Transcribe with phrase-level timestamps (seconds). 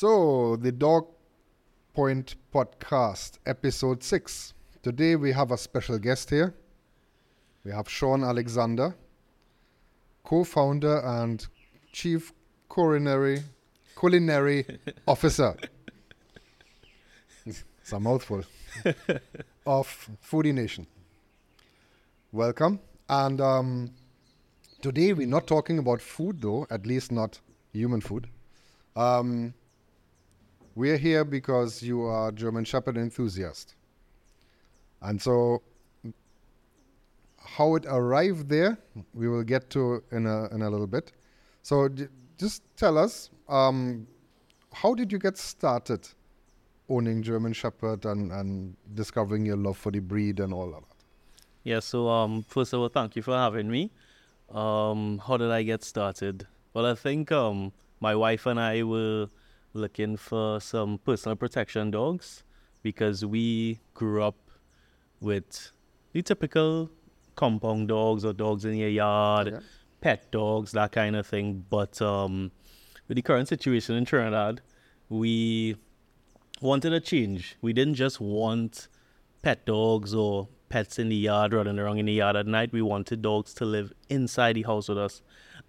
[0.00, 1.08] So, the Dog
[1.92, 4.54] Point Podcast, episode 6.
[4.82, 6.54] Today we have a special guest here.
[7.66, 8.96] We have Shaun Alexander,
[10.24, 11.46] co founder and
[11.92, 12.32] chief
[12.72, 13.42] culinary,
[13.94, 14.64] culinary
[15.06, 15.54] officer.
[17.44, 18.44] It's a mouthful.
[19.66, 20.86] of Foodie Nation.
[22.32, 22.80] Welcome.
[23.10, 23.90] And um,
[24.80, 27.38] today we're not talking about food, though, at least not
[27.74, 28.28] human food.
[28.96, 29.52] Um,
[30.74, 33.74] we're here because you are German Shepherd enthusiast.
[35.02, 35.62] And so,
[37.38, 38.78] how it arrived there,
[39.14, 41.12] we will get to in a, in a little bit.
[41.62, 41.88] So,
[42.38, 44.06] just tell us, um,
[44.72, 46.08] how did you get started
[46.88, 50.96] owning German Shepherd and, and discovering your love for the breed and all of that?
[51.62, 53.90] Yeah, so um, first of all, thank you for having me.
[54.50, 56.46] Um, how did I get started?
[56.72, 59.28] Well, I think um, my wife and I were
[59.72, 62.42] looking for some personal protection dogs
[62.82, 64.36] because we grew up
[65.20, 65.72] with
[66.12, 66.90] the typical
[67.36, 69.64] compound dogs or dogs in your yard, Okay.
[70.00, 71.64] pet dogs, that kind of thing.
[71.70, 72.50] But um,
[73.08, 74.60] with the current situation in Trinidad,
[75.08, 75.76] we
[76.60, 77.56] wanted a change.
[77.60, 78.88] We didn't just want
[79.42, 82.72] pet dogs or pets in the yard running around in the yard at night.
[82.72, 85.22] We wanted dogs to live inside the house with us.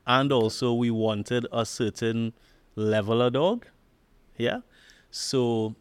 [0.07, 2.33] And also, we wanted a certain
[2.75, 3.67] level of dog.
[4.37, 4.59] Yeah.
[5.11, 5.75] So,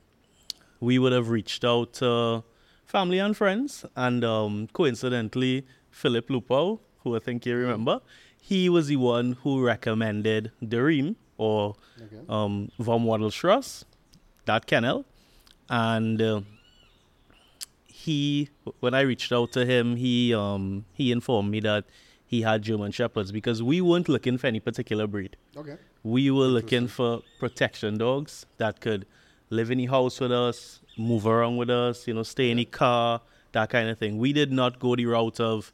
[0.80, 2.42] we would have reached out to
[2.86, 3.84] family and friends.
[3.96, 8.00] And um, coincidentally, Philip Lupau, who I think you remember,
[8.40, 12.16] he was the one who recommended Dareem or Okay.
[12.28, 13.84] um, Vom Waddlestrass,
[14.46, 15.04] that kennel.
[15.68, 16.40] And uh,
[17.86, 18.48] he,
[18.80, 21.84] when I reached out to him, he um, he informed me that
[22.26, 25.36] he had German Shepherds because we weren't looking for any particular breed.
[25.56, 25.76] Okay.
[26.02, 29.06] We were looking for protection dogs that could
[29.50, 32.64] live in the house with us, move around with us, you know, stay in the
[32.64, 33.20] car,
[33.52, 34.18] that kind of thing.
[34.18, 35.72] We did not go the route of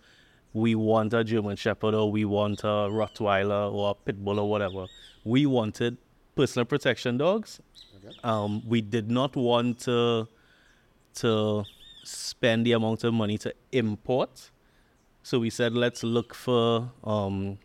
[0.52, 4.48] we want a German Shepherd or we want a Rottweiler or a Pit Bull or
[4.48, 4.86] whatever.
[5.24, 5.98] We wanted
[6.34, 7.60] personal protection dogs.
[7.96, 8.16] Okay.
[8.24, 10.28] Um, we did not want to
[11.16, 11.64] to
[12.04, 14.50] spend the amount of money to import.
[15.22, 17.58] So we said, let's look for um,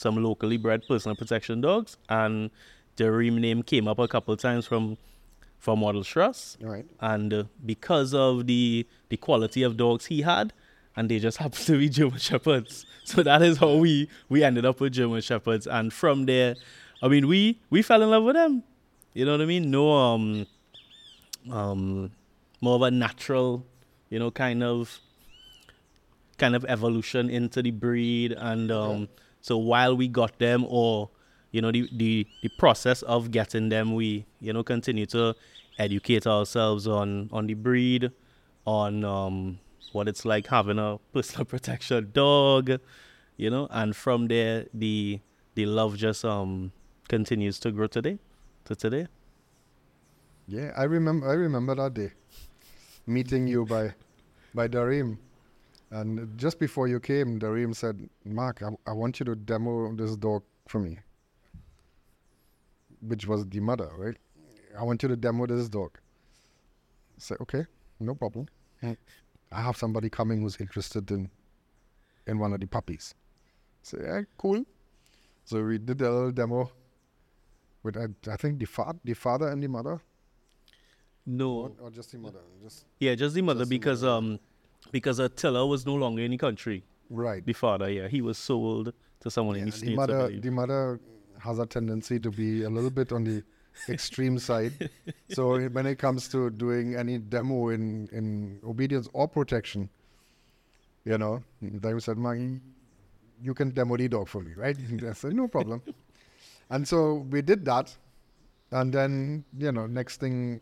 [0.00, 1.96] some locally bred personal protection dogs.
[2.08, 2.50] And
[2.96, 4.96] the Reem name came up a couple of times from
[5.58, 6.56] from Model Strauss.
[6.64, 6.86] All right.
[7.00, 10.52] And uh, because of the the quality of dogs he had,
[10.96, 12.86] and they just happened to be German Shepherds.
[13.04, 15.66] So that is how we we ended up with German Shepherds.
[15.66, 16.54] And from there,
[17.02, 18.62] I mean, we we fell in love with them.
[19.12, 19.70] You know what I mean?
[19.70, 20.46] No um
[21.50, 22.12] um
[22.60, 23.66] more of a natural,
[24.08, 25.00] you know, kind of
[26.38, 29.08] kind of evolution into the breed and um
[29.40, 31.10] so while we got them or
[31.50, 35.34] you know the, the the process of getting them we you know continue to
[35.78, 38.10] educate ourselves on on the breed
[38.66, 39.58] on um
[39.92, 42.70] what it's like having a personal protection dog
[43.36, 45.20] you know and from there the
[45.54, 46.72] the love just um
[47.08, 48.18] continues to grow today
[48.64, 49.06] to today
[50.46, 51.28] Yeah, I remember.
[51.30, 52.12] I remember that day,
[53.06, 53.94] meeting you by,
[54.52, 55.18] by Dareem,
[55.90, 60.16] and just before you came, Dareem said, "Mark, I, I want you to demo this
[60.16, 60.98] dog for me."
[63.00, 64.16] Which was the mother, right?
[64.78, 65.98] I want you to demo this dog.
[67.16, 67.64] I said, "Okay,
[67.98, 68.46] no problem.
[68.82, 71.30] I have somebody coming who's interested in,
[72.26, 74.64] in one of the puppies." I said, "Yeah, cool."
[75.44, 76.70] So we did a little demo.
[77.82, 80.00] With I, I think the fa- the father and the mother.
[81.26, 82.40] no Or, or just the mother?
[82.62, 84.14] Just yeah just the mother Just the because mother.
[84.16, 84.38] um
[84.92, 87.44] because Attila was no longer in the country right.
[87.44, 90.50] the father yeah he was sold to someone in Yeah, the the states mother, the
[90.50, 91.00] mother
[91.38, 93.42] has a tendency to be a little bit on the
[93.88, 94.90] extreme side.
[95.30, 99.88] So when it comes to doing any demo in in obedience or protection,
[101.04, 102.60] you know, they said, "Maggie,
[103.42, 104.76] you can demo the dog for me, right?"
[105.08, 105.82] I said, "No problem."
[106.70, 107.96] and so we did that,
[108.70, 110.60] and then you know, next thing,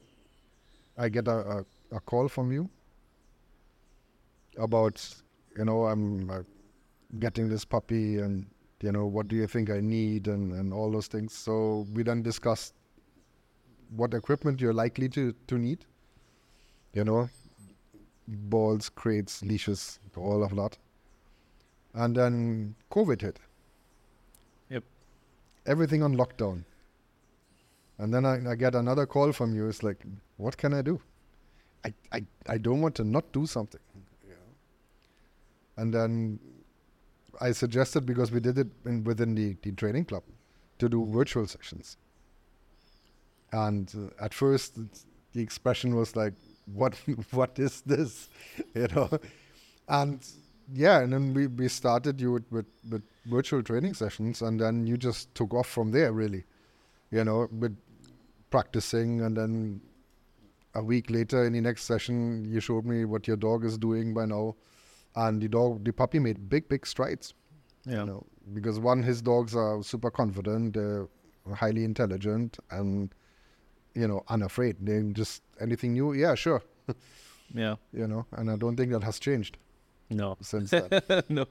[0.97, 1.65] I get a, a,
[1.97, 2.69] a call from you
[4.59, 5.03] about,
[5.57, 6.43] you know, I'm uh,
[7.19, 8.47] getting this puppy and
[8.83, 11.33] you know what do you think i need and, and all those things.
[11.33, 12.75] So we then discussed
[13.97, 15.85] what equipment you're likely to, to need
[16.93, 17.29] you know
[18.27, 20.77] balls crates leashes all of that.
[21.95, 23.39] And then covid hit.
[24.71, 24.85] Yep.
[25.67, 26.65] everything on lockdown.
[27.97, 29.69] And then I, I get another call from you.
[29.69, 30.05] It's like
[30.37, 31.01] what can i do?
[31.85, 33.81] I i, I don't want to not do something?
[35.79, 36.39] And then
[37.41, 40.25] I suggested because we did it in, within the, the training club
[40.79, 41.97] to do virtual sessions.
[43.53, 44.79] And uh, at first,
[45.33, 46.35] the expression was like,
[46.67, 46.95] "What?
[47.31, 48.29] what is this?"
[48.75, 49.09] you know.
[49.89, 50.21] And
[50.75, 54.87] yeah, and then we, we started you with, with with virtual training sessions, and then
[54.87, 56.45] you just took off from there, really.
[57.11, 57.77] You know, with
[58.51, 59.81] practicing, and then
[60.75, 64.13] a week later in the next session, you showed me what your dog is doing
[64.13, 64.57] by now,
[65.17, 67.35] and the dog, the puppy made big, big strides.
[67.85, 68.01] Yeah.
[68.01, 71.09] You know, because one, his dogs are super confident, they're
[71.55, 73.15] highly intelligent, and
[73.95, 74.77] you know, unafraid.
[74.81, 76.63] They just anything new, yeah, sure.
[77.55, 77.77] Yeah.
[77.95, 79.57] You know, and I don't think that has changed
[80.11, 80.37] No.
[80.43, 80.91] since then.
[81.31, 81.47] no.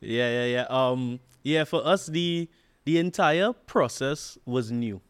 [0.00, 0.66] Yeah, yeah, yeah.
[0.68, 1.64] Um, yeah.
[1.64, 2.48] For us, the
[2.84, 5.00] the entire process was new.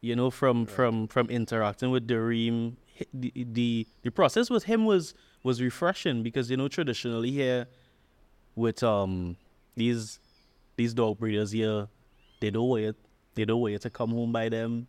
[0.00, 2.76] You know, from from from interacting with Dareem,
[3.12, 5.14] the the the process with him was
[5.46, 7.66] was refreshing because you know traditionally here
[8.54, 9.36] with um
[9.76, 10.18] these
[10.76, 11.88] these dog breeders here,
[12.40, 12.96] they don't wait
[13.36, 14.88] they don't wait to come home by them.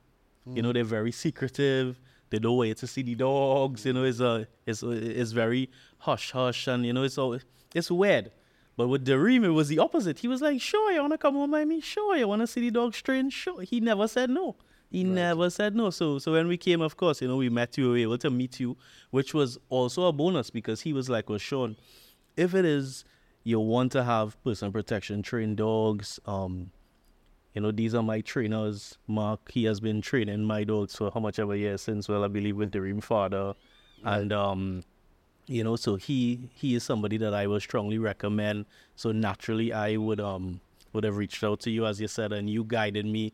[0.56, 2.00] You know, they're very secretive.
[2.30, 3.86] They don't wait to see the dogs.
[3.86, 5.70] You know, it's a it's it's very
[6.00, 7.38] hush hush, and you know, it's all
[7.76, 8.32] it's weird.
[8.78, 10.20] But with Dareem, it was the opposite.
[10.20, 11.82] He was like, "Sure, you wanna come home by me?
[11.82, 13.30] Sure, you wanna see the dogs train?
[13.30, 14.56] Sure." He never said no.
[14.90, 15.90] He never said no.
[15.90, 18.18] So so when we came, of course, you know, we met you, we were able
[18.20, 18.78] to meet you,
[19.12, 21.76] which was also a bonus because he was like, "Well, Shaun,
[22.38, 23.04] if it is
[23.44, 26.72] you want to have personal protection trained dogs, um,
[27.54, 28.98] you know, these are my trainers.
[29.08, 32.28] Mark, he has been training my dogs for how much ever years since, well, I
[32.28, 33.56] believe with the Dream Father.
[34.04, 34.84] And, um,
[35.48, 38.66] you know, so he he is somebody that I would strongly recommend.
[38.96, 40.62] So naturally, I would um
[40.94, 43.34] would have reached out to you, as you said, and you guided me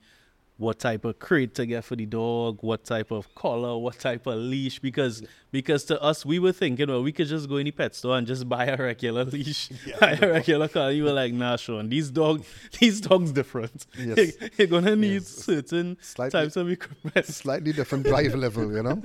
[0.57, 4.27] what type of crate to get for the dog, what type of collar, what type
[4.27, 7.65] of leash, because because to us we were thinking, well, we could just go in
[7.65, 9.69] the pet store and just buy a regular leash,
[9.99, 10.91] buy a regular collar.
[10.91, 12.43] You were like, nah, Shaun, these dog
[12.79, 13.85] these dogs different.
[13.97, 14.33] Yes.
[14.57, 15.27] You're gonna need Yes.
[15.27, 17.25] certain Slightly- types of equipment.
[17.25, 19.01] Slightly different drive level, you know.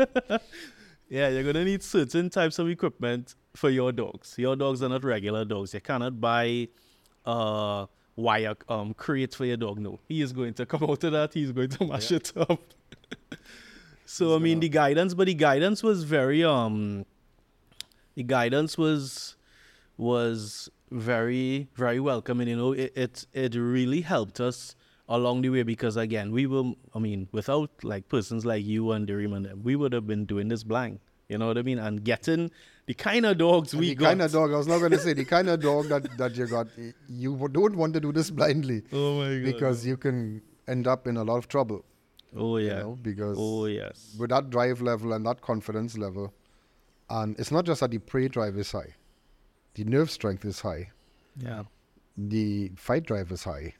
[1.08, 4.34] Yeah, you're gonna need certain types of equipment for your dogs.
[4.36, 5.72] Your dogs are not regular dogs.
[5.72, 6.68] You cannot buy
[7.24, 7.86] uh
[8.18, 9.78] wire um crate for your dog.
[9.78, 11.32] No, he is going to come out of that.
[11.32, 12.60] He's going to mash it up.
[14.04, 17.06] so I mean, the guidance, but the guidance was very um,
[18.16, 19.36] the guidance was
[19.96, 22.48] was very very welcoming.
[22.48, 24.74] You know, it it, it really helped us
[25.08, 26.72] along the way because again, we were.
[26.94, 30.24] I mean, without like persons like you and Dareem and them, we would have been
[30.24, 31.00] doing this blank.
[31.28, 31.78] You know what I mean?
[31.78, 32.50] And getting
[32.88, 33.88] the kind of dogs we got.
[33.88, 34.08] the got.
[34.08, 36.36] kind of dog I was not going to say the kind of dog that that
[36.36, 36.66] you got.
[37.08, 39.44] You don't want to do this blindly oh my god!
[39.52, 41.84] because you can end up in a lot of trouble.
[42.36, 42.78] oh You yeah.
[42.80, 44.14] know, because oh yes.
[44.18, 46.32] with that drive level and that confidence level,
[47.18, 48.94] and it's not just that the prey drive is high,
[49.74, 50.90] the nerve strength is high,
[51.48, 51.64] Yeah.
[52.16, 53.74] the fight drive is high.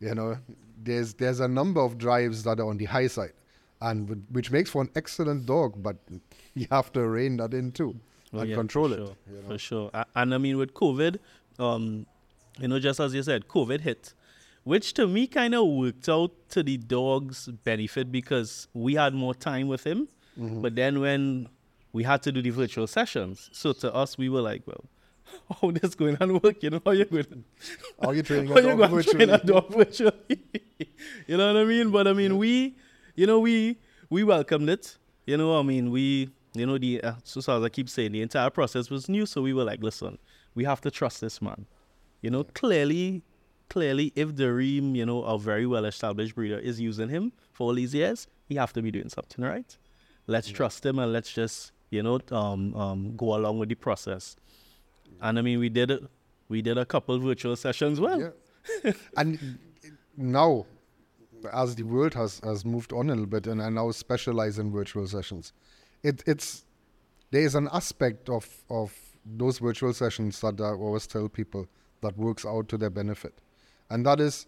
[0.00, 0.30] You know,
[0.82, 3.34] there's there's a number of drives that are on the high side,
[3.90, 5.96] and which makes for an excellent dog, but
[6.54, 7.92] you have to rein that in too
[8.32, 8.96] Oh, and yeah, control for it.
[8.98, 9.48] sure, you know.
[9.48, 9.90] For sure.
[10.16, 11.18] And I mean, with COVID,
[11.58, 12.06] um,
[12.58, 14.14] you know, just as you said, COVID hit,
[14.64, 19.34] which to me kind of worked out to the dog's benefit because we had more
[19.34, 20.08] time with him.
[20.38, 20.62] Mm-hmm.
[20.62, 21.48] But then when
[21.92, 24.84] we had to do the virtual sessions, so to us, we were like, well,
[25.60, 26.62] how this going to work?
[26.62, 27.44] You know, how you going to
[28.00, 29.52] Are you training how a you dog going to train a virtually?
[29.52, 30.12] dog virtually?
[31.26, 31.90] you know what I mean?
[31.90, 32.76] But I mean, we,
[33.14, 33.78] you know, we
[34.10, 34.96] we welcomed it.
[35.26, 38.12] You know, I mean, we, you know, the uh, so, so as I keep saying,
[38.12, 39.26] the entire process was new.
[39.26, 40.18] So we were like, listen,
[40.54, 41.66] we have to trust this man.
[42.20, 43.22] You know, clearly,
[43.68, 47.68] clearly, if the Dareem, you know, a very well established breeder is using him for
[47.68, 49.76] all these years, he have to be doing something right.
[50.26, 54.36] Let's trust him and let's just, you know, um, um, go along with the process.
[55.20, 56.02] And I mean, we did it.
[56.48, 57.98] We did a couple virtual sessions.
[57.98, 58.32] Well,
[58.84, 58.92] Yeah.
[59.16, 59.58] and
[60.16, 60.66] now,
[61.52, 64.70] as the world has, has moved on a little bit, and I now specialize in
[64.70, 65.52] virtual sessions,
[66.02, 66.64] it, it's
[67.30, 68.94] there is an aspect of of
[69.24, 71.66] those virtual sessions that I always tell people
[72.00, 73.34] that works out to their benefit,
[73.90, 74.46] and that is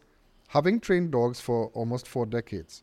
[0.49, 2.83] having trained dogs for almost four decades.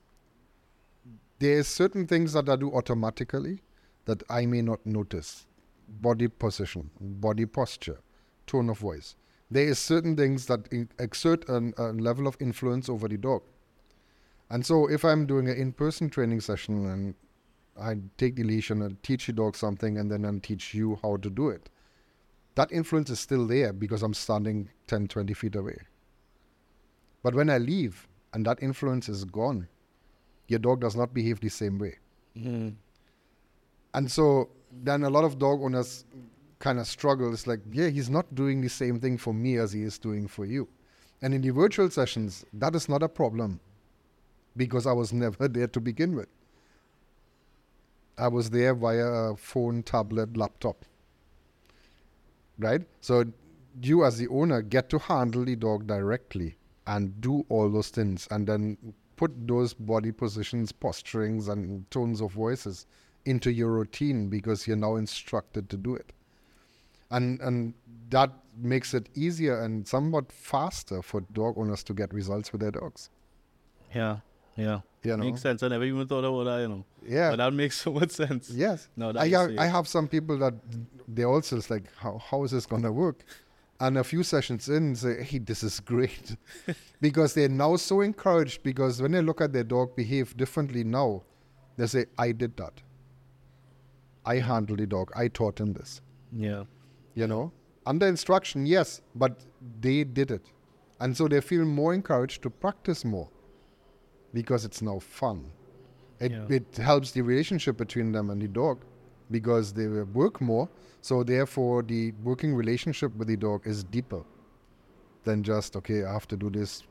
[1.39, 3.61] There is certain things that I do automatically
[4.05, 5.47] that I may not notice.
[5.87, 7.99] Body position, body posture,
[8.47, 9.15] tone of voice.
[9.49, 10.67] There is certain things that
[10.99, 13.41] exert an, a level of influence over the dog.
[14.49, 17.15] And so if I'm doing an in-person training session and
[17.79, 20.99] I take the leash and I teach the dog something and then I teach you
[21.01, 21.69] how to do it,
[22.55, 25.77] that influence is still there because I'm standing 10, 20 feet away.
[27.23, 29.67] But when I leave and that influence is gone,
[30.47, 31.97] your dog does not behave the same way.
[32.37, 32.75] mm,
[33.93, 36.05] And so then a lot of dog owners
[36.59, 37.33] kind of struggle.
[37.33, 40.27] It's like, yeah, he's not doing the same thing for me as he is doing
[40.27, 40.67] for you.
[41.21, 43.59] And in the virtual sessions, that is not a problem.
[44.57, 46.27] because I was never there to begin with.
[48.17, 50.85] I was there via a phone, tablet, laptop.
[52.59, 52.81] Right?
[52.99, 53.25] So
[53.81, 58.27] you as the owner get to handle the dog directly and do all those things
[58.31, 58.77] and then
[59.15, 62.85] put those body positions, posturings and tones of voices
[63.25, 66.11] into your routine because you're now instructed to do it.
[67.11, 67.73] And and
[68.09, 72.71] that makes it easier and somewhat faster for dog owners to get results with their
[72.71, 73.09] dogs.
[73.93, 74.17] Yeah,
[74.55, 74.81] yeah.
[75.03, 75.23] You know?
[75.23, 75.63] Makes sense.
[75.63, 76.85] I never even thought about that, you know.
[77.07, 77.31] Yeah.
[77.31, 78.49] But that makes so much sense.
[78.49, 78.87] Yes.
[78.95, 79.51] No, I have.
[79.57, 80.53] I have some people that
[81.07, 83.23] they also is like, how, how is this going to work?
[83.79, 86.35] And a few sessions in, say, hey, this is great.
[87.01, 91.23] because they're now so encouraged because when they look at their dog behave differently now,
[91.77, 92.73] they say, I did that.
[94.23, 95.11] I handled the dog.
[95.15, 96.01] I taught him this.
[96.31, 96.65] Yeah.
[97.15, 97.51] You know,
[97.87, 99.39] under instruction, yes, but
[99.79, 100.45] they did it.
[100.99, 103.29] And so they feel more encouraged to practice more
[104.33, 105.51] because it's now fun.
[106.19, 106.45] It, Yeah.
[106.49, 108.79] it helps the relationship between them and the dog
[109.29, 110.69] because they work more.
[111.01, 114.23] So therefore, the working relationship with the dog is deeper
[115.23, 116.03] than just okay.
[116.03, 116.83] I have to do this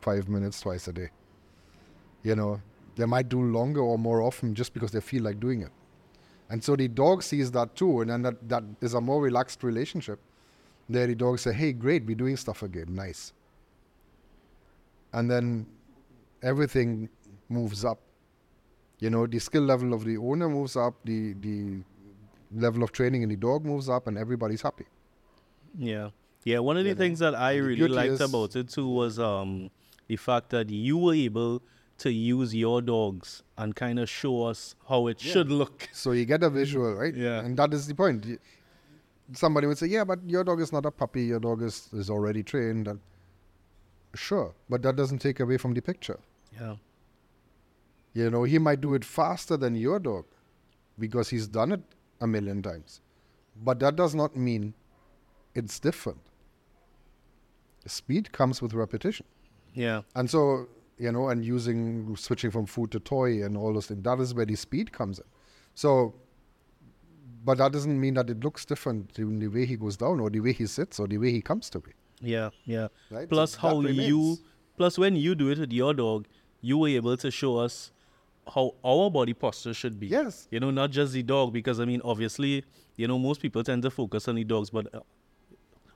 [0.00, 1.10] five minutes twice a day.
[2.22, 2.60] You know,
[2.96, 5.70] they might do longer or more often just because they feel like doing it.
[6.50, 9.62] And so the dog sees that too, and then that, that is a more relaxed
[9.64, 10.20] relationship.
[10.88, 12.94] There, the dog say, "Hey, great, we're doing stuff again.
[12.94, 13.32] Nice."
[15.12, 15.66] And then
[16.42, 17.08] everything
[17.48, 17.98] moves up.
[18.98, 21.82] You know, the skill level of the owner moves up, the the
[22.52, 24.86] level of training in the dog moves up, and everybody's happy.
[25.78, 26.10] Yeah.
[26.44, 29.18] Yeah, one of the You know, things that I really liked about it too was
[29.18, 29.70] um
[30.06, 31.62] the fact that you were able
[31.98, 35.32] to use your dogs and kind of show us how it Yeah.
[35.32, 35.88] should look.
[35.92, 37.14] So you get a visual, right?
[37.14, 37.40] Yeah.
[37.44, 38.24] And that is the point.
[39.32, 41.24] Somebody would say, "Yeah, but your dog is not a puppy.
[41.24, 43.00] Your dog is is already trained." And
[44.14, 46.18] sure, but that doesn't take away from the picture.
[46.58, 46.76] Yeah.
[48.14, 50.24] You know, he might do it faster than your dog
[50.98, 51.82] because he's done it
[52.20, 53.00] a million times.
[53.62, 54.74] But that does not mean
[55.54, 56.20] it's different.
[57.86, 59.26] Speed comes with repetition.
[59.74, 60.02] Yeah.
[60.14, 60.66] And so,
[60.98, 64.34] you know, and using switching from food to toy and all those things, that is
[64.34, 65.24] where the speed comes in.
[65.74, 66.14] So,
[67.44, 70.30] but that doesn't mean that it looks different in the way he goes down or
[70.30, 71.92] the way he sits or the way he comes to me.
[72.20, 72.50] Yeah.
[72.64, 72.88] Yeah.
[73.10, 73.28] Right?
[73.28, 74.38] Plus So how you
[74.76, 76.26] plus when you do it with your dog,
[76.60, 77.92] you were able to show us
[78.52, 80.06] how our body posture should be.
[80.06, 80.48] Yes.
[80.50, 82.64] You know, not just the dog, because I mean, obviously,
[82.96, 85.00] you know, most people tend to focus on the dogs, but uh,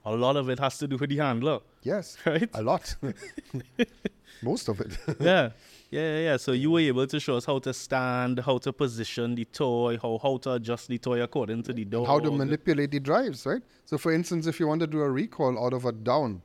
[0.04, 2.16] a lot of it has to do with the handler, Yes.
[2.26, 2.48] right?
[2.54, 2.94] A lot.
[4.42, 4.96] Most of it.
[5.20, 5.50] yeah.
[5.90, 6.36] Yeah, yeah, yeah.
[6.36, 9.98] So you were able to show us how to stand, how to position the toy,
[10.00, 12.06] how how to adjust the toy according to the dog.
[12.06, 13.60] how to manipulate the drives, right?
[13.86, 16.42] So, for instance, if you want to do a recall out of a down,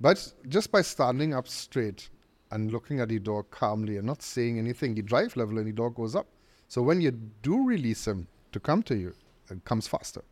[0.00, 2.10] but just by standing up straight
[2.50, 5.72] and looking at the dog calmly and not saying anything, the drive level in the
[5.72, 6.26] dog goes up.
[6.68, 9.14] So, when you do release him to come to you,
[9.50, 10.22] it comes faster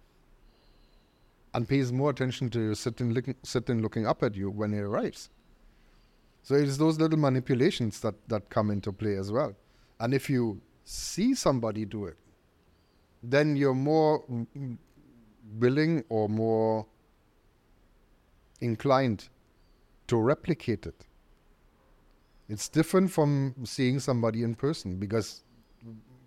[1.55, 4.79] and pays more attention to you sitting, looking, sitting looking up at you when he
[4.79, 5.31] arrives.
[6.43, 9.55] So, it is those little manipulations that, that come into play as well.
[9.99, 12.17] And if you see somebody do it,
[13.23, 14.25] then you're more
[15.59, 16.87] willing or more
[18.61, 19.29] inclined
[20.07, 21.07] to replicate it.
[22.49, 25.45] It's different from seeing somebody in person because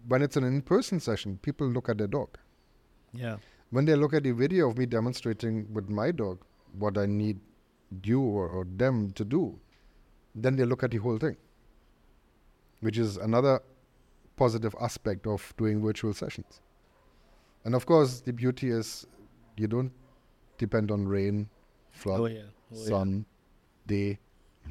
[0.08, 2.38] when it's an in person session, people look at their dog.
[3.14, 3.38] Yeah.
[3.74, 6.38] When they look at the video of me demonstrating with my dog
[6.78, 7.40] what I need
[8.04, 9.60] you or, or them to do,
[10.36, 11.38] then they look at the whole thing,
[12.82, 13.64] which is another
[14.36, 16.62] positive aspect of doing virtual sessions.
[17.66, 19.08] And of course, the beauty is
[19.58, 19.92] you don't
[20.60, 21.50] depend on rain,
[21.92, 22.42] flood, Oh yeah.
[22.42, 22.86] Oh, yeah.
[22.90, 23.26] sun,
[23.88, 24.20] day,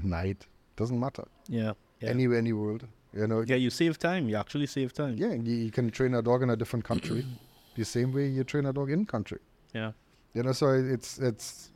[0.00, 0.47] night.
[0.76, 1.25] Doesn't matter.
[1.49, 1.73] Yeah.
[1.99, 2.11] Yeah.
[2.11, 3.40] Anywhere in the world, you know.
[3.40, 4.28] yeah, you save time.
[4.28, 5.16] You actually save time.
[5.16, 7.26] Yeah, you, you can train a dog in a different country,
[7.75, 9.38] the same way you train a dog in country.
[9.75, 9.93] Yeah.
[10.35, 11.71] You know, so it's it's,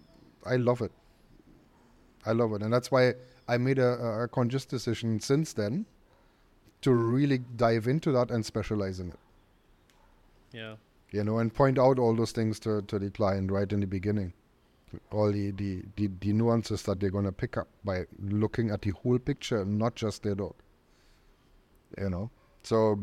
[0.44, 0.92] I love it.
[2.24, 3.14] I love it, and that's why
[3.48, 5.86] I made a, a- conscious decision since then
[6.82, 9.18] to really dive into that and specialize in it.
[10.52, 10.74] Yeah.
[11.12, 13.86] You know, and point out all those things to, to the client right in the
[13.86, 14.32] beginning.
[15.10, 18.82] All the, the, the, the nuances that they're going to pick up by looking at
[18.82, 20.54] the whole picture, not just their dog.
[21.98, 22.30] You know,
[22.62, 22.98] so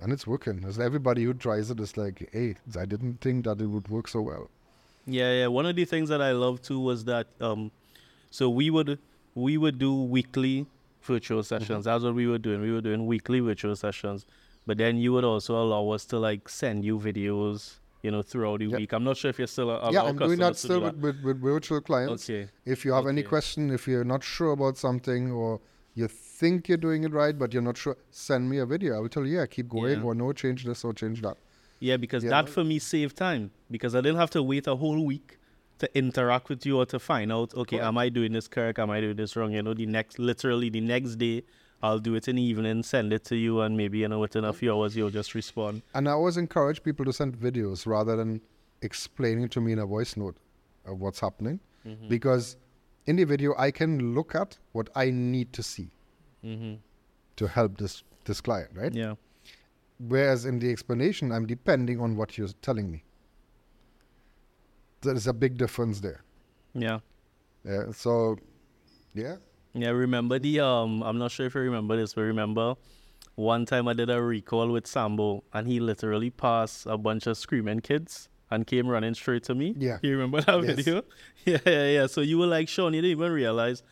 [0.00, 0.64] and it's working.
[0.66, 4.08] As everybody who tries it is like, hey, I didn't think that it would work
[4.08, 4.50] so well.
[5.06, 5.46] Yeah, yeah.
[5.46, 7.70] One of the things that I love too was that um
[8.30, 8.98] so we would
[9.34, 10.66] we would do weekly
[11.02, 11.84] virtual sessions.
[11.84, 12.60] That's what we were doing.
[12.60, 14.26] We were doing weekly virtual sessions.
[14.66, 18.58] But then you would also allow us to like send you videos, you know, throughout
[18.58, 18.80] the Yep.
[18.80, 18.92] week.
[18.92, 21.22] I'm not sure if you're still a, yeah, I'm doing that still do with, with,
[21.22, 22.28] with virtual clients.
[22.28, 22.48] Okay.
[22.64, 23.28] If you have any Okay.
[23.28, 25.60] question, if you're not sure about something or
[25.94, 28.96] you think you're doing it right, but you're not sure, send me a video.
[28.96, 30.04] I will tell you, yeah, keep going Yeah.
[30.04, 31.36] or no, change this or change that.
[31.80, 32.30] Yeah, because Yeah.
[32.30, 35.38] that for me saved time because I didn't have to wait a whole week
[35.78, 38.78] to interact with you or to find out, okay, am I doing this correct?
[38.78, 39.52] Am I doing this wrong?
[39.52, 41.42] You know, the next, literally the next day,
[41.82, 44.44] I'll do it in the evening, send it to you, and maybe, you know, within
[44.44, 45.82] a few hours, you'll just respond.
[45.94, 48.40] And I always encourage people to send videos rather than
[48.80, 50.38] explaining to me in a voice note
[50.86, 51.60] of what's happening.
[51.86, 52.08] Mm-hmm.
[52.08, 52.56] Because
[53.04, 55.90] in the video, I can look at what I need to see
[56.46, 56.74] hmm
[57.36, 58.94] to help this, this client, right?
[58.94, 59.14] Yeah.
[59.98, 63.04] Whereas in the explanation, I'm depending on what you're telling me.
[65.02, 66.22] There is a big difference there.
[66.74, 67.00] Yeah.
[67.64, 67.90] Yeah.
[67.92, 68.36] So,
[69.14, 69.36] yeah.
[69.74, 72.74] Yeah, remember the um I'm not sure if you remember this, but remember
[73.34, 77.36] one time I did a recall with Sambo and he literally passed a bunch of
[77.36, 79.74] screaming kids and came running straight to me.
[79.78, 79.98] Yeah.
[80.02, 80.76] You remember that Yes.
[80.76, 81.02] video?
[81.44, 82.06] Yeah, yeah, yeah.
[82.06, 83.82] So you were like, Shaun, you didn't even realize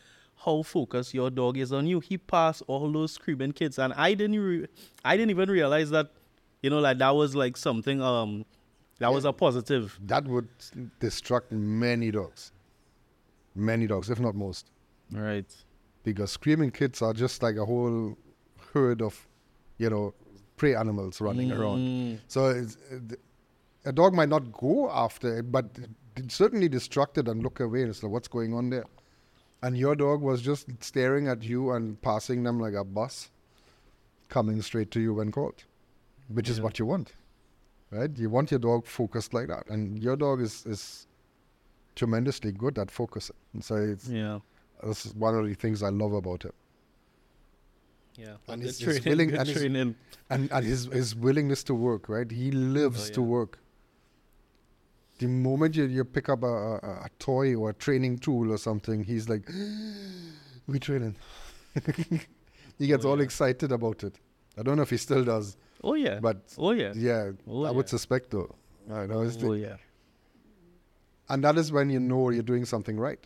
[0.45, 1.99] how focused your dog is on you.
[1.99, 4.67] He passed all those screaming kids and I didn't re-
[5.03, 6.11] I didn't even realize that,
[6.61, 8.45] you know, like that was like something um
[8.99, 9.99] that was a positive.
[10.05, 10.47] That would
[10.99, 12.51] distract many dogs.
[13.55, 14.71] Many dogs, if not most.
[15.11, 15.45] Right.
[16.03, 18.17] because screaming kids are just like a whole
[18.73, 19.27] herd of,
[19.77, 20.13] you know,
[20.57, 21.79] prey animals running around.
[21.79, 23.15] Mm, So it's, uh,
[23.85, 25.65] a dog might not go after it, but
[26.27, 27.81] certainly distracted and look away.
[27.83, 28.85] It's like, what's going on there?
[29.61, 33.31] And your dog was just staring at you and passing them like a bus,
[34.29, 35.63] coming straight to you when called,
[36.27, 37.13] which is what you want,
[37.91, 38.11] right?
[38.17, 41.07] You want your dog focused like that, and your dog is is
[41.95, 43.35] tremendously good at focusing.
[43.53, 44.39] And so it's, Yeah.
[44.83, 46.51] this is one of the things I love about him.
[48.17, 48.35] Yeah.
[48.47, 49.63] And his- his training, willing- and his-
[50.29, 52.29] and and his his willingness to work, right?
[52.29, 53.59] He lives Oh, to work.
[55.19, 58.57] The moment you, you pick up a, a, a toy or a training tool or
[58.57, 59.49] something, he's like,
[60.67, 61.15] "We training."
[62.77, 63.23] he gets Oh, all yeah.
[63.23, 64.15] excited about it.
[64.57, 66.19] I don't know if he still does, Oh yeah.
[66.19, 66.93] but oh yeah.
[66.95, 67.89] yeah, Oh, I would yeah.
[67.89, 68.55] suspect though.
[68.91, 69.77] I know, it's oh, the- Oh yeah.
[71.29, 73.19] and that is when you know you're doing something right.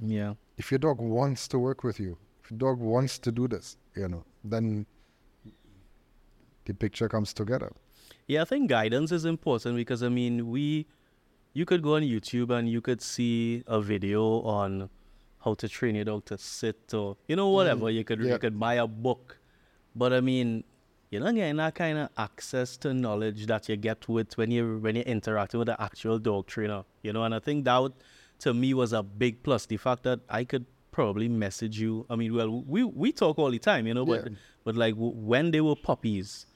[0.00, 0.34] Yeah.
[0.58, 3.76] If your dog wants to work with you, if your dog wants to do this,
[3.96, 4.86] you know, then
[6.64, 7.72] the picture comes together.
[8.26, 10.86] Yeah, I think guidance is important because I mean, we,
[11.54, 14.88] you could go on YouTube and you could see a video on
[15.44, 17.86] how to train your dog to sit or you know whatever.
[17.86, 18.32] Mm, you could yeah.
[18.32, 19.38] you could buy a book,
[19.94, 20.64] but I mean,
[21.10, 24.78] you're not getting that kind of access to knowledge that you get with when you
[24.78, 26.84] when you're interacting with the actual dog trainer.
[27.02, 27.92] You know, and I think that would,
[28.40, 29.66] to me was a big plus.
[29.66, 32.06] The fact that I could probably message you.
[32.08, 34.36] I mean, well, we we talk all the time, you know, but Yeah.
[34.64, 36.46] but like w- when they were puppies.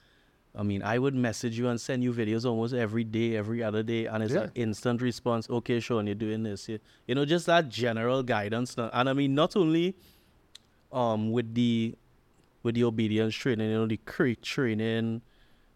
[0.57, 3.83] I mean, I would message you and send you videos almost every day, every other
[3.83, 4.45] day, and it's Yeah.
[4.45, 5.49] an instant response.
[5.51, 6.69] Okay, Shaun, you're doing this.
[6.69, 8.75] You, you know, just that general guidance.
[8.79, 9.95] And I mean, not only
[10.93, 11.95] um with the
[12.63, 15.23] with the obedience training, you know, the crate training,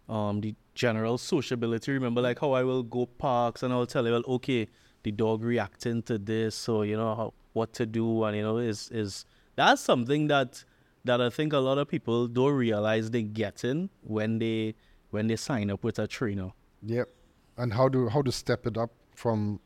[0.08, 1.92] um, the general sociability.
[1.92, 4.66] Remember, like how I will go parks and I'll tell you, well, okay,
[5.04, 8.58] the dog reacting to this, so you know how what to do, and you know,
[8.58, 9.24] is is
[9.56, 10.64] that's something that
[11.04, 14.74] that I think a lot of people don't realize they get in when they
[15.10, 16.52] when they sign up with a trainer.
[16.84, 17.08] Yep.
[17.56, 19.60] And how to how to step it up from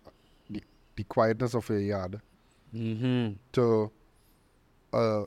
[0.51, 0.63] the,
[0.97, 2.21] the quietness of a yard
[2.75, 3.35] Mm-hmm.
[3.53, 3.91] to
[4.93, 5.25] a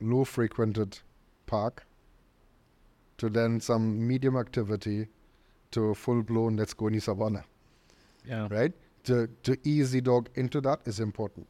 [0.00, 0.98] low frequented
[1.46, 1.86] park
[3.18, 5.06] to then some medium activity
[5.70, 7.44] to full blown let's go in the savannah.
[8.26, 8.48] Yeah.
[8.50, 8.72] Right?
[9.04, 11.46] To to ease the dog into that is important.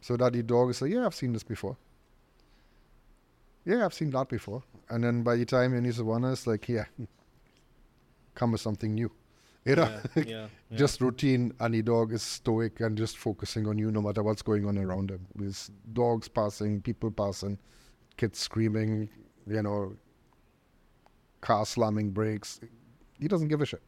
[0.00, 1.76] So that the dog is like, Yeah, I've seen this before.
[3.66, 4.62] Yeah, I've seen that before.
[4.88, 6.84] And then by the time the savannah it's like, yeah,
[8.36, 9.10] come with something new.
[9.64, 10.00] You know?
[10.14, 10.22] Yeah, yeah,
[10.70, 10.76] yeah.
[10.76, 14.64] just routine the dog is stoic and just focusing on you no matter what's going
[14.64, 17.58] on around him with dogs passing people passing
[18.16, 19.08] kids screaming
[19.48, 19.96] you know
[21.40, 22.60] car slamming brakes
[23.18, 23.82] he doesn't give a shit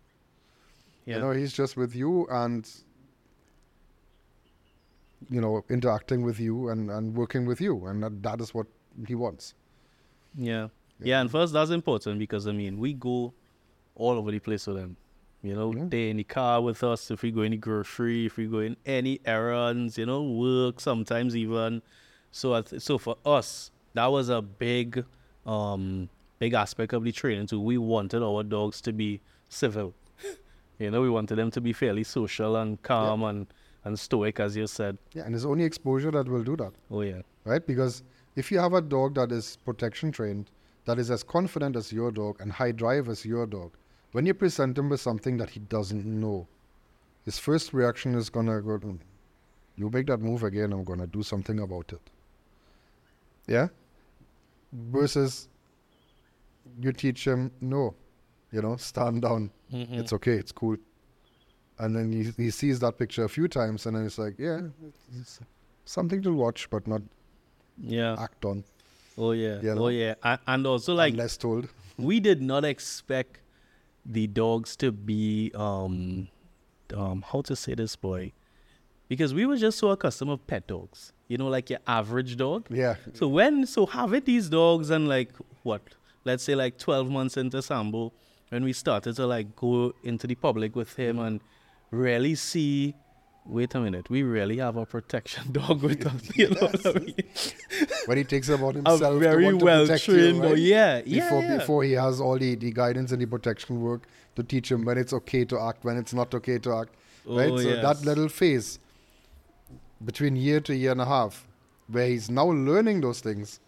[1.07, 1.15] yeah.
[1.15, 2.69] you know he's just with you and
[5.31, 8.67] you know interacting with you and, and working with you and that, that is what
[9.07, 9.55] he wants
[10.37, 10.69] Yeah.
[11.01, 13.33] Yeah, and first that's important because I mean we go
[13.95, 14.97] all over the place with them.
[15.43, 15.85] You know, Yeah.
[15.89, 18.59] they in the car with us if we go in the grocery, if we go
[18.59, 21.83] in any errands, you know, work sometimes even.
[22.33, 25.05] So th- so for us, that was a big
[25.47, 26.09] um
[26.41, 27.61] big aspect of the training too.
[27.61, 29.95] We wanted our dogs to be civil.
[30.79, 33.47] you know, we wanted them to be fairly social and calm and
[33.85, 34.99] and stoic as you said.
[35.15, 37.23] yeah and it's only exposure that will do that Oh yeah.
[37.45, 37.65] right?
[37.65, 38.03] Because
[38.39, 40.51] if you have a dog that is protection trained,
[40.85, 43.73] that is as confident as your dog and high drive as your dog,
[44.13, 46.47] when you present him with something that he doesn't know,
[47.25, 49.01] his first reaction is gonna go, "Mm,
[49.77, 52.11] "You make that move again, I'm gonna do something about it."
[53.47, 53.69] Yeah.
[54.73, 55.49] Versus,
[56.81, 57.95] you teach him, "No,
[58.53, 59.51] you know, stand down.
[59.73, 59.99] Mhm.
[60.01, 60.37] It's okay.
[60.39, 60.77] It's cool."
[61.79, 64.69] And then he he sees that picture a few times, and then it's like, "Yeah,
[65.21, 65.41] it's
[65.85, 67.03] something to watch, but not
[67.83, 68.17] yeah.
[68.19, 68.65] act on."
[69.17, 69.61] Oh yeah.
[69.61, 69.85] you know?
[69.87, 70.15] Oh yeah.
[70.23, 71.69] A- And also like unless told.
[71.97, 73.41] we did not expect
[74.07, 76.29] the dogs to be um
[76.95, 78.33] um how to say this boy
[79.09, 82.67] because we were just so accustomed of pet dogs you know like your average dog
[82.71, 82.95] Yeah.
[83.13, 85.31] so when so having these dogs and like
[85.63, 85.83] what
[86.25, 88.13] let's say like 12 months into sambo
[88.49, 91.41] when we started to like go into the public with him and
[91.91, 92.95] really see
[93.49, 96.99] wait a minute we really have a protection dog with us you know what I
[97.01, 97.15] mean?
[98.07, 100.59] when he takes about a himself to very well you, trained dog right?
[100.59, 101.57] yeah yeah, before yeah.
[101.59, 104.03] before he has all the, the guidance and the protection work
[104.39, 106.95] to teach him when it's okay to act, when it's not okay to act.
[107.27, 107.51] Oh, right?
[107.51, 107.83] Oh, so yes.
[107.83, 108.79] that little phase
[110.05, 111.49] between year to year and a half,
[111.89, 113.59] where he's now learning those things,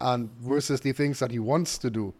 [0.00, 2.14] and versus the things that he wants to do.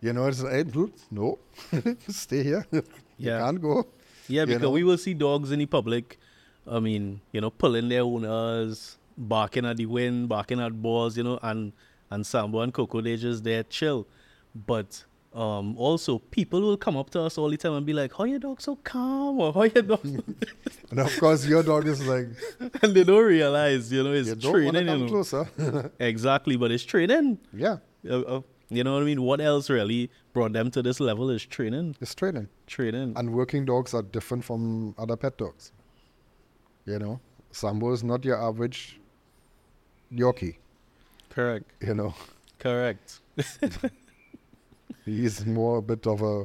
[0.00, 0.66] You know, it's like,
[1.12, 1.38] no,
[2.08, 2.66] stay here.
[2.72, 2.82] you
[3.18, 3.38] Yeah.
[3.40, 3.86] can't go.
[4.30, 4.70] Yeah, you because know?
[4.70, 6.18] we will see dogs in the public.
[6.66, 11.24] I mean, you know, pulling their owners, barking at the wind, barking at balls, you
[11.24, 11.72] know, and
[12.10, 14.06] and Sambo and Coco they just there chill.
[14.54, 18.12] But um also people will come up to us all the time and be like,
[18.16, 20.00] How your dog so calm or how your dog
[20.90, 22.26] And of course, your dog is like,
[22.82, 25.10] and they don't realize, you know, it's you don't want to training, you know.
[25.12, 25.92] closer.
[26.00, 27.38] Exactly, but it's training.
[27.52, 27.76] yeah,
[28.08, 28.40] Uh, uh,
[28.70, 29.22] you know what I mean?
[29.22, 31.96] What else really brought them to this level is training.
[32.00, 32.48] it's training.
[32.66, 33.14] Training.
[33.16, 35.72] And working dogs are different from other pet dogs.
[36.86, 38.98] You know, Sambo is not your average
[40.12, 40.56] Yorkie.
[41.30, 41.70] Correct.
[41.80, 42.14] You know,
[42.58, 43.20] Correct.
[45.04, 46.44] he's more a bit of a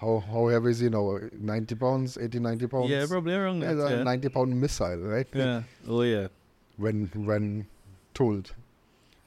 [0.00, 1.18] how how heavy is he now?
[1.38, 2.90] Ninety pounds, 80, 90 pounds.
[2.90, 3.90] Yeah, probably around Yeah, that.
[3.90, 4.02] Yeah.
[4.02, 5.26] ninety pound missile, right?
[5.34, 5.62] yeah.
[5.86, 6.28] Oh yeah.
[6.76, 7.66] When when
[8.14, 8.52] told.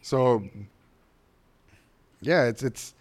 [0.02, 0.43] So
[2.21, 2.93] yeah, it's it's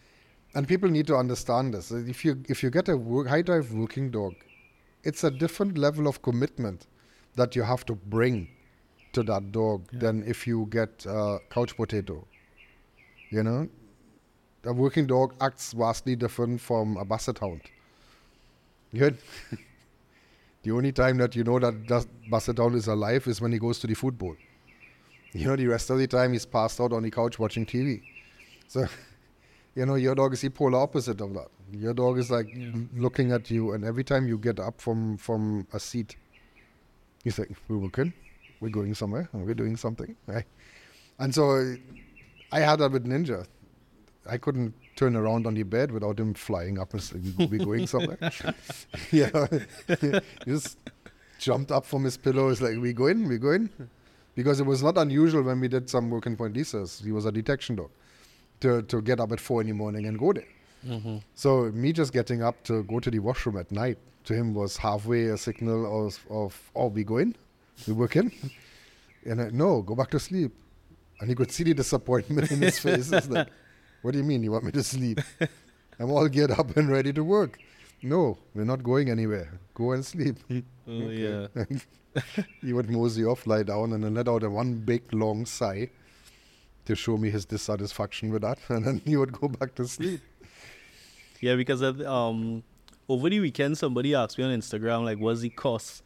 [0.54, 1.90] and people need to understand this.
[1.90, 4.34] If you if you get a work, high drive working dog,
[5.04, 6.86] it's a different level of commitment
[7.36, 8.48] that you have to bring
[9.12, 9.98] to that dog Yeah.
[10.00, 12.26] than if you get uh, couch potato.
[13.30, 13.68] You know,
[14.64, 17.62] a working dog acts vastly different from a basset hound.
[18.94, 19.16] Good.
[20.62, 23.58] the only time that you know that that basset hound is alive is when he
[23.58, 24.36] goes to the food bowl.
[25.32, 28.02] You know, the rest of the time he's passed out on the couch watching TV.
[28.68, 28.86] So,
[29.74, 31.48] you know, your dog is the polar opposite of that.
[31.72, 32.72] Your dog is like Yeah.
[32.96, 36.16] looking at you, and every time you get up from from a seat,
[37.24, 38.12] you think, "We're working,
[38.61, 40.46] we're going somewhere, and we're doing something." Right?
[41.18, 41.74] And so,
[42.50, 43.46] I had that with Ninja.
[44.28, 47.87] I couldn't turn around on the bed without him flying up and saying, "We're going
[47.87, 48.18] somewhere?"
[49.11, 49.46] yeah,
[50.00, 50.76] he just
[51.38, 52.50] jumped up from his pillow.
[52.50, 53.26] It's like, "We're going?
[53.28, 53.70] we're going?"
[54.35, 57.02] Because it was not unusual when we did some working point Lisas.
[57.04, 57.90] He was a detection dog
[58.62, 60.48] to to get up at four in the morning and go there.
[60.87, 61.18] Mm-hmm.
[61.35, 64.77] So me just getting up to go to the washroom at night to him was
[64.77, 67.35] halfway a signal of, of oh, we going?
[67.87, 68.33] We working?
[69.25, 70.53] And I, no, go back to sleep.
[71.20, 73.12] And he could see the disappointment in his face.
[73.12, 73.48] It's like,
[74.03, 75.20] what do you mean you want me to sleep?
[75.98, 77.59] I'm all geared up and ready to work.
[78.03, 79.61] No, we're not going anywhere.
[79.75, 80.38] Go and sleep.
[80.85, 81.46] Oh yeah.
[82.61, 85.90] he would mosey off, lie down, and then let out a one big long sigh
[86.84, 88.58] to show me his dissatisfaction with that.
[88.68, 90.20] And then he would go back to sleep.
[91.40, 92.62] Yeah, because um,
[93.08, 96.02] over the weekend somebody asked me on Instagram like, what's the cost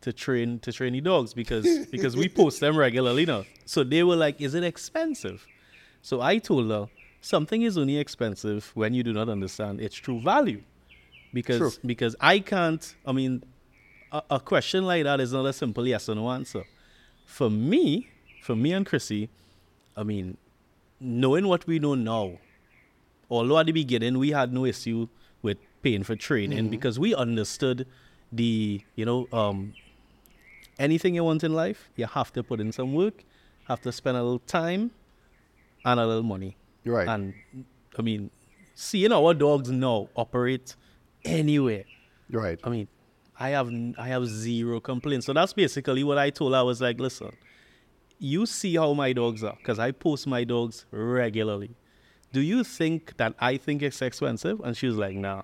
[0.00, 1.34] to train to train the dogs?
[1.34, 3.44] Because because we post them regularly now.
[3.66, 5.46] So they were like, is it expensive?
[6.02, 6.88] So I told her
[7.20, 10.62] something is only expensive when you do not understand its true value.
[11.32, 11.70] Because True.
[11.86, 12.96] because I can't.
[13.06, 13.44] I mean,
[14.10, 16.64] a, a question like that is not a simple yes or no answer.
[17.24, 18.08] For me,
[18.42, 19.30] for me and Chrissy,
[19.96, 20.36] I mean,
[21.00, 22.38] knowing what we know now,
[23.30, 25.08] although at the beginning we had no issue
[25.42, 27.86] with paying for training because we understood
[28.32, 29.72] the you know um
[30.78, 33.24] anything you want in life you have to put in some work
[33.66, 34.90] have to spend a little time
[35.84, 37.08] and a little money You're right.
[37.08, 37.34] and
[37.98, 38.30] i mean
[38.74, 40.76] seeing our dogs now operate
[41.24, 41.84] anywhere
[42.30, 42.58] right.
[42.62, 42.88] I mean,
[43.38, 45.26] I have I have zero complaints.
[45.26, 46.58] So that's basically what I told her.
[46.58, 47.32] I was like, listen,
[48.20, 51.74] you see how my dogs are, because I post my dogs regularly.
[52.32, 54.60] Do you think that I think it's expensive?
[54.60, 55.42] And she was like, nah,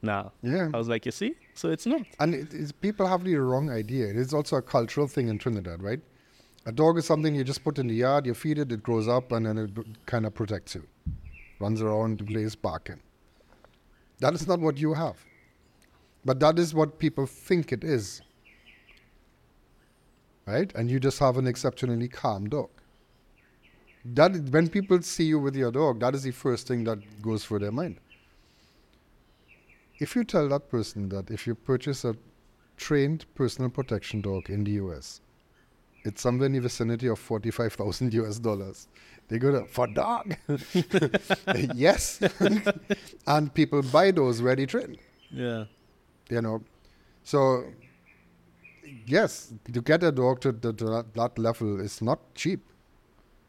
[0.00, 0.30] nah.
[0.42, 0.70] Yeah.
[0.72, 1.34] I was like, you see?
[1.52, 2.02] So it's not.
[2.20, 4.06] And it is, people have the wrong idea.
[4.06, 6.00] It is also a cultural thing in Trinidad, right?
[6.66, 9.06] A dog is something you just put in the yard, you feed it, it grows
[9.06, 9.70] up, and then it
[10.06, 10.86] kind of protects you.
[11.58, 13.00] Runs around, plays barking.
[14.20, 15.16] That is not what you have.
[16.24, 18.22] But that is what people think it is.
[20.46, 20.72] Right?
[20.74, 22.70] And you just have an exceptionally calm dog.
[24.04, 27.44] That when people see you with your dog, that is the first thing that goes
[27.44, 27.98] through their mind.
[29.98, 32.16] If you tell that person that if you purchase a
[32.76, 35.20] trained personal protection dog in the US,
[36.04, 38.88] it's somewhere in the vicinity of 45,000 US dollars.
[39.28, 40.36] They go to, for dog?
[41.74, 42.20] yes.
[43.26, 44.98] and people buy those ready trained.
[45.30, 45.64] Yeah.
[46.28, 46.62] You know,
[47.22, 47.64] so
[49.06, 52.60] yes, to get a dog to, to, to that, that level is not cheap.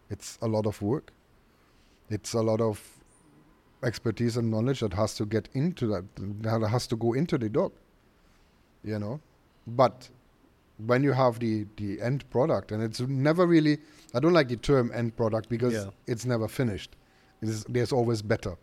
[0.09, 1.11] It's a lot of work.
[2.09, 2.81] It's a lot of
[3.83, 6.05] expertise and knowledge that has to get into that,
[6.43, 7.71] that has to go into the dog.
[8.83, 9.19] You know,
[9.65, 10.09] but
[10.77, 13.79] when you have the the end product, and it's never really,
[14.13, 15.89] I don't like the term end product because Yeah.
[16.05, 16.95] it's never finished.
[17.41, 18.55] It is, there's always better.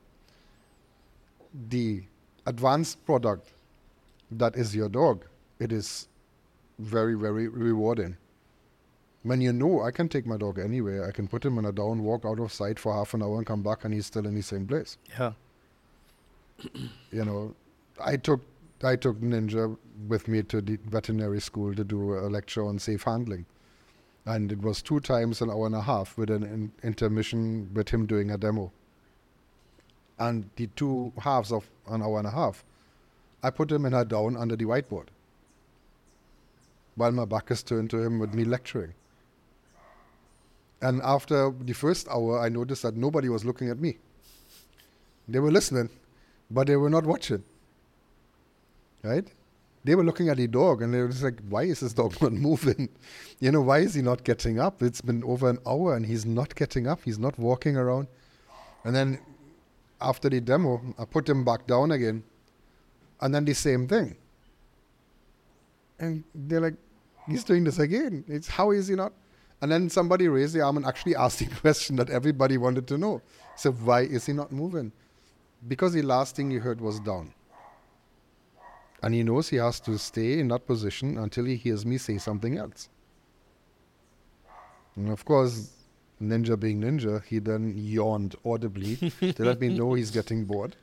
[1.69, 2.05] The
[2.47, 3.53] advanced product
[4.31, 5.25] that is your dog,
[5.59, 6.09] it is
[6.79, 8.17] very, very rewarding.
[9.23, 11.73] When you know I can take my dog anywhere, I can put him on a
[11.73, 14.27] down, walk out of sight for half an hour and come back and he's still
[14.27, 14.99] in the same place.
[15.19, 15.33] Yeah.
[17.11, 17.55] You know,
[18.01, 18.41] I took
[18.83, 19.77] I took Ninja
[20.09, 23.47] with me to the veterinary school to do a lecture on safe handling.
[24.27, 27.91] And it was two times an hour and a half with an in- intermission with
[27.91, 28.73] him doing a demo.
[30.19, 32.65] And the two halves of an hour and a half,
[33.43, 35.09] I put him in a down under the whiteboard
[36.97, 38.95] while my back is turned to him with me lecturing.
[40.81, 43.99] And after the first hour, I noticed that nobody was looking at me.
[45.29, 45.89] They were listening,
[46.51, 47.45] but they were not watching.
[49.03, 49.27] Right?
[49.85, 52.15] They were looking at the dog and they were just like, why is this dog
[52.23, 52.89] not moving?
[53.41, 54.83] You know, why is he not getting up?
[54.83, 57.01] It's been over an hour and he's not getting up.
[57.05, 58.09] He's not walking around.
[58.85, 59.21] And then
[60.01, 62.25] after the demo, I put him back down again.
[63.21, 64.17] And then the same thing.
[66.03, 66.75] And they're like,
[67.29, 68.25] he's doing this again.
[68.27, 69.12] It's how is he not?
[69.61, 72.99] And then somebody raised the arm and actually asked the question that everybody wanted to
[72.99, 73.23] know.
[73.57, 74.91] So why is he not moving?
[75.69, 77.33] Because the last thing he heard was down.
[79.01, 82.19] And he knows he has to stay in that position until he hears me say
[82.19, 82.88] something else.
[84.97, 85.71] And of course,
[86.21, 90.75] Ninja being Ninja, he then yawned audibly to let me know he's getting bored.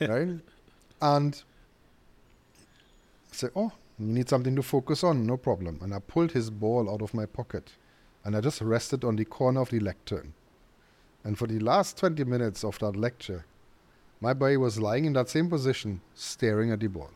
[0.00, 0.40] right?
[1.00, 1.42] And
[3.30, 5.78] I said, Oh, you need something to focus on, no problem.
[5.82, 7.72] And I pulled his ball out of my pocket
[8.24, 10.34] and I just rested on the corner of the lectern.
[11.24, 13.46] And for the last 20 minutes of that lecture,
[14.20, 17.10] my boy was lying in that same position, staring at the ball.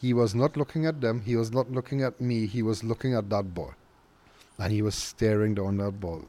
[0.00, 3.14] He was not looking at them, he was not looking at me, he was looking
[3.14, 3.74] at that ball.
[4.58, 6.24] And he was staring down that ball.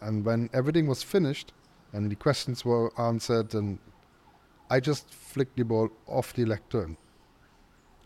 [0.00, 1.52] And when everything was finished
[1.92, 3.78] and the questions were answered, and
[4.70, 6.96] I just flicked the ball off the lectern.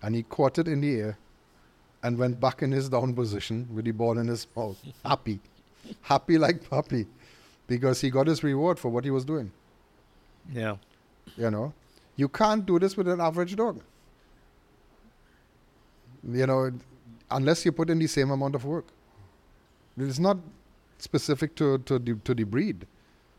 [0.02, 1.18] And he caught it in the air
[2.02, 5.40] and went back in his down position with the ball in his mouth, happy.
[6.00, 7.06] Happy like puppy.
[7.66, 9.52] Because he got his reward for what he was doing.
[10.52, 10.76] Yeah.
[11.36, 11.72] You know,
[12.16, 13.80] you can't do this with an average dog.
[16.28, 16.72] You know,
[17.30, 18.86] unless you put in the same amount of work.
[19.96, 20.38] It is not
[20.98, 22.86] specific to, to, the, to the breed.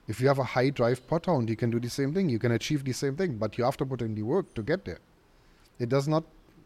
[0.07, 2.29] If you have a high drive pot hound, you can do the same thing.
[2.29, 4.61] You can achieve the same thing, but you have to put in the work to
[4.61, 4.99] get there.
[5.79, 6.23] It does not,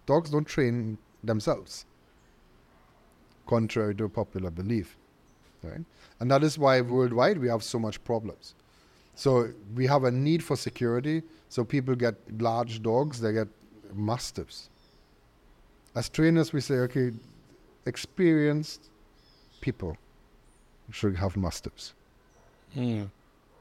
[0.08, 1.86] dogs don't train themselves,
[3.46, 4.98] contrary to popular belief.
[5.64, 5.86] Right?
[6.20, 8.56] And that is why worldwide we have so much problems.
[9.16, 11.24] So we have a need for security.
[11.50, 13.48] So people get large dogs, they get
[13.94, 14.70] mastiffs.
[15.96, 17.12] As trainers, we say, okay,
[17.86, 18.90] experienced
[19.62, 19.98] people
[20.92, 21.94] should have mastiffs.
[22.76, 23.10] Mm.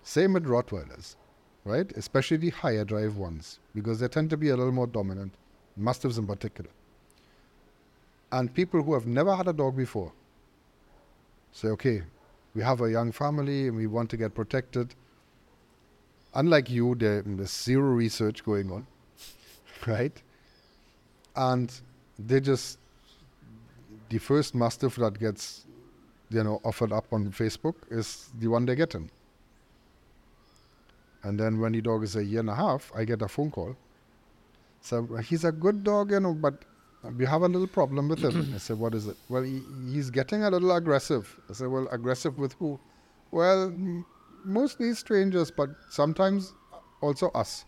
[0.03, 1.17] Same with Rottweilers,
[1.65, 1.91] right?
[1.93, 5.33] Especially the higher drive ones, because they tend to be a little more dominant,
[5.77, 6.71] mastiffs in particular.
[8.33, 10.13] And people who have never had a dog before
[11.53, 12.03] say, okay,
[12.55, 14.95] we have a young family and we want to get protected.
[16.35, 18.87] Unlike you, there, there's zero research going on,
[19.87, 20.23] right?
[21.35, 21.73] And
[22.19, 22.79] they just,
[24.09, 25.67] the first mastiff that gets,
[26.31, 29.11] you know, offered up on Facebook is the one they're getting.
[31.23, 33.51] And then when the dog is a year and a half, I get a phone
[33.51, 33.77] call.
[34.87, 36.65] So he's a good dog, you know, but
[37.19, 38.53] we have a little problem with him.
[38.55, 39.17] I said, what is it?
[39.29, 41.41] Well, he, he's getting a little aggressive.
[41.51, 42.79] I said, well, aggressive with who?
[43.33, 43.75] Well,
[44.45, 46.55] mostly strangers, but sometimes
[47.01, 47.65] also us.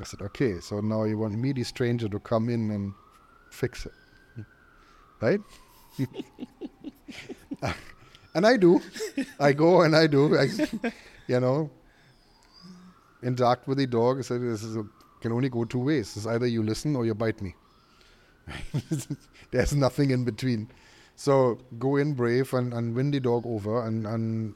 [0.00, 2.94] I said, okay, so now you want me, the stranger, to come in and
[3.52, 3.92] fix it.
[5.20, 5.40] Right?
[8.34, 8.82] and I do.
[9.38, 10.36] I go and I do.
[10.36, 10.48] I,
[11.28, 11.70] you know,
[13.22, 14.84] interact with the dog, I said this is a,
[15.20, 16.16] can only go two ways.
[16.16, 17.54] It's either you listen or you bite me.
[19.50, 20.70] There's nothing in between.
[21.16, 24.54] So go in brave and, and win the dog over and, and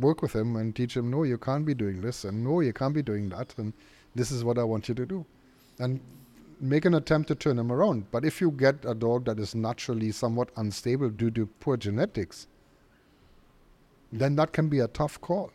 [0.00, 2.72] work with him and teach him, no, you can't be doing this, and no, you
[2.72, 3.72] can't be doing that, and
[4.14, 5.26] this is what I want you to do.
[5.78, 6.00] And
[6.60, 8.10] make an attempt to turn him around.
[8.10, 12.48] But if you get a dog that is naturally somewhat unstable due to poor genetics,
[14.12, 15.52] then that can be a tough call.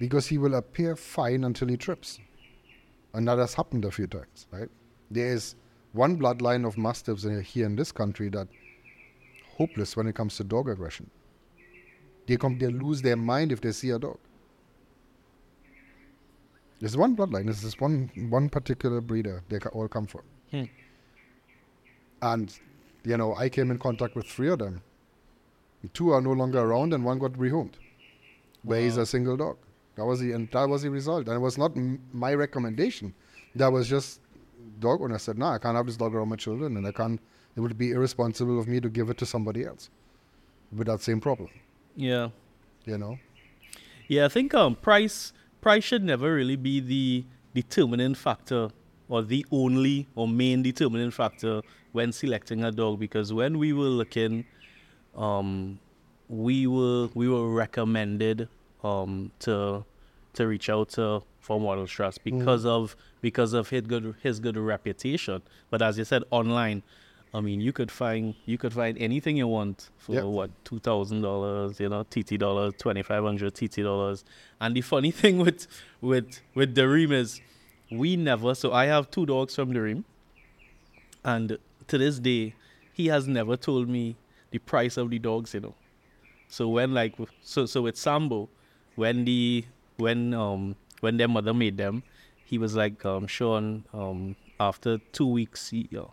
[0.00, 2.18] Because he will appear fine until he trips.
[3.14, 4.68] And that has happened a few times, right?
[5.10, 5.54] There is
[5.92, 8.48] one bloodline of mastiffs here in this country that
[9.56, 11.10] hopeless when it comes to dog aggression.
[12.26, 14.18] They come, they lose their mind if they see a dog.
[16.80, 17.44] There's one bloodline.
[17.44, 19.42] There's This is one one particular breeder.
[19.48, 20.22] They all come from.
[20.50, 20.64] Hmm.
[22.22, 22.58] And
[23.04, 24.80] you know, I came in contact with three of them.
[25.92, 27.74] Two are no longer around, and one got rehomed.
[27.74, 28.70] Wow.
[28.70, 29.58] Where he's a single dog.
[30.00, 31.26] That was the and that was the result.
[31.28, 33.12] And it was not m- my recommendation.
[33.54, 34.22] That was just
[34.78, 37.20] dog owner said, "No, I can't have this dog around my children, and I can't.
[37.54, 39.90] It would be irresponsible of me to give it to somebody else
[40.74, 41.50] with that same problem."
[41.96, 42.30] Yeah.
[42.86, 43.18] You know.
[44.08, 48.70] Yeah, I think um price price should never really be the determining factor
[49.10, 51.60] or the only or main determining factor
[51.92, 54.46] when selecting a dog because when we were looking
[55.14, 55.78] um
[56.30, 58.48] we were we were recommended
[58.82, 59.84] um to
[60.34, 62.68] to reach out to for Model Trust because mm.
[62.68, 65.42] of because of his good his good reputation.
[65.70, 66.82] But as you said, online,
[67.32, 70.24] I mean, you could find you could find anything you want for yep.
[70.24, 74.24] what two thousand dollars, you know, TT dollars, twenty five hundred TT dollars.
[74.60, 75.66] And the funny thing with
[76.00, 77.40] with with Dareem is,
[77.90, 78.54] we never.
[78.54, 80.04] So I have two dogs from Dareem,
[81.24, 82.54] and to this day,
[82.92, 84.16] he has never told me
[84.50, 85.54] the price of the dogs.
[85.54, 85.74] You know,
[86.48, 88.48] so when like so so with Sambo,
[88.96, 89.64] when the
[90.00, 92.02] when um when their mother made them,
[92.44, 96.04] he was like, um, Shaun, um, after two weeks, he, uh,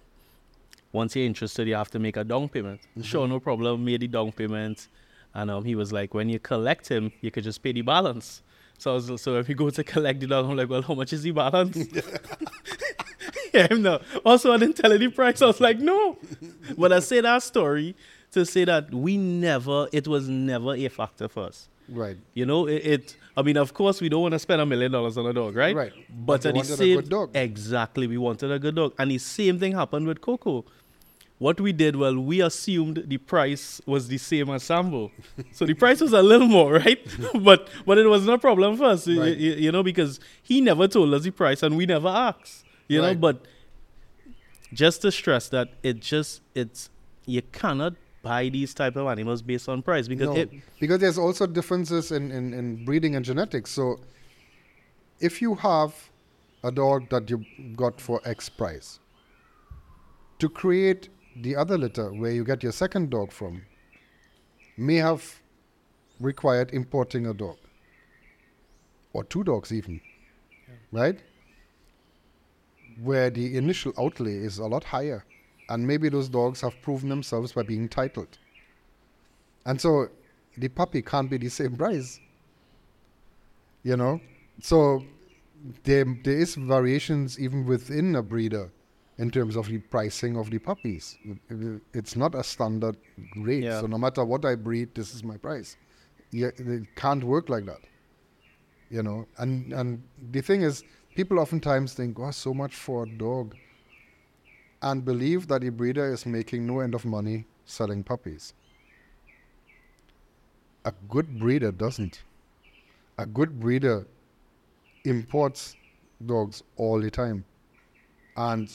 [0.91, 2.81] once you're interested, you have to make a down payment.
[2.91, 3.01] Mm-hmm.
[3.01, 3.83] Sure, no problem.
[3.83, 4.87] Made the down payment,
[5.33, 8.41] and um, he was like, when you collect him, you could just pay the balance.
[8.77, 10.93] So I was, so if you go to collect the dog, I'm like, well, how
[10.93, 11.77] much is the balance?
[13.53, 13.99] yeah, no.
[14.23, 15.41] Also, I didn't tell any price.
[15.41, 16.17] I was like, no.
[16.77, 17.95] But I say that story
[18.31, 21.67] to say that we never, it was never a factor for us.
[21.89, 22.17] Right.
[22.33, 24.91] You know, it, it, I mean, of course, we don't want to spend a million
[24.91, 25.75] dollars on a dog, right?
[25.75, 25.93] Right.
[26.09, 29.73] But, but at the same, exactly, we wanted a good dog, and the same thing
[29.73, 30.65] happened with Coco.
[31.39, 35.11] What we did, well, we assumed the price was the same as Sambo,
[35.51, 36.99] so the price was a little more, right?
[37.41, 39.37] but but it was no problem for us, right.
[39.37, 43.01] you, you, know, because he never told us the price, and we never asked, you
[43.01, 43.13] right.
[43.13, 43.19] know.
[43.19, 43.45] But
[44.73, 46.89] just to stress that it just it's
[47.25, 47.93] you cannot
[48.27, 52.11] buy these type of animals based on price because no, it, because there's also differences
[52.11, 53.71] in, in, in breeding and genetics.
[53.71, 53.99] So
[55.19, 55.93] if you have
[56.63, 58.99] a dog that you got for X price,
[60.39, 61.09] to create
[61.41, 63.61] the other litter where you get your second dog from
[64.75, 65.41] may have
[66.19, 67.57] required importing a dog
[69.13, 70.01] or two dogs even
[70.67, 70.75] yeah.
[70.91, 71.19] right
[73.01, 75.23] where the initial outlay is a lot higher
[75.69, 78.37] and maybe those dogs have proven themselves by being titled.
[79.65, 80.07] And so
[80.57, 82.19] the puppy can't be the same price.
[83.83, 84.21] You know?
[84.61, 85.03] So
[85.83, 88.71] there, there is variations even within a breeder
[89.17, 91.17] in terms of the pricing of the puppies.
[91.93, 92.97] It's not a standard
[93.35, 93.63] rate.
[93.63, 93.81] Yeah.
[93.81, 95.75] So no matter what I breed, this is my price.
[96.31, 97.79] Yeah, it can't work like that.
[98.89, 100.83] You know, and and the thing is,
[101.15, 103.55] people oftentimes think, "Oh, so much for a dog."
[104.81, 108.53] And believe that the breeder is making no end of money selling puppies.
[110.85, 112.23] A good breeder doesn't.
[113.17, 114.07] A good breeder
[115.05, 115.75] imports
[116.25, 117.45] dogs all the time.
[118.37, 118.69] And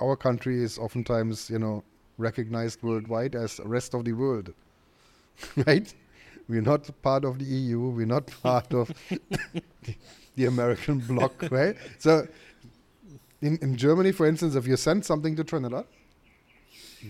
[0.00, 1.82] our country is oftentimes, you know,
[2.18, 4.52] recognized worldwide as the rest of the world.
[5.66, 5.92] right?
[6.48, 9.94] We're not part of the EU, we're not part of the,
[10.36, 11.76] the American bloc, right?
[11.98, 12.26] So
[13.40, 15.84] in, in Germany, for instance, if you send something to Trinidad,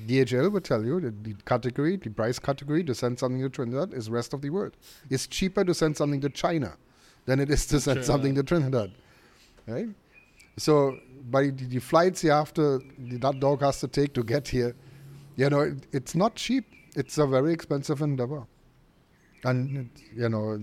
[0.07, 3.95] DHL would tell you that the category, the price category to send something to Trinidad
[3.95, 4.77] is rest of the world.
[5.09, 6.77] It's cheaper to send something to China
[7.25, 8.93] than it is to send something to Trinidad.
[9.67, 9.89] Right?
[10.59, 10.99] So
[11.31, 14.75] by the, the flights you have to, that dog has to take to get here,
[15.37, 16.67] you know, it, it's not cheap.
[16.95, 18.47] It's a very expensive endeavor.
[19.45, 20.61] And, it, you know,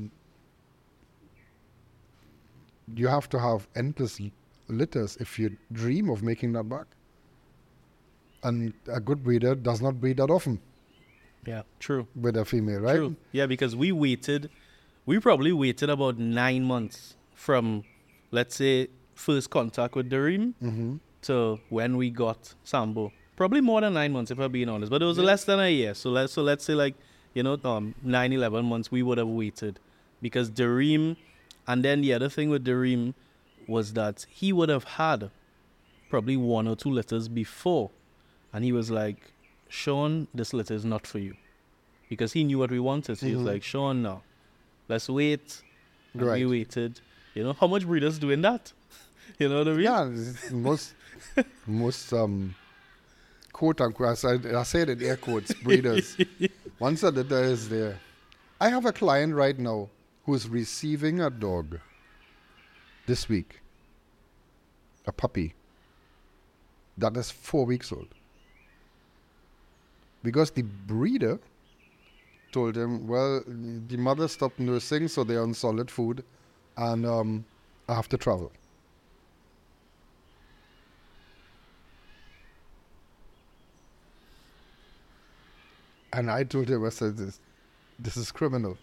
[2.93, 4.19] you have to have endless
[4.67, 6.85] litters if you dream of making that back.
[8.43, 10.59] And a good breeder does not breed that often.
[11.45, 12.07] Yeah, true.
[12.15, 12.95] With a female, right?
[12.97, 13.15] True.
[13.31, 14.49] Yeah, because we waited,
[15.05, 17.83] we probably waited about nine months from,
[18.31, 20.95] let's say, first contact with Dareem Mm-hmm.
[21.23, 23.11] to when we got Sambo.
[23.35, 24.89] Probably more than nine months, if I'm being honest.
[24.89, 25.93] But it was less than a year.
[25.93, 26.95] So let's so let's say like
[27.33, 29.79] you know um nine eleven months we would have waited
[30.21, 31.17] because Dareem,
[31.67, 33.13] and then the other thing with Dareem
[33.67, 35.31] was that he would have had
[36.09, 37.89] probably one or two letters before,
[38.53, 39.31] and he was like,
[39.69, 41.35] Shaun, this letter is not for you,
[42.09, 43.17] because he knew what we wanted.
[43.17, 43.45] So he was Mhm.
[43.53, 44.21] like, Shaun, no,
[44.87, 45.61] let's wait.
[46.13, 47.01] And We waited.
[47.33, 48.71] You know how much breeders doing that?
[49.39, 49.81] you know what I mean?
[49.81, 50.09] Yeah,
[50.51, 50.93] most
[51.67, 52.55] most um
[53.51, 54.09] quote unquote.
[54.09, 56.15] I said, I said in air quotes, breeders.
[56.79, 57.99] Once a litter is there.
[58.61, 59.89] I have a client right now
[60.25, 61.79] who's receiving a dog
[63.05, 63.61] this week,
[65.05, 65.53] a puppy
[66.97, 68.07] that is four weeks old.
[70.23, 71.39] Because the breeder
[72.51, 76.23] told him, well, the mother stopped nursing, so they're on solid food,
[76.77, 77.45] and um,
[77.87, 78.51] I have to travel.
[86.13, 87.39] And I told him, I said, this,
[87.99, 88.77] this is criminal.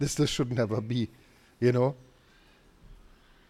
[0.00, 1.08] This, this should never be.
[1.60, 1.94] You know,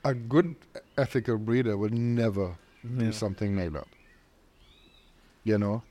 [0.04, 0.54] a good
[0.98, 2.56] ethical breeder would never
[2.98, 3.86] do something like that.
[5.44, 5.82] You know,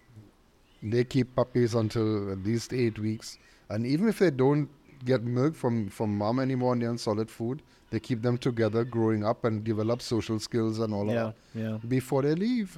[0.81, 3.37] they keep puppies until at least eight weeks,
[3.69, 4.69] and even if they don't
[5.05, 8.83] get milk from from mom anymore and they're on solid food, they keep them together,
[8.83, 11.77] growing up and develop social skills and all of that yeah.
[11.87, 12.77] before they leave.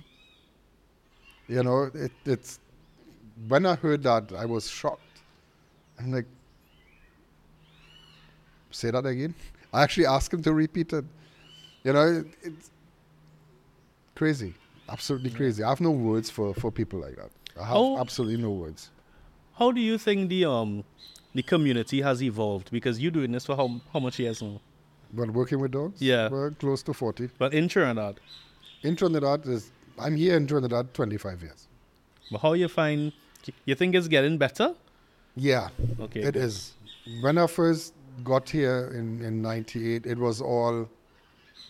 [1.47, 2.59] You know, it, it's
[3.47, 5.01] when I heard that, I was shocked.
[5.99, 6.25] I'm like,
[8.71, 9.35] say that again.
[9.73, 11.05] I actually asked him to repeat it.
[11.85, 12.71] You know, it's
[14.15, 14.53] crazy,
[14.89, 15.63] absolutely crazy.
[15.63, 17.29] I have no words for for people like that.
[17.61, 17.99] I have Oh.
[17.99, 18.89] absolutely no words.
[19.59, 20.83] How do you think the um
[21.33, 22.71] the community has evolved?
[22.71, 24.59] Because you're doing this for how how much years now?
[25.13, 26.29] But working with dogs, Yeah.
[26.29, 27.29] we're close to forty.
[27.37, 28.19] But in Trinidad,
[28.83, 31.67] In Trinidad is I'm here in Trinidad 25 years.
[32.31, 33.13] but how you find?
[33.65, 34.73] You think it's getting better?
[35.37, 35.69] Yeah,
[35.99, 36.21] Okay.
[36.21, 36.73] It is.
[37.21, 40.89] When I first got here in, in 98, it was all,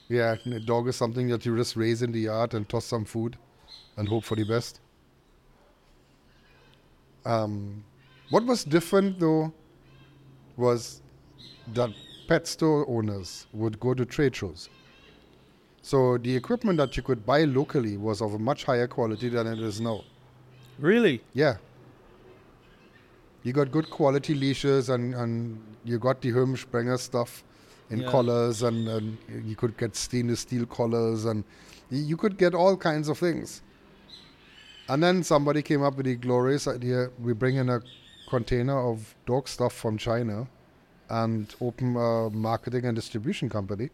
[0.07, 3.05] yeah, a dog is something that you just raise in the yard and toss some
[3.05, 3.37] food
[3.97, 4.79] and hope for the best.
[7.25, 7.83] Um,
[8.29, 9.51] what was different though
[10.57, 11.01] was
[11.73, 11.89] that
[12.27, 14.69] pet store owners would go to trade shows.
[15.81, 19.47] So the equipment that you could buy locally was of a much higher quality than
[19.47, 20.03] it is now.
[20.79, 21.21] Really?
[21.33, 21.57] Yeah.
[23.43, 27.43] You got good quality leashes and, and you got the Herm Sprenger stuff
[27.89, 28.09] in Yeah.
[28.11, 31.43] collars and, and you could get stainless steel collars and
[31.89, 33.61] you could get all kinds of things.
[34.89, 37.81] And then somebody came up with the glorious idea we bring in a
[38.29, 40.47] container of dog stuff from China
[41.09, 43.89] and open a marketing and distribution company.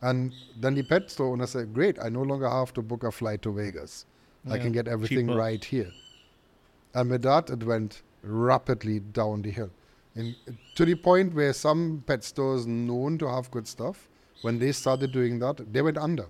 [0.00, 3.10] And then the pet store owner said, Great, I no longer have to book a
[3.10, 4.06] flight to Vegas.
[4.50, 5.38] I can get everything cheaper.
[5.38, 5.90] right here.
[6.94, 9.70] And with that, it went rapidly down the hill.
[10.18, 10.34] And
[10.74, 14.08] to the point where some pet stores known to have good stuff,
[14.42, 16.26] when they started doing that, they went under.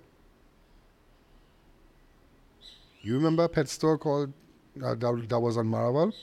[3.01, 4.31] You remember a pet store called
[4.83, 6.13] uh, that, that was on Maraval?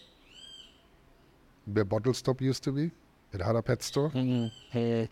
[1.73, 2.93] Where Bottle Stop used to be?
[3.33, 5.09] It had a pet store Mm-mm.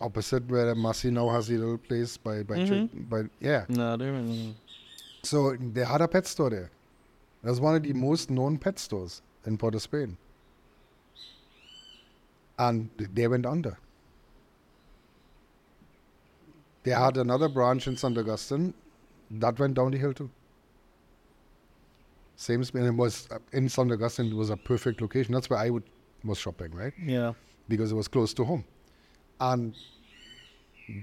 [0.00, 3.64] opposite where Massy now has a little place by by, Tra- by yeah.
[3.68, 4.56] No, they don't.
[5.22, 6.70] So they had a pet store there.
[7.44, 10.16] It was one of the most known pet stores in Port of Spain.
[12.58, 13.78] And they went under.
[16.82, 18.16] They had another branch in St.
[18.16, 18.74] Augustine
[19.30, 20.30] that went down the hill too.
[22.36, 22.84] Same Spain.
[22.84, 23.90] It was uh, in St.
[23.92, 24.26] Augustine.
[24.26, 25.34] It was a perfect location.
[25.34, 25.84] That's where I would
[26.24, 26.92] was shopping, right?
[27.02, 27.32] Yeah.
[27.68, 28.64] because it was close to home.
[29.40, 29.74] And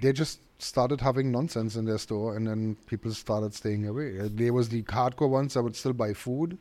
[0.01, 4.17] they just started having nonsense in their store, and then people started staying away.
[4.29, 6.57] There was the hardcore ones that would still buy food,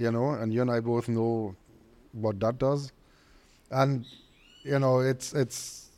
[0.00, 1.54] you know, and you and I both know
[2.12, 2.90] what that does.
[3.70, 4.04] And
[4.64, 5.88] you know, it's it's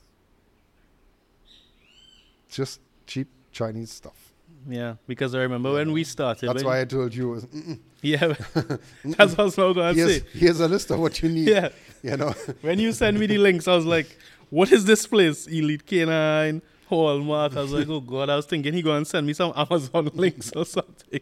[2.50, 4.32] just cheap Chinese stuff.
[4.68, 4.94] Yeah.
[5.06, 6.48] Because I remember when we started.
[6.48, 7.26] That's why I told you.
[7.54, 8.26] "Mm-mm, Yeah.
[9.04, 10.24] that's what I was going to Here's, say.
[10.34, 11.48] here's a list of what you need.
[11.48, 11.68] Yeah.
[12.02, 14.16] You know, When you send me the links, I was like,
[14.50, 15.46] what is this place?
[15.46, 17.56] Elite Canine, Hallmark.
[17.56, 20.10] I was like, oh God, I was thinking he going to send me some Amazon
[20.14, 21.20] links or something.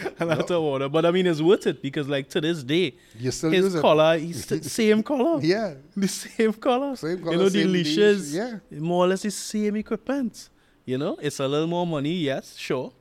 [0.18, 0.88] and I had to order.
[0.88, 3.74] But I mean, it's worth it because, like, to this day, you still use his
[3.76, 3.80] it.
[3.80, 5.40] collar, he's the same collar.
[5.42, 6.96] Yeah, The same color.
[6.96, 8.58] Same You know, the leashes, yeah.
[8.70, 10.48] more or less the same equipment.
[10.84, 12.92] You know, it's a little more money, yes, sure.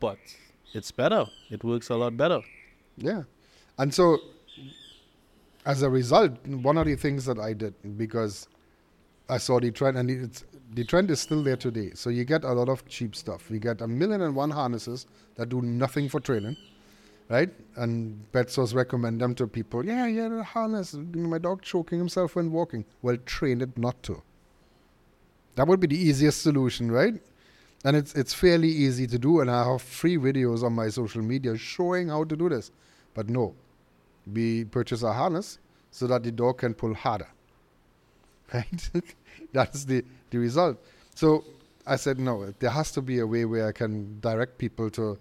[0.00, 0.18] But
[0.74, 1.26] it's better.
[1.50, 2.40] It works a lot better.
[2.96, 3.22] Yeah.
[3.78, 4.18] And so
[5.64, 8.48] as a result, one of the things that I did because
[9.28, 10.44] I saw the trend, and it's
[10.74, 11.92] the trend is still there today.
[11.94, 13.50] So you get a lot of cheap stuff.
[13.50, 15.06] You get a million and one harnesses
[15.36, 16.56] that do nothing for training,
[17.28, 17.50] right?
[17.76, 19.84] And pet stores recommend them to people.
[19.84, 20.94] Yeah, yeah, the harness.
[20.94, 22.84] My dog choking himself when walking.
[23.02, 24.22] Well, train it not to.
[25.54, 27.20] That would be the easiest solution, right?
[27.84, 31.22] And it's it's fairly easy to do, and I have free videos on my social
[31.22, 32.70] media showing how to do this.
[33.14, 33.54] But no,
[34.32, 35.58] we purchase a harness
[35.90, 37.28] so that the dog can pull harder.
[38.54, 38.90] Right?
[39.52, 40.78] That's the, the result.
[41.14, 41.44] So
[41.86, 45.18] I said, no, there has to be a way where I can direct people to,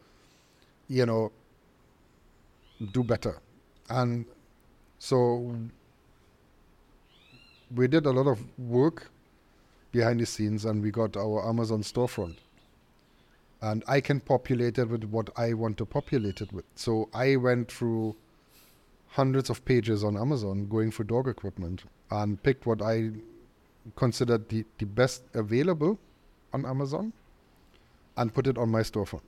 [0.88, 1.32] you know,
[2.92, 3.38] do better.
[3.90, 4.26] And
[5.00, 5.56] so
[7.74, 9.10] we did a lot of work
[9.92, 12.36] behind the scenes and we got our Amazon storefront.
[13.62, 16.66] And I can populate it with what I want to populate it with.
[16.76, 18.16] So I went through
[19.08, 23.12] hundreds of pages on Amazon going for dog equipment and picked what I
[23.96, 25.98] considered the, the best available
[26.54, 27.14] on Amazon
[28.16, 29.22] and put it on my storefront.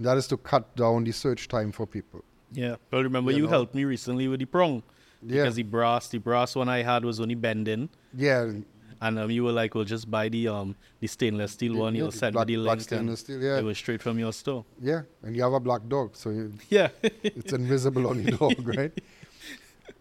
[0.00, 2.22] That is to cut down the search time for people.
[2.52, 2.76] Yeah.
[2.90, 3.48] But remember, You you, know.
[3.50, 4.82] helped me recently with the prong.
[5.22, 5.42] Yeah.
[5.42, 7.88] Because the brass, the brass one I had was only bending.
[8.14, 8.52] Yeah.
[9.00, 11.94] And um, you were like, well, just buy the um the stainless steel one.
[11.94, 12.82] yeah, You'll send black, me the black link.
[12.88, 13.40] stainless steel.
[13.40, 13.58] Yeah.
[13.58, 14.64] It was straight from your store.
[14.80, 15.02] Yeah.
[15.22, 16.88] And you have a black dog, so you, Yeah.
[17.02, 18.92] it's invisible on your dog, right?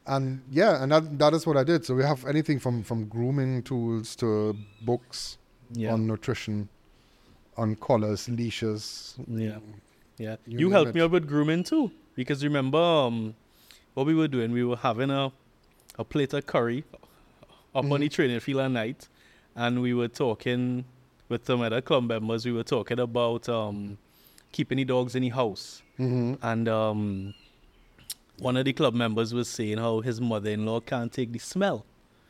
[0.08, 1.86] And yeah, and that, that is what I did.
[1.86, 5.38] So we have anything from, from grooming tools to books
[5.74, 5.92] yeah.
[5.94, 6.70] on nutrition,
[7.58, 9.16] on collars, leashes.
[9.28, 9.58] Yeah.
[10.18, 10.38] Yeah.
[10.46, 10.96] You You, helped it.
[10.96, 11.92] me out with grooming too.
[12.16, 13.36] Because remember um
[13.94, 15.32] what we were doing, we were having a
[16.00, 16.84] a plate of curry
[17.76, 19.08] up on the training field at night
[19.56, 20.86] and we were talking
[21.30, 23.98] with some other club members, we were talking about um
[24.52, 25.84] keeping the dogs in the house.
[26.00, 26.36] Mm-hmm.
[26.42, 27.34] And um
[28.40, 31.40] one of the club members was saying how his mother in law can't take the
[31.40, 31.86] smell.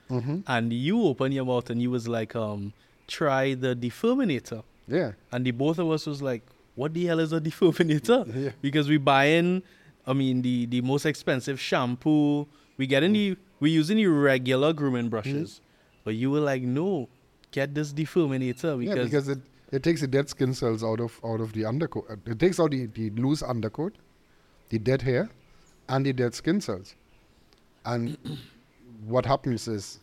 [0.10, 0.40] Mm-hmm.
[0.48, 2.74] And you opened your mouth and you was like, um,
[3.08, 4.64] try the defuminator.
[4.88, 5.12] Yeah.
[5.32, 6.44] And the both of us was like,
[6.76, 8.34] what the hell is a defuminator?
[8.36, 8.52] Yeah.
[8.62, 9.64] because we buying
[10.06, 12.48] I mean the the most expensive shampoo.
[12.78, 15.60] We getting the we using the regular grooming brushes.
[16.06, 17.10] But you were like, no,
[17.52, 19.40] get this defuminator yeah, because, because it,
[19.74, 22.06] it takes the dead skin cells out of out of the undercoat.
[22.26, 23.96] It takes out the, the loose undercoat,
[24.70, 25.30] the dead hair,
[25.90, 26.96] and the dead skin cells.
[27.86, 28.18] And
[29.06, 30.00] what happens is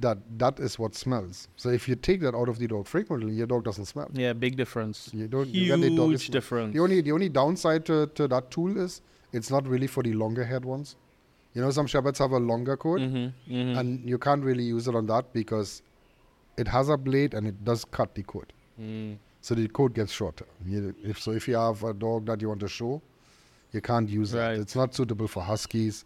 [0.00, 1.48] that that is what smells.
[1.56, 4.08] So if you take that out of the dog frequently, your dog doesn't smell.
[4.12, 5.10] yeah, big difference.
[5.12, 6.74] You don't you Huge get the dog difference.
[6.74, 9.00] The only the only downside to, to that tool is
[9.32, 10.96] it's not really for the longer haired ones.
[11.54, 13.78] You know, some shepherds have a longer coat, mm-hmm, mm-hmm.
[13.78, 15.82] and you can't really use it on that because
[16.56, 18.52] it has a blade and it does cut the coat.
[18.80, 19.18] Mm.
[19.42, 20.46] So the coat gets shorter.
[20.64, 23.02] You, if so, if you have a dog that you want to show,
[23.72, 24.52] you can't use Right.
[24.54, 24.60] it.
[24.60, 26.04] It's not suitable for huskies,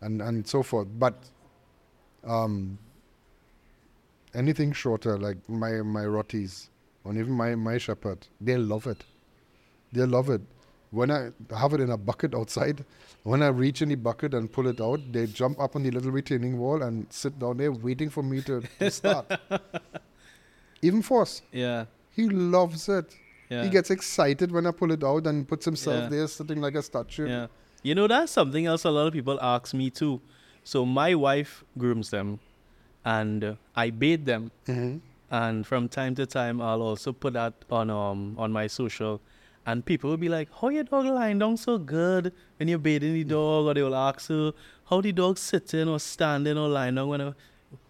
[0.00, 0.88] and and so forth.
[0.98, 1.14] But
[2.24, 2.78] um,
[4.34, 6.68] anything shorter, like my my rotties,
[7.04, 9.04] or even my my shepherd, they love it.
[9.92, 10.40] They love it.
[10.90, 12.84] When I have it in a bucket outside,
[13.22, 15.90] when I reach in the bucket and pull it out, they jump up on the
[15.90, 19.26] little retaining wall and sit down there waiting for me to, to start.
[20.82, 21.86] even Force, Yeah.
[22.10, 23.16] he loves it.
[23.52, 23.62] Yeah.
[23.64, 26.08] He gets excited when I pull it out and puts himself Yeah.
[26.14, 27.28] there sitting like a statue.
[27.28, 27.46] Yeah.
[27.88, 30.20] You know, that's something else a lot of people ask me too.
[30.72, 32.38] So my wife grooms them
[33.04, 34.50] and uh, I bathe them.
[34.66, 34.92] hmm
[35.42, 39.14] And from time to time, I'll also put that on um on my social.
[39.70, 43.14] And people will be like, how your dog lying down so good when you're bathing
[43.14, 43.66] the dog?
[43.70, 44.52] Or they will ask her,
[44.90, 47.32] how the dog sitting or standing or lying down when, uh,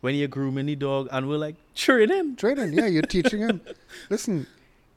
[0.03, 1.09] when you're grooming the dog.
[1.11, 2.37] And we're like, train him.
[2.37, 3.61] Training, yeah, you're teaching him.
[4.11, 4.47] Listen,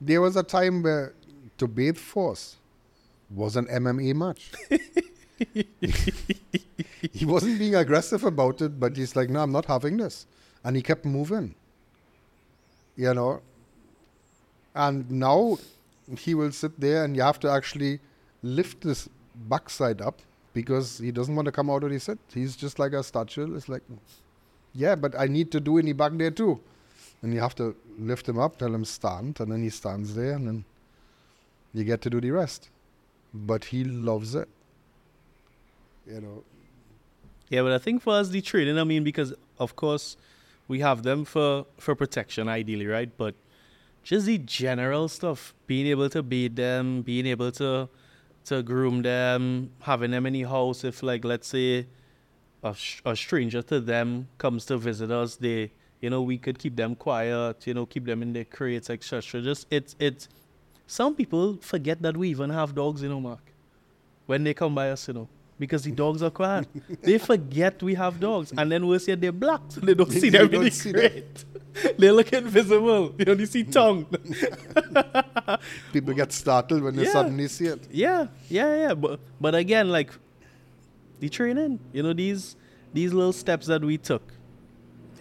[0.05, 1.13] there was a time where
[1.57, 2.57] to bathe Force
[3.29, 4.51] was an MMA match.
[7.11, 10.25] he wasn't being aggressive about it, but he's like, no, I'm not having this.
[10.63, 11.55] And he kept moving.
[12.95, 13.41] You know?
[14.73, 15.57] And now
[16.17, 17.99] he will sit there and you have to actually
[18.43, 20.21] lift this backside up
[20.53, 22.19] because he doesn't want to come out of his sit.
[22.33, 23.55] He's just like a statue.
[23.55, 23.83] It's like,
[24.73, 26.59] yeah, but I need to do any back there too.
[27.21, 30.33] And you have to lift him up, tell him stand, and then he stands there,
[30.33, 30.65] and then
[31.73, 32.69] you get to do the rest.
[33.33, 34.47] But he loves it.
[36.07, 36.43] You know,
[37.49, 40.17] Yeah, but I think for us the training, I mean, because of course
[40.67, 43.11] we have them for for protection, ideally, right?
[43.17, 43.35] But
[44.03, 47.89] just the general stuff, being able to bathe them, being able to
[48.45, 50.83] to groom them, having them in the house.
[50.83, 51.87] If like let's say
[52.63, 55.71] a, a stranger to them comes to visit us, they
[56.05, 59.41] you know we could keep them quiet, you know, keep them in their crates, etc.
[59.49, 60.23] Just it's it's
[60.99, 63.45] some people forget that we even have dogs, you know, Mark.
[64.31, 65.27] When they come by us, you know.
[65.63, 66.65] because the dogs are quiet.
[67.07, 70.29] they forget we have dogs, and then worse yet, they're black, so they don't see
[70.29, 71.37] They them in don't the crate.
[72.01, 73.03] they look invisible.
[73.19, 74.01] You only see tongue.
[75.93, 77.11] People get startled when they Yeah.
[77.17, 77.81] suddenly see it.
[78.03, 78.27] yeah,
[78.57, 78.93] yeah, yeah.
[79.03, 80.11] But but again, like
[81.19, 82.55] the training, you know, these
[82.93, 84.23] these little steps that we took,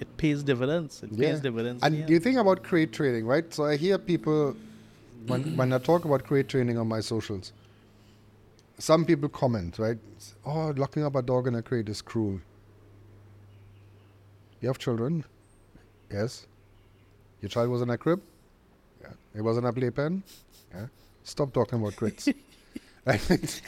[0.01, 1.03] it pays dividends.
[1.03, 1.83] It pays dividends.
[1.83, 3.53] And the you think about crate training, right?
[3.53, 4.57] So I hear people
[5.27, 7.53] when when I talk about crate training on my socials.
[8.79, 9.99] Some people comment, right?
[10.45, 12.41] Oh, locking up a dog in a crate is cruel.
[14.61, 15.25] You have children?
[16.11, 16.47] Yes.
[17.41, 18.21] Your child was in a crib?
[19.01, 19.11] Yeah.
[19.37, 20.25] It was in a playpen?
[20.75, 20.87] Yeah.
[21.23, 22.29] Stop talking about crates.
[23.07, 23.61] it's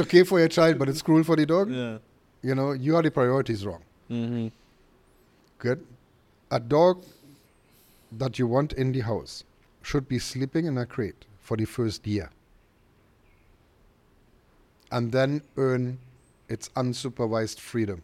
[0.00, 1.70] okay for your child, but it's cruel for the dog.
[1.70, 1.98] yeah.
[2.44, 3.82] You know, you are the priorities wrong.
[4.08, 4.48] hmm
[5.58, 5.84] Good.
[6.50, 7.04] A dog
[8.12, 9.44] that you want in the house
[9.82, 12.28] should be sleeping in a crate for the first year
[14.92, 15.98] and then earn
[16.48, 18.02] its unsupervised freedom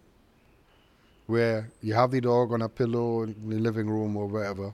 [1.27, 4.73] where you have the dog on a pillow in the living room or wherever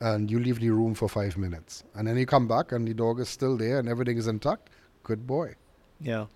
[0.00, 2.94] and you leave the room for five minutes and then you come back and the
[2.94, 4.70] dog is still there and everything is intact
[5.04, 5.54] good boy
[6.00, 6.26] Yeah.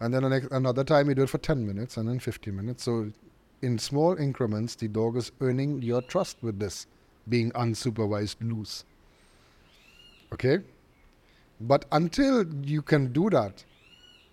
[0.00, 2.54] And then the next, another time you do it for 10 minutes and then 15
[2.54, 2.84] minutes.
[2.84, 3.10] So,
[3.60, 6.86] in small increments, the dog is earning your trust with this
[7.28, 8.84] being unsupervised loose.
[10.32, 10.58] Okay?
[11.60, 13.64] But until you can do that,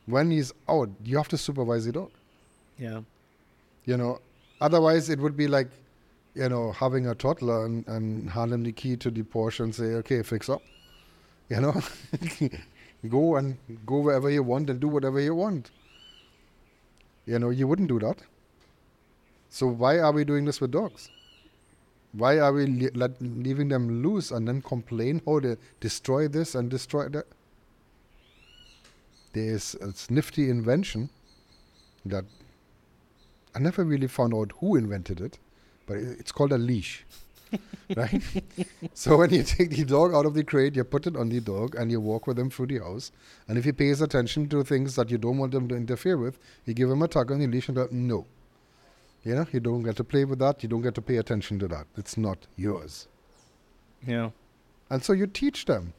[0.05, 2.11] when he's out, you have to supervise the dog.
[2.78, 3.01] Yeah.
[3.86, 4.20] You know,
[4.61, 5.70] otherwise, it would be like,
[6.36, 9.74] you know, having a toddler and, and hand him the key to the Porsche and
[9.74, 10.61] say, okay, fix up.
[11.49, 11.82] You know,
[13.10, 15.72] go and go wherever you want and do whatever you want.
[17.26, 18.20] You know, you wouldn't do that.
[19.49, 21.10] So why are we doing this with dogs?
[22.12, 26.56] Why are we le- let, leaving them loose and then complain how they destroy this
[26.56, 27.26] and destroy that?
[29.34, 31.10] There's a nifty invention
[32.06, 32.26] that
[33.53, 35.39] I never really found out who invented it,
[35.88, 37.06] but it's called a leash.
[37.95, 38.22] right?
[38.93, 41.39] so when you take the dog out of the crate, you put it on the
[41.39, 43.12] dog and you walk with him through the house.
[43.47, 46.39] And if he pays attention to things that you don't want him to interfere with,
[46.66, 48.26] you give him a tug on the leash and go, no.
[49.24, 50.62] You know, you don't get to play with that.
[50.62, 51.88] You don't get to pay attention to that.
[51.97, 53.08] It's not yours.
[54.06, 54.30] Yeah.
[54.89, 55.93] And so you teach them.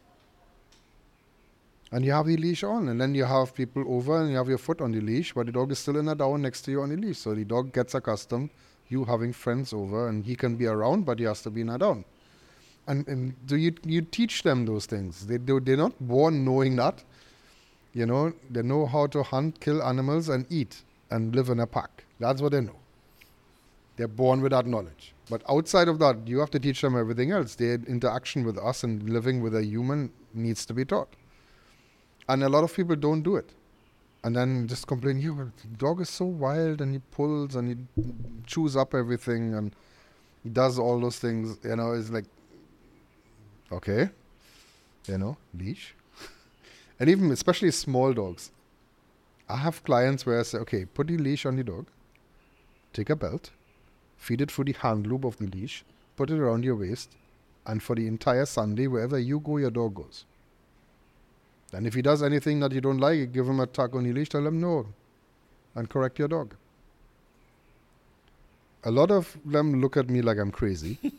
[1.93, 4.49] And you have the leash on, and then you have people over and you have
[4.49, 6.73] your foot on the leash, but the dog is still in a down next to
[6.73, 7.19] you on the leash.
[7.19, 8.51] So the dog gets accustomed
[8.89, 11.79] you having friends over and he can be around, but he has to be a
[11.79, 12.05] down.
[12.87, 15.27] And, and do you you teach them those things?
[15.27, 17.03] They do they're not born knowing that.
[17.95, 21.67] You know, they know how to hunt, kill animals and eat and live in a
[21.67, 22.05] pack.
[22.21, 22.77] That's what they know.
[23.97, 25.15] They're born with that knowledge.
[25.31, 27.55] But outside of that, you have to teach them everything else.
[27.55, 31.09] Their interaction with us and living with a human needs to be taught.
[32.29, 33.51] And a lot of people don't do it.
[34.27, 37.77] And then just complain, you the dog is so wild and he pulls and he
[38.45, 39.73] chews up everything and
[40.43, 41.59] he does all those things.
[41.63, 42.25] You know, it's like,
[43.71, 44.11] okay,
[45.07, 45.95] you know, leash.
[46.99, 48.51] and even especially small dogs.
[49.49, 51.87] I have clients where I say, okay, put the leash on the dog,
[52.93, 53.51] take a belt,
[54.17, 55.85] feed it through the hand loop of the leash,
[56.17, 57.15] put it around your waist,
[57.65, 60.25] and for the entire Sunday, wherever you go, your dog goes.
[61.73, 64.13] And if he does anything that you don't like, give him a tug on the
[64.13, 64.87] leash, tell him no,
[65.75, 66.55] and correct your dog.
[68.85, 70.99] A lot of them look at me like I'm crazy.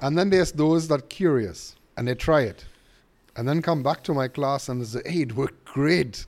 [0.00, 2.64] and then there's those that curious and they try it.
[3.36, 6.26] And then come back to my class and they say, hey, it worked great.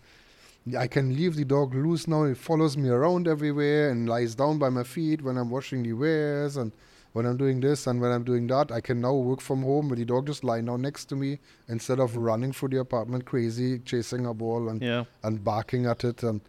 [0.76, 2.24] I can leave the dog loose now.
[2.24, 5.92] It follows me around everywhere and lies down by my feet when I'm washing the
[5.92, 6.72] wares and
[7.16, 8.70] when I'm doing this and when I'm doing that.
[8.70, 11.38] I can now work from home with the dog just lying down next to me
[11.66, 15.04] instead of running through the apartment crazy, chasing a ball and, Yeah.
[15.22, 16.22] and barking at it.
[16.22, 16.42] And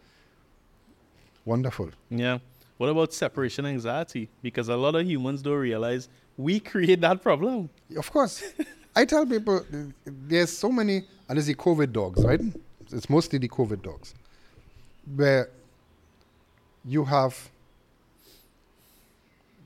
[1.46, 1.88] wonderful.
[2.10, 2.38] Yeah.
[2.76, 4.28] What about separation anxiety?
[4.42, 7.70] Because a lot of humans don't realize we create that problem.
[7.96, 8.44] Of course.
[8.94, 9.64] I tell people
[10.04, 10.96] there's so many,
[11.28, 12.40] and there's the COVID dogs, right?
[12.92, 14.14] It's mostly the COVID dogs,
[15.16, 15.48] where
[16.84, 17.34] you have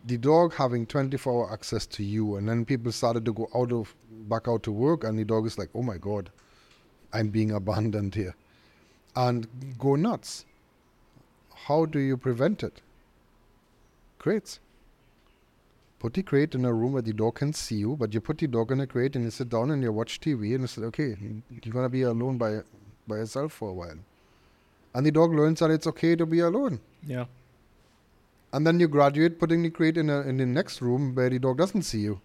[0.07, 3.73] the dog having 24 hour access to you, and then people started to go out
[3.73, 3.95] of
[4.29, 6.31] back out to work, and the dog is like, oh my God,
[7.13, 8.35] I'm being abandoned here,
[9.17, 9.47] and
[9.79, 10.45] go nuts.
[11.67, 12.81] How do you prevent it?
[14.19, 14.61] Crates
[16.03, 18.39] put the crate in a room where the dog can see you, but you put
[18.39, 20.67] the dog in a crate and you sit down and you watch TV and you
[20.67, 21.17] say, okay,
[21.63, 22.63] you're going to be alone by,
[23.07, 23.99] by yourself for a while.
[24.95, 26.81] And the dog learns that it's okay to be alone.
[27.07, 27.27] Yeah.
[28.53, 31.39] And then you graduate putting the crate in, a, in the next room where the
[31.39, 32.21] dog doesn't see you.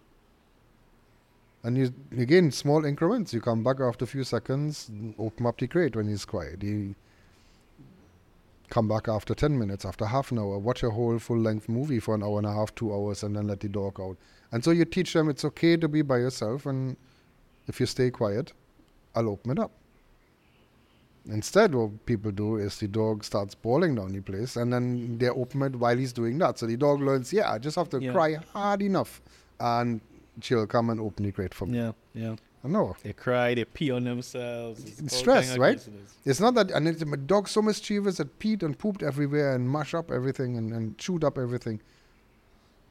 [1.63, 3.33] And you again small increments.
[3.33, 6.63] You come back after a few seconds, open up the crate when he's quiet.
[6.63, 6.95] You
[8.69, 11.99] come back after ten minutes, after half an hour, watch a whole full length movie
[11.99, 14.17] for an hour and a half, two hours, and then let the dog out.
[14.51, 16.97] And so you teach them it's okay to be by yourself, and
[17.67, 18.53] if you stay quiet,
[19.15, 19.71] I'll open it up.
[21.29, 25.29] Instead, what people do is the dog starts bawling down the place, and then they
[25.29, 26.57] open it while he's doing that.
[26.57, 28.11] So the dog learns, yeah, I just have to Yeah.
[28.13, 29.21] cry hard enough,
[29.59, 29.99] and
[30.41, 31.77] she'll come and open the crate for me.
[31.77, 32.35] Yeah, yeah.
[32.63, 32.95] I know.
[33.03, 34.83] They cry, they pee on themselves.
[34.99, 35.85] It's Stress, right?
[36.25, 39.69] It's not that, and it's, my dog's so mischievous that peed and pooped everywhere and
[39.71, 41.81] mash up everything and, and chewed up everything.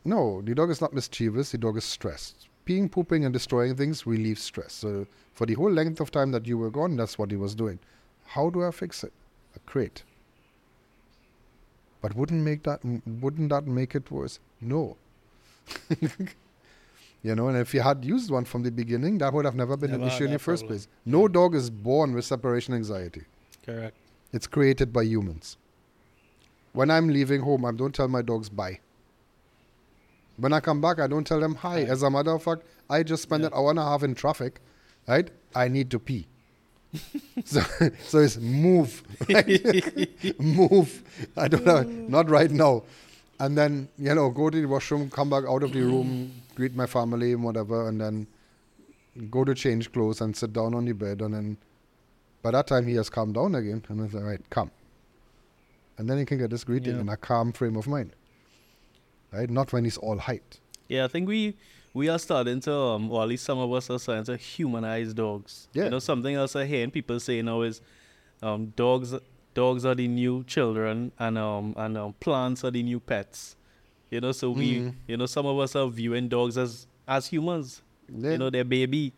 [0.04, 1.50] No, the dog is not mischievous.
[1.50, 2.48] The dog is stressed.
[2.64, 4.72] Peeing, pooping, and destroying things relieves stress.
[4.72, 7.54] So for the whole length of time that you were gone, that's what he was
[7.54, 7.78] doing.
[8.26, 9.12] How do I fix it?
[9.54, 10.02] A crate.
[12.02, 14.38] But wouldn't make that wouldn't that make it worse?
[14.60, 14.96] No.
[17.22, 19.76] you know, and if you had used one from the beginning, that would have never
[19.76, 20.78] been Never an issue in the first problem.
[20.78, 20.88] place.
[21.04, 23.22] No dog is born with separation anxiety.
[23.64, 23.96] Correct.
[24.32, 25.56] It's created by humans.
[26.72, 28.80] When I'm leaving home, I don't tell my dogs bye.
[30.36, 31.84] When I come back, I don't tell them hi.
[31.84, 31.90] Hi.
[31.90, 33.48] As a matter of fact, I just spend Yeah.
[33.48, 34.60] an hour and a half in traffic,
[35.08, 35.30] right?
[35.54, 36.26] I need to pee.
[37.44, 37.60] so,
[38.04, 40.38] so it's move, right?
[40.40, 41.02] move.
[41.36, 42.82] I don't know, not right now.
[43.38, 46.74] And then, you know, go to the washroom, come back out of the room, greet
[46.74, 48.26] my family and whatever, and then
[49.30, 51.20] go to change clothes and sit down on the bed.
[51.20, 51.56] And then
[52.42, 53.84] by that time, he has calmed down again.
[53.88, 54.70] And I say, right, come.
[55.98, 57.00] And then he can get this greeting Yeah.
[57.02, 58.12] in a calm frame of mind.
[59.32, 59.50] Right?
[59.50, 60.60] Not when he's all hyped.
[60.88, 61.56] Yeah, I think we
[61.96, 65.14] we are starting to, um, or at least some of us are starting to humanize
[65.14, 65.66] dogs.
[65.72, 65.84] Yeah.
[65.84, 67.80] You know, something else I hear people say now is,
[68.42, 69.14] um, dogs
[69.54, 73.56] dogs are the new children, and um and um, plants are the new pets.
[74.10, 74.94] You know, so we Mhm.
[75.08, 77.80] you know some of us are viewing dogs as as humans.
[78.08, 79.12] You know, they're baby.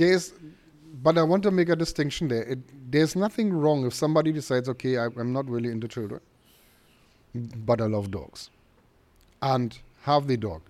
[0.00, 0.32] there's,
[1.02, 2.42] but I want to make a distinction there.
[2.54, 2.58] It,
[2.90, 6.20] there's nothing wrong if somebody decides, okay, I, I'm not really into children,
[7.70, 8.50] but I love dogs,
[9.40, 10.62] and have the dog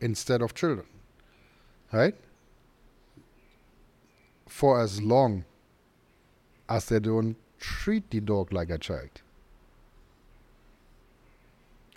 [0.00, 0.86] instead of children,
[1.92, 2.14] right?
[4.48, 5.44] For as long
[6.68, 9.10] as they don't treat the dog like a child.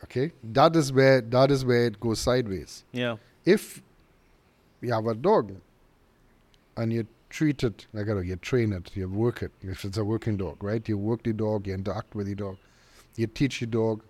[0.04, 3.18] Okay, that is where that is where it goes sideways Yeah.
[3.46, 3.82] if
[4.80, 5.56] you have a dog
[6.78, 9.98] and you treat it like a dog, you train it, you work it, if it's
[9.98, 10.88] a working dog, right?
[10.88, 12.58] You work the dog, you interact with the dog,
[13.16, 14.04] you teach the dog,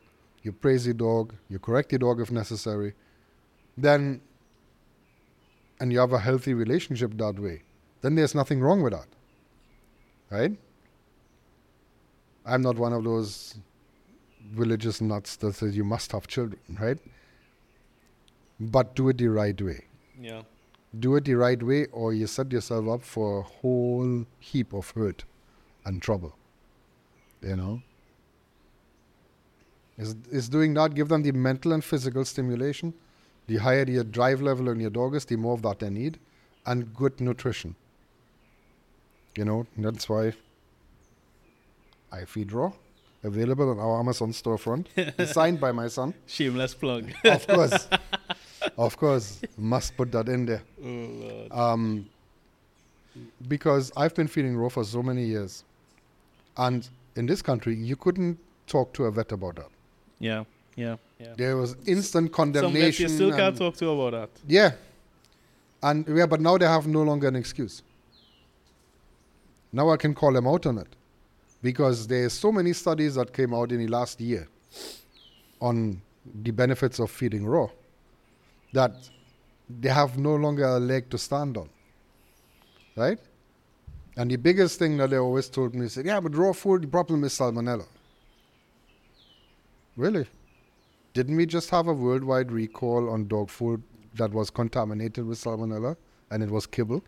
[0.44, 2.94] you praise the dog, you correct the dog if necessary,
[3.78, 4.22] then,
[5.80, 7.62] and you have a healthy relationship that way,
[8.02, 9.08] then there's nothing wrong with that,
[10.32, 10.58] right?
[12.46, 13.56] I'm not one of those
[14.56, 16.98] religious nuts that says you must have children, right?
[18.60, 19.84] But do it the right way
[20.20, 20.42] Yeah.
[21.00, 24.90] do it the right way or you set yourself up for a whole heap of
[24.92, 25.26] hurt
[25.86, 26.34] and trouble
[27.42, 27.82] you know
[29.98, 32.94] is is doing that give them the mental and physical stimulation
[33.48, 36.20] the higher your drive level in your dog is the more of that they need
[36.66, 37.76] and good nutrition
[39.36, 40.34] you know that's why
[42.12, 42.72] i feed raw
[43.24, 44.86] available on our amazon storefront
[45.18, 47.12] designed by my son Shameless plug.
[47.24, 47.88] of course
[48.78, 52.06] of course must put that in there oh um,
[53.48, 55.64] because I've been feeding raw for so many years,
[56.58, 58.38] and in this country you couldn't
[58.68, 59.70] talk to a vet about that.
[60.20, 60.44] Yeah.
[60.78, 60.96] Yeah.
[61.20, 61.34] Yeah.
[61.36, 63.10] There was instant Some vets condemnation.
[63.10, 64.30] you still can't talk to about that.
[64.48, 64.72] Yeah,
[65.82, 67.82] and yeah, but now they have no longer an excuse.
[69.74, 70.88] Now I can call them out on it,
[71.62, 74.48] because there's so many studies that came out in the last year
[75.60, 76.00] on
[76.44, 77.68] the benefits of feeding raw
[78.74, 78.94] that
[79.82, 81.70] they have no longer a leg to stand on.
[82.96, 83.20] Right?
[84.16, 86.88] And the biggest thing that they always told me is, yeah, but raw food, the
[86.88, 87.86] problem is salmonella.
[89.96, 90.28] Really?
[91.18, 93.82] Didn't we just have a worldwide recall on dog food
[94.14, 95.98] that was contaminated with salmonella
[96.30, 97.04] and it was kibble?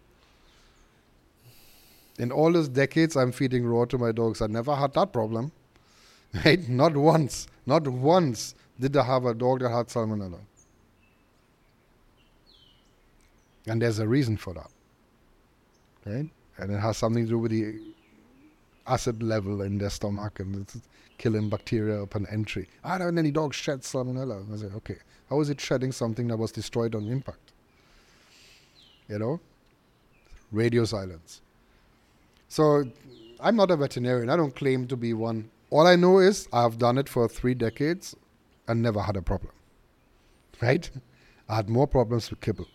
[2.18, 5.51] In all those decades I'm feeding raw to my dogs, I never had that problem.
[6.43, 6.68] Right?
[6.68, 7.45] Not once.
[7.68, 10.39] Not once did I have a dog that had salmonella.
[13.68, 14.72] And there's a reason for that.
[16.03, 16.30] Right?
[16.57, 17.80] And it has something to do with the
[18.88, 20.66] acid level in their stomach and
[21.20, 22.68] killing bacteria upon entry.
[22.84, 24.52] I don't know any dog shed salmonella.
[24.52, 24.98] I said, okay,
[25.30, 27.52] how is it shedding something that was destroyed on impact?
[29.08, 29.40] You know?
[30.52, 31.42] Radio silence.
[32.48, 32.86] So
[33.40, 34.30] I'm not a veterinarian.
[34.32, 35.52] I don't claim to be one.
[35.70, 38.16] All I know is I've done it for three decades
[38.68, 39.54] and never had a problem.
[40.62, 40.90] Right?
[41.48, 42.68] I had more problems with kibble.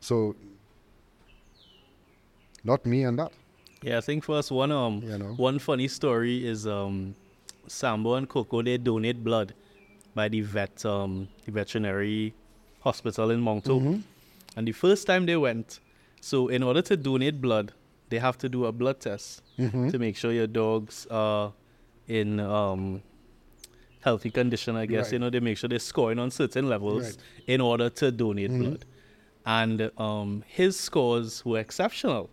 [0.00, 0.34] So,
[2.64, 3.32] not me and that.
[3.82, 5.32] Yeah, I think for us one um You know.
[5.36, 7.14] one funny story is um
[7.66, 9.54] Sambo and Coco they donate blood
[10.14, 12.34] by the vet um the veterinary
[12.80, 13.82] hospital in Mount Hope.
[13.82, 14.02] Mhm.
[14.56, 15.80] And the first time they went,
[16.20, 17.72] so in order to donate blood,
[18.10, 19.90] they have to do a blood test Mhm.
[19.90, 21.52] to make sure your dogs are
[22.08, 23.02] in um
[24.00, 25.06] healthy condition, I guess.
[25.06, 25.12] Right.
[25.12, 27.16] You know, they make sure they're scoring on certain levels Right.
[27.46, 28.58] in order to donate Mhm.
[28.60, 28.84] blood.
[29.46, 32.28] And um his scores were exceptional.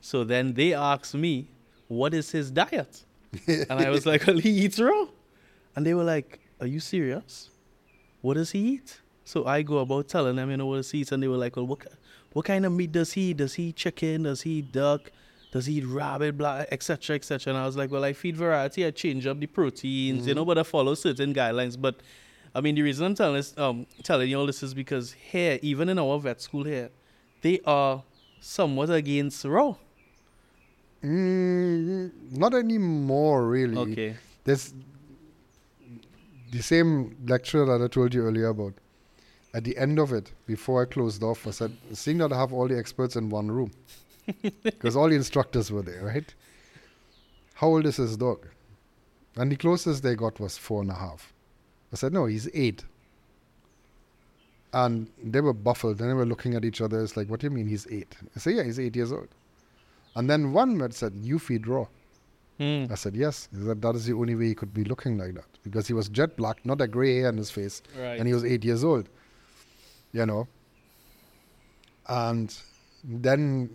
[0.00, 1.48] So then they asked me,
[1.88, 3.04] what is his diet?
[3.46, 5.06] and I was like, well, he eats raw.
[5.76, 7.50] And they were like, are you serious?
[8.20, 9.00] What does he eat?
[9.24, 11.12] So I go about telling them, you know, what does he eat?
[11.12, 11.86] And they were like, well, what,
[12.32, 13.38] what kind of meat does he eat?
[13.38, 14.24] Does he eat chicken?
[14.24, 15.10] Does he eat duck?
[15.52, 17.52] Does he eat rabbit, blah, etc., etc.?
[17.52, 18.84] And I was like, well, I feed variety.
[18.84, 21.80] I change up the proteins, you know, but I follow certain guidelines.
[21.80, 22.00] But
[22.54, 25.58] I mean, the reason I'm telling, this, um, telling you all this is because here,
[25.62, 26.90] even in our vet school here,
[27.42, 28.02] they are
[28.40, 29.76] somewhat against raw.
[31.04, 33.92] Mm, not anymore, really.
[33.92, 34.16] Okay.
[34.44, 34.72] There's
[36.50, 38.74] the same lecture that I told you earlier about.
[39.52, 42.52] At the end of it, before I closed off, I said, seeing that I have
[42.52, 43.70] all the experts in one room,
[44.64, 46.34] because all the instructors were there, right?
[47.54, 48.46] How old is his dog?
[49.36, 51.32] And the closest they got was four and a half.
[51.92, 52.84] I said, no, he's eight.
[54.72, 57.00] And they were baffled and they were looking at each other.
[57.00, 58.16] It's like, what do you mean he's eight?
[58.34, 59.28] I said, yeah, he's eight years old.
[60.16, 61.86] And then one vet said, you feed raw.
[62.58, 62.86] Hmm.
[62.90, 63.48] I said, yes.
[63.52, 65.46] He said, that is the only way he could be looking like that.
[65.64, 67.82] Because he was jet black, not a gray hair in his face.
[67.98, 68.18] Right.
[68.18, 69.08] And he was eight years old.
[70.12, 70.46] You know.
[72.08, 72.56] And
[73.02, 73.70] then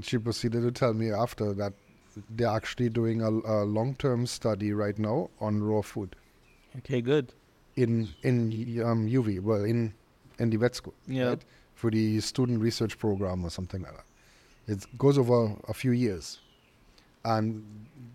[0.00, 1.74] she proceeded to tell me after that
[2.30, 6.14] they're actually doing a, a long term study right now on raw food
[6.78, 7.32] okay, good.
[7.76, 8.52] in in
[8.84, 9.92] um, UWI, well, in,
[10.38, 10.94] in the vet school.
[11.06, 11.28] Yeah.
[11.30, 11.44] Right?
[11.74, 14.04] For the student research program or something like that.
[14.66, 16.40] It goes over a few years.
[17.24, 17.64] And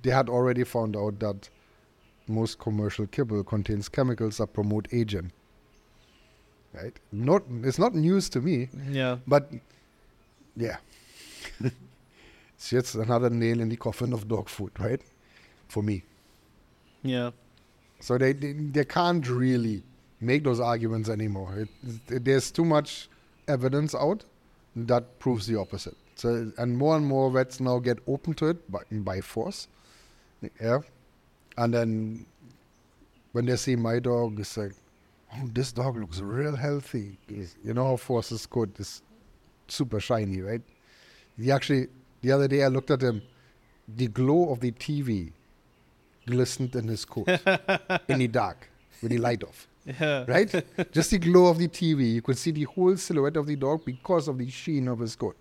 [0.01, 1.49] they had already found out that
[2.27, 5.31] most commercial kibble contains chemicals that promote aging.
[6.73, 6.93] Right?
[7.11, 9.17] Not it's not news to me, Yeah.
[9.25, 9.49] but
[10.55, 10.77] yeah.
[11.63, 15.01] it's just another nail in the coffin of dog food, right?
[15.69, 16.03] For me.
[17.03, 17.31] Yeah.
[17.99, 19.83] So they, they they can't really
[20.19, 21.53] make those arguments anymore.
[21.59, 21.69] It,
[22.09, 23.09] it, there's too much
[23.47, 24.25] evidence out
[24.75, 25.95] that proves the opposite.
[26.17, 29.67] So and more and more vets now get open to it by by force.
[30.61, 30.79] Yeah,
[31.57, 32.25] and then
[33.33, 34.73] when they see my dog, it's like,
[35.35, 37.17] oh, this dog looks real healthy.
[37.29, 39.01] It's- You know how Force's coat is
[39.67, 40.61] super shiny, right?
[41.39, 41.87] He actually
[42.21, 43.21] the other day I looked at him,
[43.87, 45.31] the glow of the TV
[46.25, 47.27] glistened in his coat
[48.09, 48.69] in the dark
[49.01, 49.67] with the light off.
[49.85, 50.25] Yeah.
[50.27, 50.49] Right?
[50.91, 52.13] Just the glow of the TV.
[52.15, 55.15] You could see the whole silhouette of the dog because of the sheen of his
[55.15, 55.37] coat.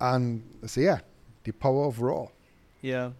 [0.00, 1.00] And so yeah,
[1.44, 2.26] the power of raw.
[2.80, 3.10] Yeah.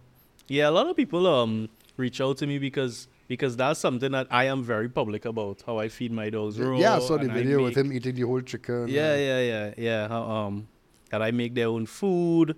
[0.47, 4.27] Yeah, a lot of people um reach out to me because because that's something that
[4.31, 6.77] I am very public about how I feed my dogs raw.
[6.77, 8.87] yeah, I saw the video with him eating the whole chicken.
[8.87, 10.07] Yeah, yeah, yeah, yeah.
[10.07, 10.67] How, um,
[11.11, 12.55] that I make their own food,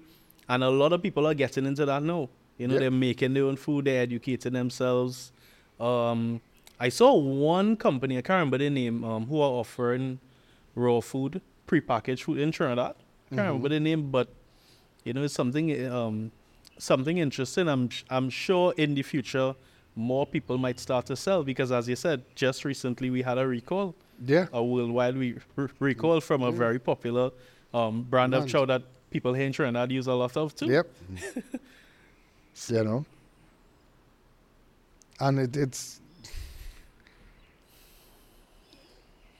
[0.47, 2.29] and a lot of people are getting into that now.
[2.57, 2.81] You know, Yeah.
[2.81, 5.31] they're making their own food, they're educating themselves.
[5.79, 6.39] Um,
[6.79, 10.19] I saw one company, I can't remember the name, um, who are offering
[10.75, 12.95] raw food, prepackaged food in Trinidad.
[13.31, 14.27] I can't remember the name, but
[15.03, 16.31] you know, it's something, um,
[16.77, 17.67] something interesting.
[17.69, 19.55] I'm, I'm sure in the future
[19.95, 23.47] more people might start to sell because, as you said, just recently we had a
[23.47, 24.47] recall Yeah.
[24.53, 27.31] a worldwide re- re- recall from a very popular
[27.73, 30.67] um, brand of chow that people here in Trinidad use a lot of too.
[30.67, 30.87] Yep.
[32.67, 33.05] you know.
[35.19, 35.99] And it, it's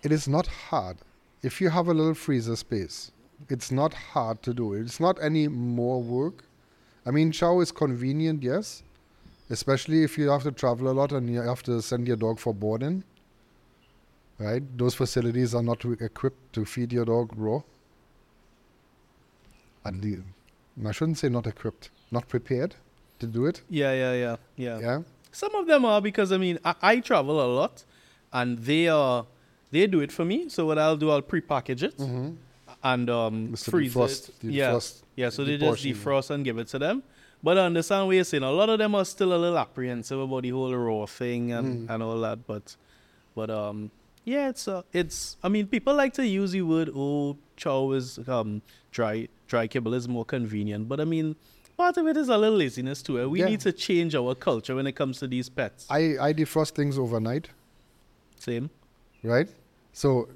[0.04, 0.98] it is not hard.
[1.44, 3.12] If you have a little freezer space,
[3.50, 4.74] it's not hard to do.
[4.74, 6.44] It's not any more work.
[7.06, 8.84] I mean, chow is convenient, yes,
[9.50, 12.40] especially if you have to travel a lot and you have to send your dog
[12.40, 13.04] for boarding.
[14.38, 14.64] Right?
[14.78, 17.62] Those facilities are not equipped to feed your dog raw.
[19.86, 20.22] At least,
[20.86, 22.76] I shouldn't say not equipped, not prepared
[23.20, 23.62] to do it.
[23.70, 24.80] Yeah, yeah, yeah, yeah.
[24.80, 25.02] Yeah.
[25.32, 27.84] Some of them are because I mean I, I travel a lot,
[28.34, 29.26] and they are
[29.72, 30.50] they do it for me.
[30.50, 32.32] So what I'll do, I'll pre-package it Mm-hmm.
[32.84, 34.40] And um, freeze defrost- it.
[34.42, 35.30] to yeah, defrost yeah.
[35.30, 37.04] So they just defrost and give it to them.
[37.44, 38.44] But I understand what you're saying.
[38.44, 41.88] A lot of them are still a little apprehensive about the whole raw thing and,
[41.90, 41.94] Mm.
[41.94, 42.46] and all that.
[42.46, 42.76] But
[43.36, 43.92] but um
[44.24, 45.38] yeah, it's uh, it's.
[45.44, 48.62] I mean, people like to use the word "oh, chow is um
[48.92, 51.36] dry dry kibble is more convenient." But I mean,
[51.76, 53.20] part of it is a little laziness too.
[53.20, 53.26] eh?
[53.26, 53.48] We Yeah.
[53.48, 55.88] need to change our culture when it comes to these pets.
[55.90, 57.50] I, I defrost things overnight,
[58.38, 58.70] Same.
[59.24, 59.50] right?
[59.94, 60.30] So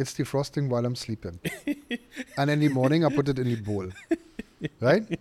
[0.00, 1.38] it's defrosting while I'm sleeping.
[2.36, 3.88] and in the morning, I put it in the bowl.
[4.80, 5.18] Right?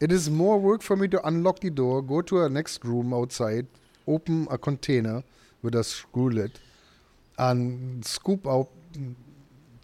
[0.00, 3.14] It is more work for me to unlock the door, go to a next room
[3.14, 3.66] outside,
[4.06, 5.22] open a container
[5.62, 6.58] with a screw lid,
[7.38, 8.68] and scoop out,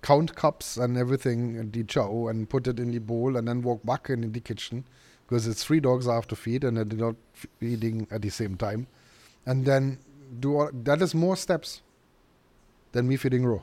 [0.03, 3.62] count cups and everything, and the chow, and put it in the bowl, and then
[3.62, 4.85] walk back in the kitchen
[5.27, 7.17] because it's three dogs I have to feed, and they're not
[7.61, 8.87] feeding at the same time.
[9.45, 9.99] And then
[10.41, 11.83] do all that is more steps
[12.93, 13.61] than me feeding raw.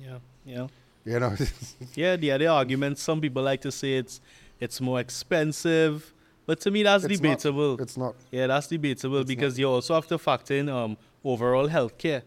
[0.00, 0.66] Yeah, yeah,
[1.04, 1.34] You know,
[1.94, 2.16] yeah.
[2.16, 4.20] The other argument, some people like to say it's
[4.60, 6.12] it's more expensive,
[6.46, 7.22] but to me that's It's not.
[7.22, 7.80] debatable.
[7.80, 8.14] it's not.
[8.30, 12.22] Yeah, that's debatable It's because you also have to factor in um overall health care.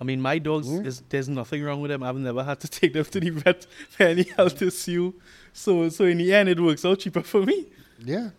[0.00, 0.86] I mean, my dogs, Mm.
[0.86, 2.02] is, there's nothing wrong with them.
[2.02, 5.12] I've never had to take them to the vet for any health issue.
[5.52, 7.66] So, so in the end, it works out cheaper for me.
[8.04, 8.30] Yeah.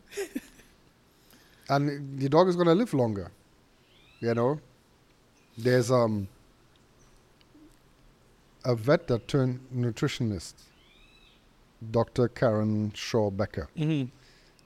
[1.69, 3.31] and the dog is going to live longer.
[4.19, 4.59] You know,
[5.57, 6.27] there's um
[8.65, 10.53] a vet that turned nutritionist,
[11.91, 12.27] Dr.
[12.29, 14.03] Karen Shaw Becker, hmm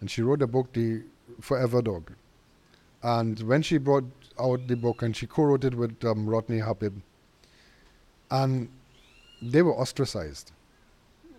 [0.01, 1.01] and she wrote a book, The
[1.41, 2.13] Forever Dog.
[3.03, 4.05] And when she brought
[4.39, 6.93] out the book, and she co-wrote it with um, Rodney Habib,
[8.31, 8.69] and
[9.41, 10.51] they were ostracized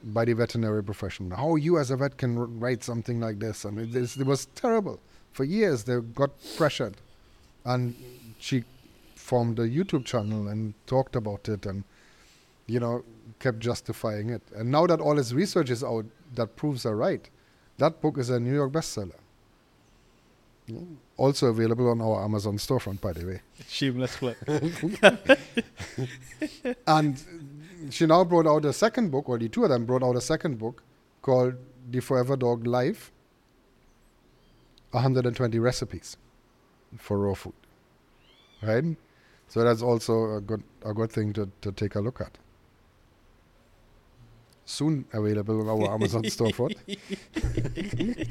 [0.03, 1.31] by the veterinary profession.
[1.31, 3.65] How you as a vet can r- write something like this?
[3.65, 5.01] And it, is- it was terrible.
[5.33, 6.97] For years, they got pressured.
[7.65, 7.95] And
[8.39, 8.65] she
[9.15, 11.85] formed a YouTube channel and talked about it and,
[12.71, 13.03] you know,
[13.41, 14.43] kept justifying it.
[14.55, 16.05] And now that all his research is out
[16.35, 17.29] that proves her right,
[17.79, 19.19] that book is a New York bestseller.
[20.67, 20.79] Yeah.
[21.17, 23.41] Also available on our Amazon storefront, by the way.
[23.69, 24.37] Shameless plug.
[26.87, 27.23] And
[27.91, 30.21] she now brought out a second book, or the two of them brought out a
[30.21, 30.83] second book
[31.23, 31.55] called
[31.91, 33.11] The Forever Dog Life
[34.93, 36.17] 120 Recipes
[36.97, 37.55] for Raw Food.
[38.63, 38.85] Right?
[39.49, 42.39] So that's also a good, a good thing to, to take a look at.
[44.71, 46.77] Soon available on our Amazon storefront.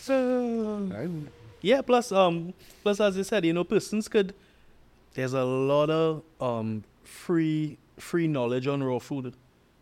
[0.00, 1.10] so, Right?
[1.60, 4.34] yeah, plus, um, plus as I said, you know, persons could.
[5.14, 9.34] There's a lot of um free free knowledge on raw food,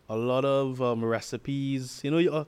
[0.09, 2.01] a lot of um recipes.
[2.03, 2.43] You know, you, uh,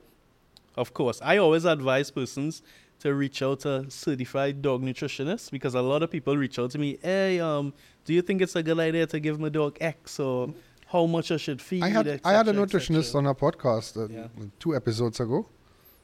[0.76, 2.62] of course, I always advise persons
[3.00, 6.78] to reach out to certified dog nutritionists because a lot of people reach out to
[6.80, 6.98] me.
[7.02, 7.74] Hey, um,
[8.04, 10.50] do you think it's a good idea to give my dog X or
[10.92, 11.84] how much I should feed?
[11.84, 14.28] I had et I had a nutritionist on a podcast uh, Yeah.
[14.60, 15.46] two episodes ago,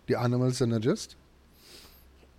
[0.08, 1.16] the Animal Synergist.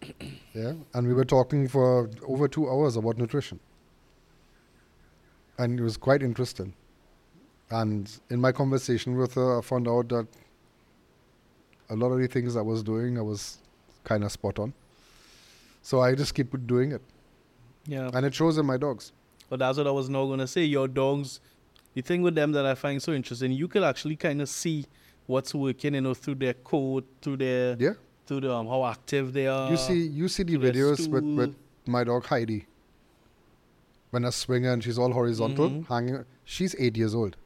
[0.54, 3.58] yeah, and we were talking for over two hours about nutrition,
[5.58, 6.74] and it was quite interesting.
[7.70, 10.26] And in my conversation with her, I found out that
[11.90, 13.58] a lot of the things I was doing, I was
[14.04, 14.72] kind of spot on.
[15.82, 17.02] So I just keep doing it,
[17.86, 18.10] Yeah.
[18.14, 19.12] and it shows in my dogs.
[19.48, 20.64] But that's what I was now gonna say.
[20.64, 21.40] Your dogs,
[21.96, 24.84] the thing with them that I find so interesting, you could actually kind of see
[25.26, 27.94] what's working, you know, through their code, through their, Yeah,
[28.26, 29.70] through the um, how active they are.
[29.70, 31.54] you see, you see the videos with, with
[31.86, 32.66] my dog Heidi.
[34.10, 35.86] When I swing her and she's all horizontal, Mhm.
[35.88, 36.24] hanging.
[36.44, 37.36] She's eight years old.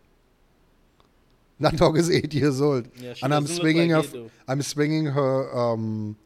[1.61, 2.89] That dog is eight years old.
[2.97, 4.05] Yeah, and I'm swinging like her.
[4.05, 4.31] it, f- though.
[4.49, 6.17] I'm swinging her um,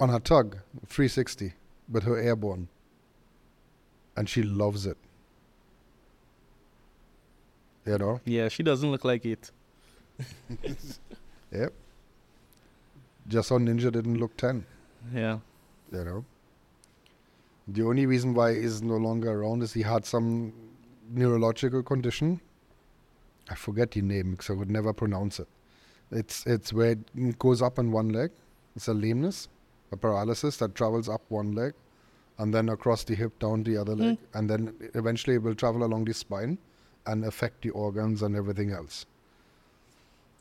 [0.00, 1.54] on her tug, 360,
[1.90, 2.68] with her airborne,
[4.16, 4.96] and she loves it.
[7.86, 8.20] You know.
[8.24, 9.50] Yeah, she doesn't look like it.
[11.52, 11.72] Yep.
[13.28, 14.64] Just how Ninja didn't look ten.
[15.14, 15.38] Yeah.
[15.92, 16.24] you know.
[17.68, 20.52] The only reason why he's no longer around is he had some
[21.10, 22.40] neurological condition.
[23.50, 25.48] I forget the name because I would never pronounce it.
[26.10, 28.30] It's it's where it goes up on one leg.
[28.74, 29.48] It's a lameness,
[29.92, 31.74] a paralysis that travels up one leg,
[32.38, 35.84] and then across the hip down the other leg, and then eventually it will travel
[35.84, 36.58] along the spine,
[37.06, 39.06] and affect the organs and everything else.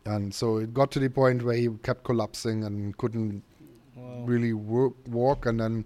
[0.05, 3.43] And so it got to the point where he kept collapsing and couldn't
[3.93, 4.23] Wow.
[4.25, 5.83] really walk and then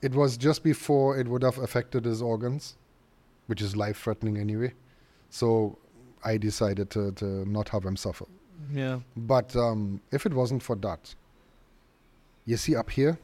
[0.00, 2.76] it was just before it would have affected his organs
[3.48, 4.72] which is life threatening anyway
[5.30, 5.76] so
[6.24, 8.24] i decided to, to not have him suffer
[8.72, 9.00] Yeah.
[9.16, 11.12] but um, if it wasn't for that
[12.46, 13.18] you see up here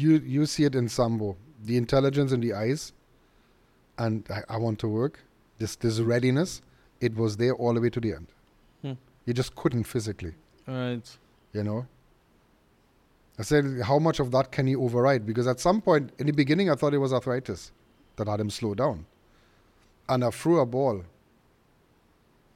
[0.00, 1.36] you you see it in sambo.
[1.62, 2.92] The intelligence in the eyes
[3.98, 5.20] and i, I want to work.
[5.58, 6.62] This this readiness
[7.00, 8.26] it was there all the way to the end.
[8.82, 8.92] Hmm.
[9.26, 10.34] you just couldn't physically.
[10.66, 11.08] Right.
[11.52, 11.86] you know?
[13.38, 15.26] I said how much of that can you override?
[15.26, 17.72] Because at some point in the beginning i thought it was arthritis
[18.16, 19.06] that had him slow down.
[20.08, 21.04] And i threw a ball.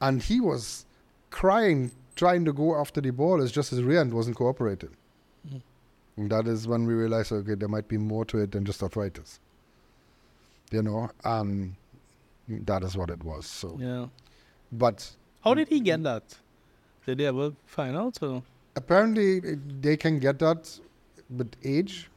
[0.00, 0.86] And he was
[1.30, 4.94] crying trying to go after the ball it's just his rear end wasn't cooperating.
[6.16, 8.82] And that is when we realized okay there might be more to it than just
[8.82, 9.40] arthritis
[10.70, 11.74] you know, and
[12.48, 13.46] that is what it was.
[13.46, 14.06] So, Yeah.
[14.72, 16.22] but How did he get that?
[17.06, 18.20] Did they ever find out?
[18.22, 18.42] Or?
[18.74, 20.80] apparently it- they can get that
[21.30, 22.10] with age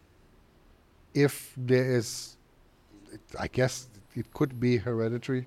[1.13, 2.35] if there is
[3.39, 5.45] i guess it could be hereditary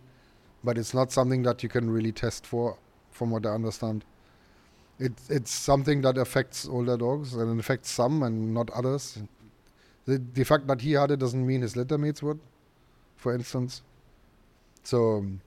[0.63, 2.79] but it's not something that you can really test for
[3.11, 4.05] from what i understand
[5.01, 9.19] it's it's something that affects older dogs and it affects some and not others
[10.07, 12.39] the, the fact that he had it doesn't mean his litter mates would
[13.17, 13.83] for instance
[14.85, 15.41] so um,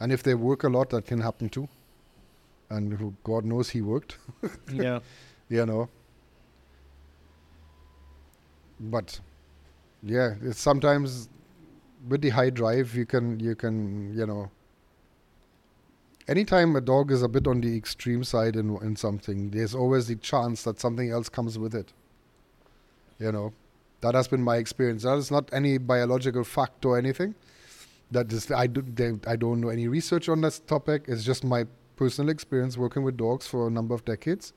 [0.00, 1.68] and if they work a lot that can happen too
[2.72, 4.16] and who God knows he worked,
[4.72, 5.00] yeah.
[5.48, 5.88] you know.
[8.80, 9.20] But
[10.02, 11.28] yeah, it's sometimes
[12.08, 14.50] with the high drive you can you can you know.
[16.28, 20.06] Anytime a dog is a bit on the extreme side in in something, there's always
[20.06, 21.92] the chance that something else comes with it.
[23.18, 23.52] You know,
[24.00, 25.02] that has been my experience.
[25.02, 27.34] That is not any biological fact or anything.
[28.10, 31.04] That is, I do, they, I don't know any research on this topic.
[31.08, 31.66] It's just my
[31.96, 34.52] personal experience working with dogs for a number of decades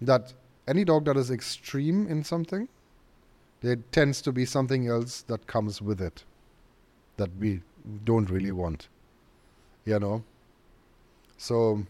[0.00, 0.32] that
[0.66, 2.68] any dog that is extreme in something
[3.62, 6.24] there tends to be something else that comes with it
[7.16, 7.60] that we
[8.04, 8.88] don't really want
[9.84, 10.22] you know
[11.36, 11.84] so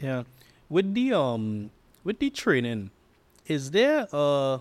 [0.00, 0.24] Yeah.
[0.68, 1.70] With the um
[2.04, 2.90] with the training,
[3.46, 4.58] is there uh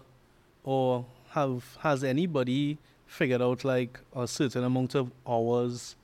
[0.63, 5.95] or have has anybody figured out like a certain amount of hours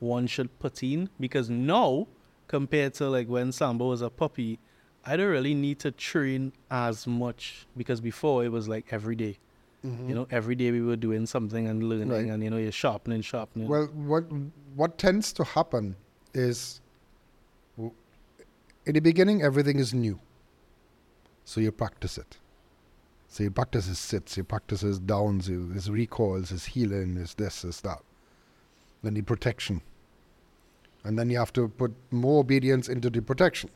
[0.00, 1.08] one should put in?
[1.20, 2.06] Because now
[2.46, 4.58] compared to like when Sambo was a puppy,
[5.04, 9.38] I don't really need to train as much because before it was like every day.
[9.84, 12.26] You know, every day we were doing something and learning Right.
[12.26, 13.68] and you know, you're sharpening, sharpening.
[13.68, 14.24] Well, what
[14.74, 15.96] what tends to happen
[16.34, 16.80] is,
[18.88, 20.18] in the beginning, everything is new.
[21.44, 22.38] So you practice it.
[23.28, 27.62] So you practice his sits, you practice his downs, his recalls, his heeling, his this,
[27.62, 28.00] his that.
[29.02, 29.82] Then the protection.
[31.04, 33.70] And then you have to put more obedience into the protection.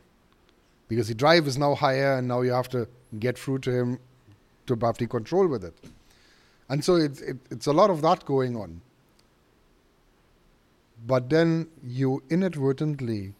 [0.88, 2.88] Because the drive is now higher and now you have to
[3.20, 3.98] get through to him
[4.66, 5.74] to have the control with it.
[6.68, 8.80] And so it, it's a lot of that going on
[11.06, 13.34] but then you inadvertently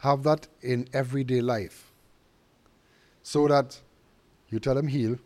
[0.00, 1.92] have that in everyday life.
[3.22, 3.80] So that
[4.48, 5.16] you tell him heel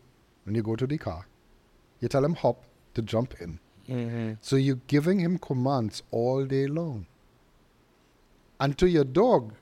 [0.44, 1.26] when you go to the car.
[2.00, 2.62] You tell him hop
[2.94, 3.58] to jump in.
[3.88, 4.32] Mm-hmm.
[4.40, 7.06] so you're giving him commands all day long.
[8.58, 9.52] And to your dog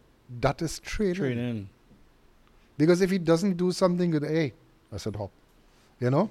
[0.40, 1.68] that is training, Training.
[2.78, 4.52] because if he doesn't do something with hey
[4.92, 5.32] i said hop.
[5.98, 6.30] You know?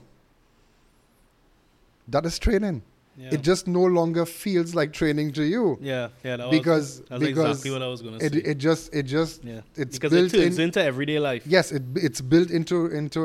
[2.07, 2.81] That is training
[3.21, 3.35] Yeah.
[3.35, 6.37] it just no longer feels like training to you yeah, yeah.
[6.37, 8.25] That was, because that's because exactly what I was gonna say.
[8.27, 11.43] it, it just it just Yeah, it's because built it in- into everyday life.
[11.45, 13.19] yes it it's built into into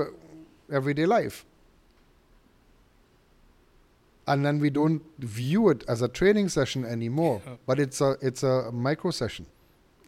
[0.81, 1.47] everyday life
[4.27, 7.53] and then we don't view it as a training session anymore Yeah.
[7.67, 9.47] but it's a it's a micro session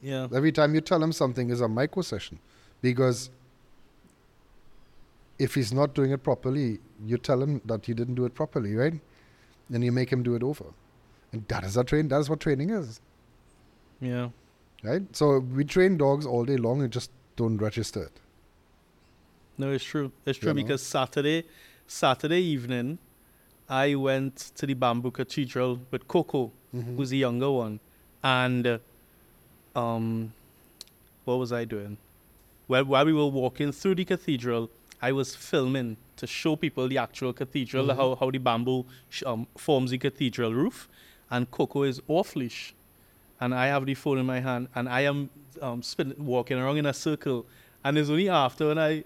[0.03, 2.39] Yeah, every time you tell him something is a micro session
[2.82, 3.30] because
[5.47, 6.78] if he's not doing it properly
[7.12, 9.01] you tell him that he didn't do it properly right
[9.72, 10.64] and you make him do it over
[11.32, 13.00] and that is a train that is what training is
[14.00, 14.28] yeah,
[14.82, 18.20] right so we train dogs all day long and just don't register it
[19.60, 20.12] no, it's true.
[20.24, 20.62] It's true You know?
[20.62, 21.42] because Saturday,
[21.88, 22.98] Saturday evening,
[23.68, 26.96] I went to the Bamboo Cathedral with Coco, Mm-hmm.
[26.96, 27.80] who's the younger one,
[28.22, 28.78] and uh,
[29.74, 30.32] um,
[31.24, 31.96] what was I doing?
[32.68, 34.70] Well, while we were walking through the cathedral,
[35.00, 37.96] I was filming to show people the actual cathedral, Mhm.
[37.96, 40.88] how how the bamboo sh- um, forms the cathedral roof,
[41.30, 42.75] and Coco is off leash,
[43.41, 45.30] and I have the phone in my hand, and I am
[45.61, 47.45] um, spin- walking around in a circle,
[47.84, 49.03] and it's only after when I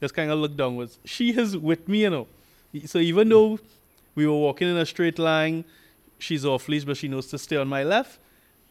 [0.00, 0.98] just kind of look downwards.
[1.04, 2.26] She is with me, you know.
[2.86, 3.58] So even though
[4.16, 5.64] we were walking in a straight line,
[6.18, 8.18] she's off leash, but she knows to stay on my left.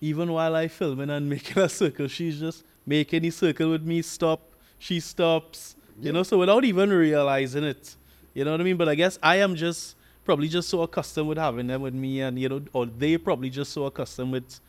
[0.02, 4.02] Even while I filming and making a circle, she's just making the circle with me.
[4.02, 4.42] Stop.
[4.80, 5.76] She stops.
[6.00, 7.96] You know, so without even realizing it.
[8.34, 8.78] You know what I mean?
[8.78, 12.22] But I guess I am just probably just so accustomed with having them with me,
[12.22, 14.60] and you know, or they probably just so accustomed with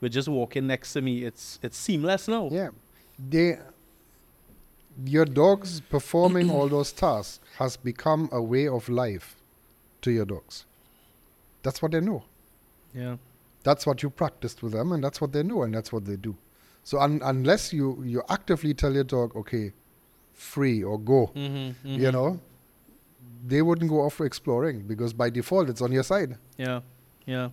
[0.00, 1.24] with just walking next to me.
[1.24, 2.48] It's it's seamless now.
[2.50, 2.70] Yeah,
[3.18, 3.58] they.
[5.04, 9.36] Your dogs performing all those tasks has become a way of life
[10.02, 10.66] to your dogs.
[11.62, 12.24] That's what they know.
[12.94, 13.16] Yeah.
[13.62, 16.16] That's what you practiced with them, and that's what they know, and that's what they
[16.16, 16.36] do.
[16.82, 19.72] So un- unless you you actively tell your dog, okay,
[20.40, 22.40] free or go, Mm-hmm, you know,
[23.46, 26.36] they wouldn't go off exploring because by default it's on your side.
[26.56, 26.80] Yeah.
[27.26, 27.50] Yeah.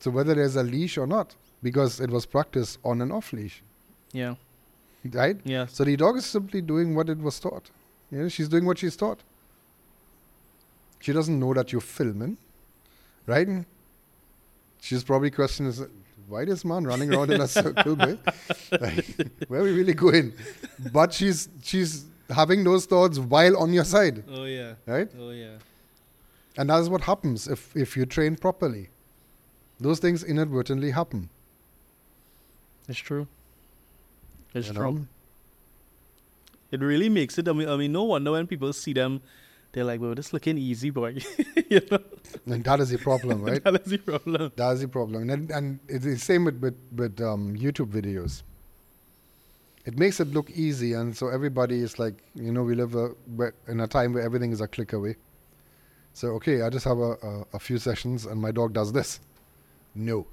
[0.00, 3.62] So whether there's a leash or not, because it was practiced on and off leash,
[4.12, 4.34] Yeah.
[5.12, 5.38] right?
[5.44, 5.66] Yeah.
[5.66, 7.70] So the dog is simply doing what it was taught.
[8.10, 9.20] You know, she's doing what she's taught.
[11.00, 12.36] She doesn't know that you're filming,
[13.26, 13.48] right?
[14.80, 15.72] She's probably questioning,
[16.28, 18.18] why this man running around in a circle, babe?
[18.80, 19.06] Like,
[19.48, 20.32] where are we really going?
[20.92, 24.74] But she's she's having those thoughts while on your side, Oh yeah.
[24.86, 25.08] right?
[25.18, 25.56] Oh yeah.
[26.58, 28.88] And that's what happens if, if you train properly.
[29.78, 31.28] Those things inadvertently happen.
[32.88, 33.28] It's true.
[34.54, 34.92] It's you true.
[34.92, 35.06] know?
[36.70, 37.46] It really makes it.
[37.48, 39.20] I mean, I mean, no wonder when people see them,
[39.76, 41.18] they're like, "Well, this looking easy, boy."
[41.70, 41.98] you know,
[42.46, 43.62] And that is the problem, right?
[43.62, 44.50] that is the problem.
[44.56, 45.28] That's the problem.
[45.28, 48.42] And, and it's the same with, with, with um, YouTube videos.
[49.84, 53.10] It makes it look easy, and so everybody is like, you know, we live a,
[53.68, 55.16] in a time where everything is a click away.
[56.14, 59.20] So, okay, I just have a, a, a few sessions, and my dog does this.
[59.94, 60.26] No.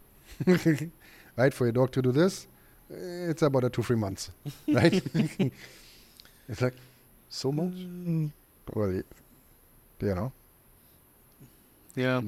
[1.36, 1.53] right?
[1.53, 2.48] For your dog to do this,
[2.90, 4.32] it's about a two, three months.
[4.70, 5.03] Right?
[6.48, 6.76] it's like,
[7.28, 7.74] so much?
[8.74, 9.03] Well, y-
[10.04, 10.32] you know.
[11.96, 12.22] Yeah.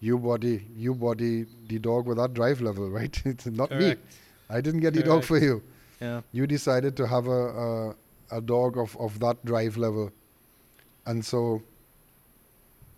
[0.00, 4.00] you body you body the dog with that drive level right it's not Correct.
[4.00, 5.62] me i didn't get the dog for you
[6.00, 6.22] Yeah.
[6.32, 7.94] you decided to have a a,
[8.38, 10.10] a dog of, of that drive level
[11.06, 11.62] and so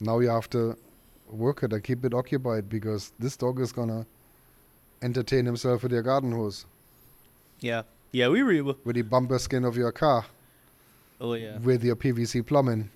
[0.00, 0.62] now you have to
[1.44, 4.06] work it and keep it occupied because this dog is gonna
[5.02, 6.64] entertain himself with your garden hose
[7.60, 7.82] Yeah.
[8.12, 8.28] Yeah.
[8.28, 8.76] We really.
[8.84, 10.24] with the bumper skin of your car
[11.20, 11.58] Oh yeah.
[11.58, 12.90] with your pvc plumbing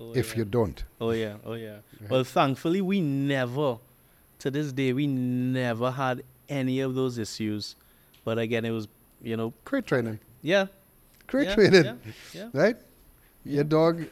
[0.00, 0.38] Oh, if yeah.
[0.38, 1.36] you don't Oh yeah.
[1.44, 1.78] Oh yeah.
[2.00, 2.10] Right.
[2.10, 3.78] Well, thankfully, we never,
[4.38, 7.76] to this day, we never had any of those issues.
[8.24, 8.88] But again, it was,
[9.22, 10.66] you know, great training yeah.
[11.26, 11.94] great yeah, training Yeah.
[12.32, 12.48] yeah.
[12.52, 12.76] right?
[13.44, 14.06] Your dog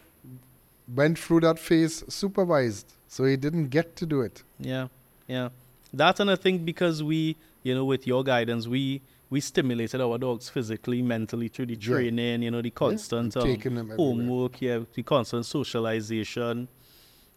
[0.94, 4.42] went through that phase supervised, so he didn't get to do it.
[4.58, 4.88] Yeah,
[5.26, 5.50] yeah.
[5.92, 10.18] That's and I think because we, you know, with your guidance, we we stimulated our
[10.18, 11.88] dogs physically, mentally through the Yeah.
[11.94, 13.96] training, you know, the constant um, them everywhere.
[13.96, 16.68] homework, yeah, the constant socialization.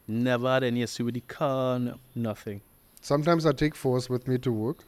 [0.08, 2.62] Never had any issue with the car, no, nothing.
[3.02, 4.84] Sometimes I take Force with me to work.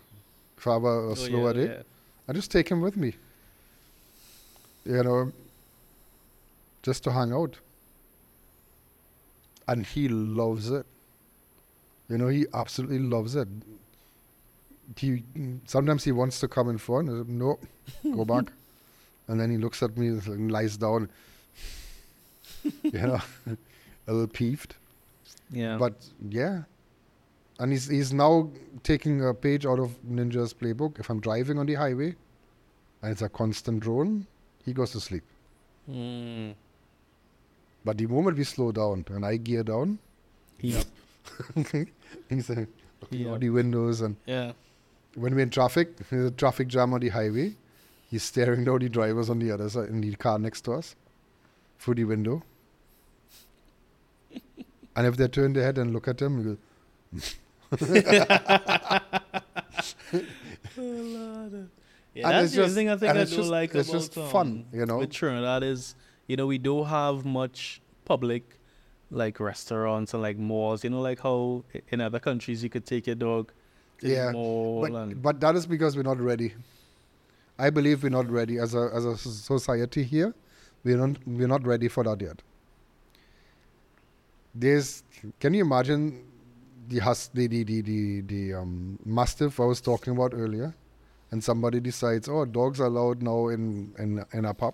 [0.58, 1.84] If I have a, a Oh, slower yeah, day,
[2.28, 3.16] I just take him with me.
[4.86, 5.32] You know,
[6.84, 7.58] just to hang out.
[9.68, 10.86] And he loves it.
[12.10, 13.48] You know, he absolutely loves it.
[14.98, 15.24] He
[15.66, 17.10] sometimes he wants to come in front.
[17.10, 17.60] I said, no,
[18.04, 18.46] go back.
[19.28, 21.10] And then he looks at me and lies down.
[22.84, 24.76] you know, a little peeved.
[25.52, 25.78] Yeah.
[25.78, 25.94] But
[26.28, 26.64] yeah.
[27.60, 28.50] And he's he's now
[28.84, 31.00] taking a page out of Ninja's playbook.
[31.00, 32.16] If I'm driving on the highway
[33.02, 34.28] and it's a constant drone,
[34.66, 35.24] he goes to sleep.
[35.90, 36.56] Mm.
[37.86, 39.98] But the moment we slow down and I gear down,
[40.60, 40.84] Yeah.
[41.56, 42.66] he's uh,
[43.02, 43.32] looking Yeah.
[43.32, 44.54] out the windows and Yeah.
[45.16, 47.56] When we're in traffic, there's a traffic jam on the highway.
[48.10, 50.96] He's staring down the drivers on the other side in the car next to us
[51.80, 52.44] through the window.
[54.96, 56.44] and if they turn their head and look at him, he
[57.20, 57.36] goes,
[62.14, 63.90] Yeah, And that's it's the just- thing I think I it's do just- like it's
[63.90, 64.98] about just um, fun, you know?
[64.98, 65.96] With Trinidad is,
[66.28, 68.58] you know, we don't have much public
[69.10, 70.84] like restaurants and like malls.
[70.84, 73.54] You know, like how in other countries you could take your dog to
[74.02, 74.32] Yeah,
[74.82, 76.54] But, but that is because we're not ready.
[77.60, 80.34] I believe we're not ready as a as a society here.
[80.84, 82.42] We're not we're not ready for that yet.
[84.54, 85.04] There's
[85.40, 86.24] can you imagine
[86.88, 90.74] the hus the the the the, the um, mastiff I was talking about earlier,
[91.32, 94.74] and somebody decides oh dogs are allowed now in in in a pub,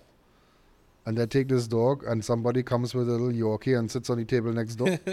[1.06, 4.18] and they take this dog and somebody comes with a little Yorkie and sits on
[4.18, 4.98] the table next door,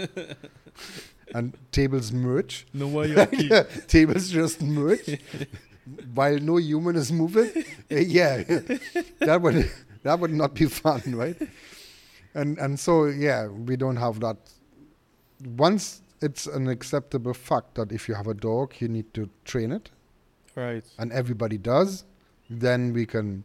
[1.34, 2.66] and tables merge.
[2.72, 5.18] no more Yeah, tables just merge
[6.14, 7.50] while no human is moving.
[7.90, 8.42] Uh, yeah,
[9.20, 9.70] that would
[10.02, 11.36] that would not be fun, right?
[12.34, 14.36] And and so yeah, we don't have that.
[15.56, 19.70] Once it's an acceptable fact that if you have a dog, you need to train
[19.70, 19.90] it,
[20.54, 20.84] right.
[20.98, 22.04] and everybody does,
[22.48, 23.44] then we can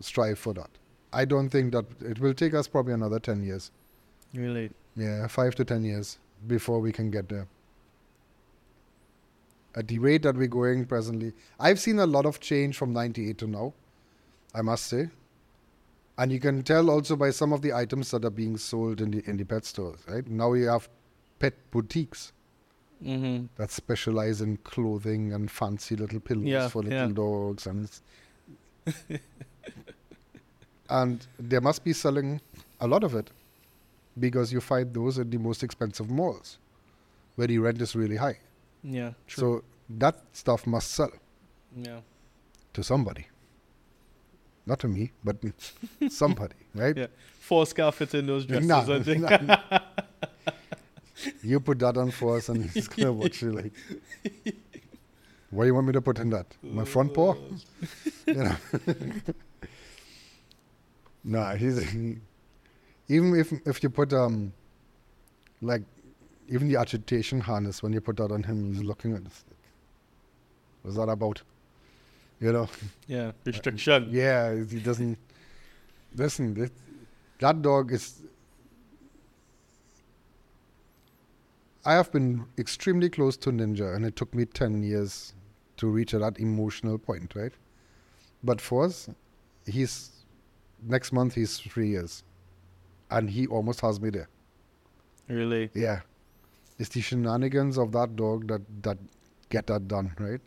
[0.00, 0.70] strive for that.
[1.12, 3.70] I don't think that it will take us probably another ten years.
[4.34, 4.70] Really.
[4.96, 7.46] Yeah, five to ten years before we can get there.
[9.74, 13.38] At the rate that we're going presently, I've seen a lot of change from 98
[13.38, 13.72] to now,
[14.54, 15.08] I must say.
[16.18, 19.10] And you can tell also by some of the items that are being sold in
[19.12, 20.26] the in the pet stores, right?
[20.28, 20.88] Now we have
[21.38, 22.32] pet boutiques
[23.02, 23.46] Mm-hmm.
[23.56, 27.14] that specialize in clothing and fancy little pillows Yeah, for little yeah.
[27.14, 27.88] dogs and
[30.90, 32.42] and they must be selling
[32.78, 33.30] a lot of it
[34.20, 36.58] because you find those in the most expensive malls
[37.36, 38.38] where the rent is really high.
[38.82, 39.12] Yeah.
[39.26, 39.40] True.
[39.40, 39.64] So
[39.98, 41.10] that stuff must sell
[41.76, 42.00] yeah.
[42.74, 43.26] to somebody.
[44.66, 45.36] Not to me, but
[46.10, 46.96] somebody, right?
[46.96, 47.06] Yeah.
[47.40, 48.68] Four scar fit in those dresses.
[48.68, 49.22] Nah, I think.
[49.22, 49.78] nah.
[51.42, 53.72] You put that on for us, and he's gonna watch you like.
[55.50, 56.46] What do you want me to put in that?
[56.62, 57.34] My front paw?
[58.26, 58.56] you know.
[61.24, 62.18] nah, he's he,
[63.10, 64.52] even if if you put um
[65.60, 65.82] like
[66.48, 69.44] even the agitation harness when you put that on him, he's looking at us.
[70.82, 71.42] What's that about?
[72.40, 72.68] You know.
[73.06, 73.32] yeah.
[73.44, 74.08] Restriction.
[74.10, 75.18] Yeah, he doesn't.
[76.14, 76.72] Listen, that,
[77.40, 78.22] that dog is.
[81.84, 85.34] I have been extremely close to Ninja, and it took me 10 years
[85.78, 87.52] to reach that emotional point, right?
[88.42, 89.08] But for us,
[89.66, 90.10] he's.
[90.82, 92.22] Next month, he's three years.
[93.10, 94.28] And he almost has me there.
[95.28, 95.70] Really.
[95.74, 96.00] Yeah.
[96.78, 98.98] It's the shenanigans of that dog that, that
[99.48, 100.40] get that done, right?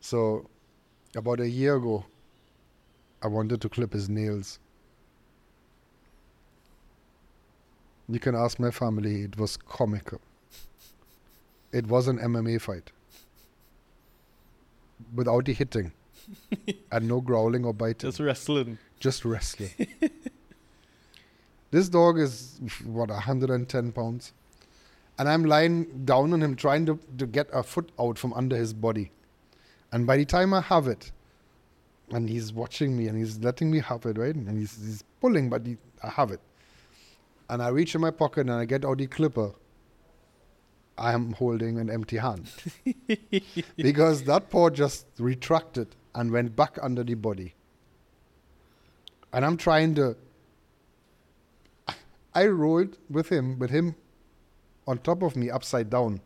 [0.00, 0.48] So,
[1.14, 2.04] about a year ago,
[3.22, 4.58] I wanted to clip his nails.
[8.08, 10.20] You can ask my family, it was comical.
[11.72, 12.90] It was an MMA fight.
[15.14, 15.92] Without the hitting.
[16.92, 18.78] and no growling or biting Just wrestling.
[18.98, 19.70] just wrestling.
[21.70, 24.32] this dog is what 110 pounds,
[25.18, 28.56] and I'm lying down on him trying to, to get a foot out from under
[28.56, 29.10] his body.
[29.92, 31.12] And by the time I have it,
[32.12, 34.34] and he's watching me and he's letting me have it, right?
[34.34, 36.40] And he's, he's pulling, but he, I have it.
[37.48, 39.52] And I reach in my pocket and I get out the clipper.
[40.98, 42.50] I am holding an empty hand
[43.76, 47.54] because that paw just retracted and went back under the body
[49.32, 50.16] and I'm trying to.
[52.34, 53.94] I rolled with him, with him
[54.86, 56.20] on top of me, upside down,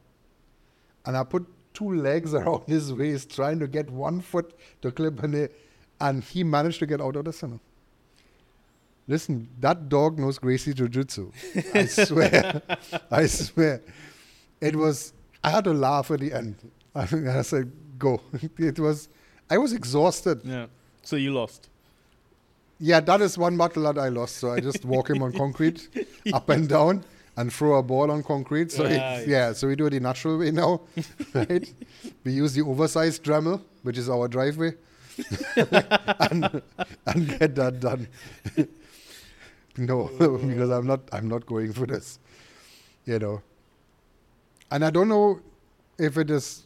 [1.07, 5.23] and I put two legs around his waist, trying to get one foot to clip
[5.25, 5.61] in it,
[6.01, 7.61] and he managed to get out of the center.
[9.07, 11.31] Listen, that dog knows Gracie Jiu Jitsu.
[11.75, 12.63] I swear.
[13.11, 13.83] I swear.
[14.61, 15.13] It was,
[15.43, 16.57] I had to laugh at the end.
[16.95, 18.21] I said, go.
[18.59, 19.09] It was,
[19.51, 20.41] I was exhausted.
[20.43, 20.67] Yeah.
[21.03, 21.69] So you lost.
[22.85, 24.37] Yeah, that is one battle that I lost.
[24.37, 25.89] So I just walk him on concrete,
[26.35, 27.03] up and down,
[27.37, 28.71] and throw a ball on concrete.
[28.73, 29.27] So it's, Right.
[29.27, 30.83] yeah, so we do it the natural way now,
[31.35, 31.73] right?
[32.25, 34.73] We use the oversized Dremel, which is our driveway,
[35.57, 36.61] and,
[37.07, 38.07] and get that done.
[39.79, 41.01] no, because I'm not.
[41.13, 42.19] I'm not going for this.
[43.07, 43.43] You know.
[44.71, 45.41] And I don't know
[45.99, 46.65] if it is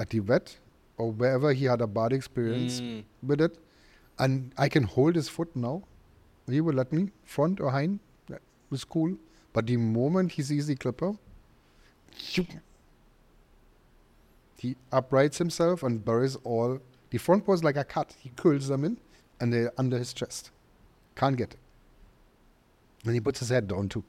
[0.00, 0.56] at the vet
[0.96, 3.04] or wherever he had a bad experience Mm.
[3.22, 3.58] with it,
[4.18, 5.82] and I can hold his foot now.
[6.48, 8.00] He will let me front or hind.
[8.28, 8.40] That
[8.70, 9.16] was cool.
[9.52, 11.14] But the moment he sees the clipper,
[14.58, 16.80] he uprights himself and buries all.
[17.10, 18.14] The front paws like a cat.
[18.18, 18.98] He curls them in,
[19.40, 20.50] and they're under his chest.
[21.16, 21.58] Can't get it.
[23.04, 24.04] And he puts his head down too.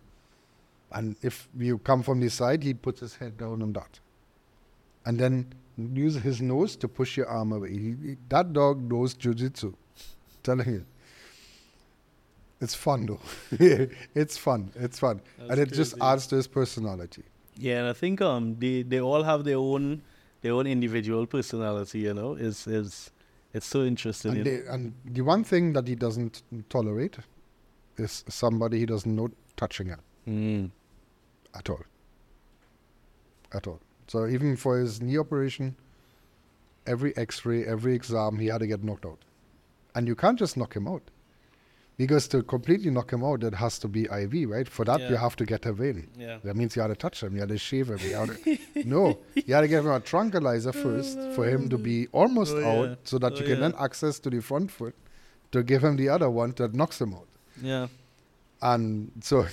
[0.92, 4.00] And if you come from the side, he puts his head down on that.
[5.06, 7.72] And then use his nose to push your arm away.
[7.72, 9.74] He, he- that dog knows jujitsu.
[10.44, 10.86] Telling you.
[12.62, 13.20] It's fun though.
[14.16, 14.72] it's fun.
[14.76, 15.22] It's fun.
[15.38, 17.24] That's and it just adds to his personality.
[17.58, 20.02] Yeah, and I think um they, they all have their own
[20.42, 22.00] their own individual personality.
[22.00, 23.12] You know, is is
[23.54, 24.38] it's so interesting.
[24.38, 27.18] And, they, and the one thing that he doesn't tolerate
[27.98, 30.70] is somebody he doesn't know touching him Mm.
[31.56, 31.82] at all.
[33.54, 33.80] At all.
[34.08, 35.76] So even for his knee operation,
[36.86, 39.18] every X-ray, every exam, he had to get knocked out.
[39.96, 41.02] And you can't just knock him out,
[41.98, 44.68] because to completely knock him out, it has to be IV, right?
[44.70, 46.08] For that, you have to get a vein.
[46.18, 46.38] Yeah.
[46.44, 48.00] That means you had to touch him, you had to shave him.
[48.02, 51.78] You had to, no, you had to give him a tranquilizer first for him to
[51.78, 52.96] be almost Oh, out, yeah.
[53.04, 53.60] so that Oh, you can yeah.
[53.70, 54.96] then access to the front foot
[55.52, 57.28] to give him the other one that knocks him out.
[57.62, 57.88] Yeah.
[58.62, 59.48] And so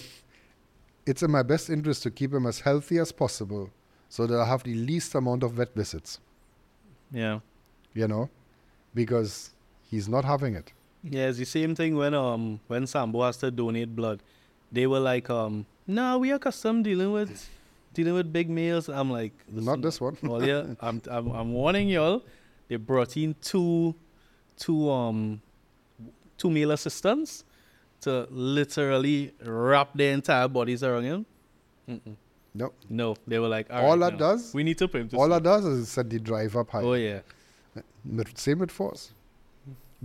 [1.07, 3.71] it's in my best interest to keep him as healthy as possible
[4.09, 6.21] so that I have the least amount of vet visits,
[7.11, 7.41] Yeah.
[7.95, 8.29] you know,
[8.95, 9.51] because
[9.91, 10.73] he's not having it.
[11.03, 14.23] Yeah, it's the same thing when um when Sambo has to donate blood.
[14.73, 17.49] They were like, um, nah, we are custom dealing with
[17.95, 18.89] dealing with big males.
[18.89, 20.17] I'm like, Not this one.
[20.23, 22.23] Well, yeah, I'm, I'm I'm warning y'all.
[22.69, 23.95] They brought in two
[24.57, 25.41] two um
[26.37, 27.45] two male assistants
[28.01, 31.27] to literally wrap their entire bodies around him.
[31.89, 32.17] Mm-mm.
[32.55, 32.73] No.
[32.91, 34.19] No, they were like, All all that no.
[34.19, 36.57] does- we need to put him to All sleep." that does is set the drive
[36.57, 36.83] up high.
[36.83, 37.21] Oh yeah,
[38.35, 39.13] same with Force.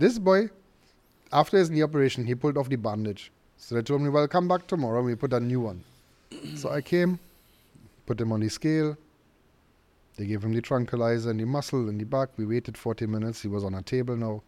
[0.02, 0.50] This boy,
[1.32, 3.30] after his knee operation, he pulled off the bandage.
[3.56, 5.84] So they told me, well, come back tomorrow and we put a new one.
[6.56, 7.20] so I came,
[8.04, 8.96] put him on the scale.
[10.16, 12.30] They gave him the tranquilizer and the muscle in the back.
[12.36, 13.42] We waited 40 minutes.
[13.42, 14.42] He was on a table now.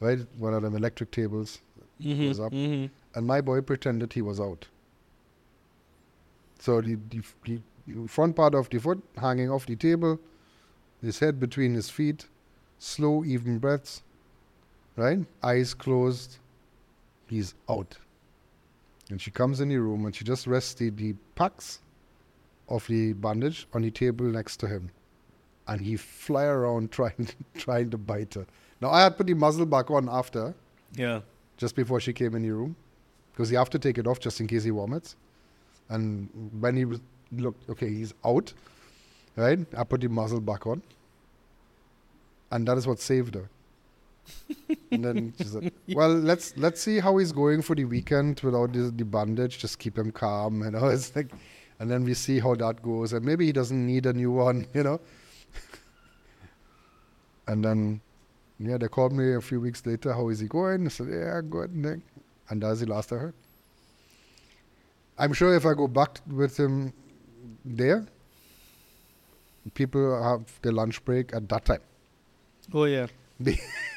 [0.00, 0.18] right?
[0.38, 1.60] One of them electric tables.
[2.00, 2.52] Mhm, was up.
[2.52, 2.90] mhm.
[3.14, 4.66] and my boy pretended he was out.
[6.58, 10.18] So the, the, the front part of the foot hanging off the table,
[11.00, 12.26] his head between his feet,
[12.80, 14.02] slow, even breaths,
[14.96, 15.18] right?
[15.42, 16.38] Eyes closed.
[17.28, 17.96] He's out.
[19.10, 21.80] And she comes in the room and she just rests the, the packs
[22.68, 24.90] of the bandage on the table next to him.
[25.68, 28.46] And he fly around trying trying to bite her.
[28.80, 30.54] Now I had put the muzzle back on after,
[30.94, 31.20] Yeah.
[31.56, 32.76] just before she came in the room
[33.32, 35.16] because you have to take it off just in case he vomits.
[35.88, 36.28] And
[36.58, 37.00] when he was,
[37.32, 38.52] looked, okay, he's out,
[39.36, 39.58] right?
[39.76, 40.82] I put the muzzle back on.
[42.50, 43.48] And that is what saved her.
[44.90, 48.72] And then she said, well, let's let's see how he's going for the weekend without
[48.72, 49.58] the, the bandage.
[49.58, 50.86] Just keep him calm, you know.
[50.96, 51.30] It's like,
[51.78, 53.12] and then we see how that goes.
[53.12, 55.00] And maybe he doesn't need a new one, you know.
[57.46, 58.00] and then,
[58.58, 60.12] yeah, they called me a few weeks later.
[60.12, 60.86] How is he going?
[60.86, 62.00] I said, yeah, good, Nick.
[62.48, 63.34] And that's the last I heard.
[65.18, 66.92] I'm sure if I go back with him
[67.64, 68.06] there,
[69.74, 71.80] people have their lunch break at that time.
[72.72, 73.06] Oh yeah.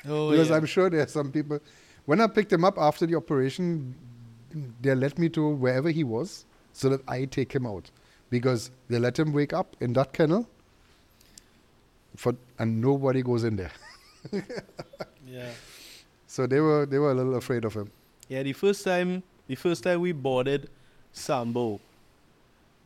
[0.07, 0.55] Oh because yeah.
[0.55, 1.59] I'm sure there are some people.
[2.05, 3.95] When I picked him up after the operation,
[4.81, 7.91] they led me to wherever he was so that I take him out.
[8.29, 10.47] Because they let him wake up in that kennel
[12.15, 13.71] for, and nobody goes in there.
[15.27, 15.49] yeah.
[16.27, 17.91] So they were they were a little afraid of him.
[18.27, 20.69] Yeah, the first time the first time we boarded
[21.11, 21.79] Sambo,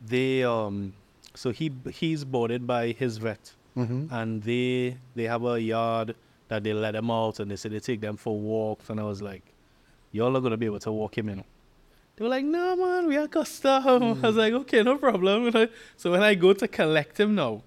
[0.04, 0.94] they um
[1.34, 4.06] so he he's boarded by his vet Mm-hmm.
[4.14, 6.14] and they they have a yard
[6.54, 9.04] that they let them out and they said they take them for walks and I
[9.04, 9.42] was like,
[10.12, 11.42] Y'all are gonna be able to walk him in.
[12.16, 13.82] They were like, No man, we are custom.
[14.22, 15.50] I was like, Okay, no problem.
[15.54, 17.62] I- so when I go to collect him now,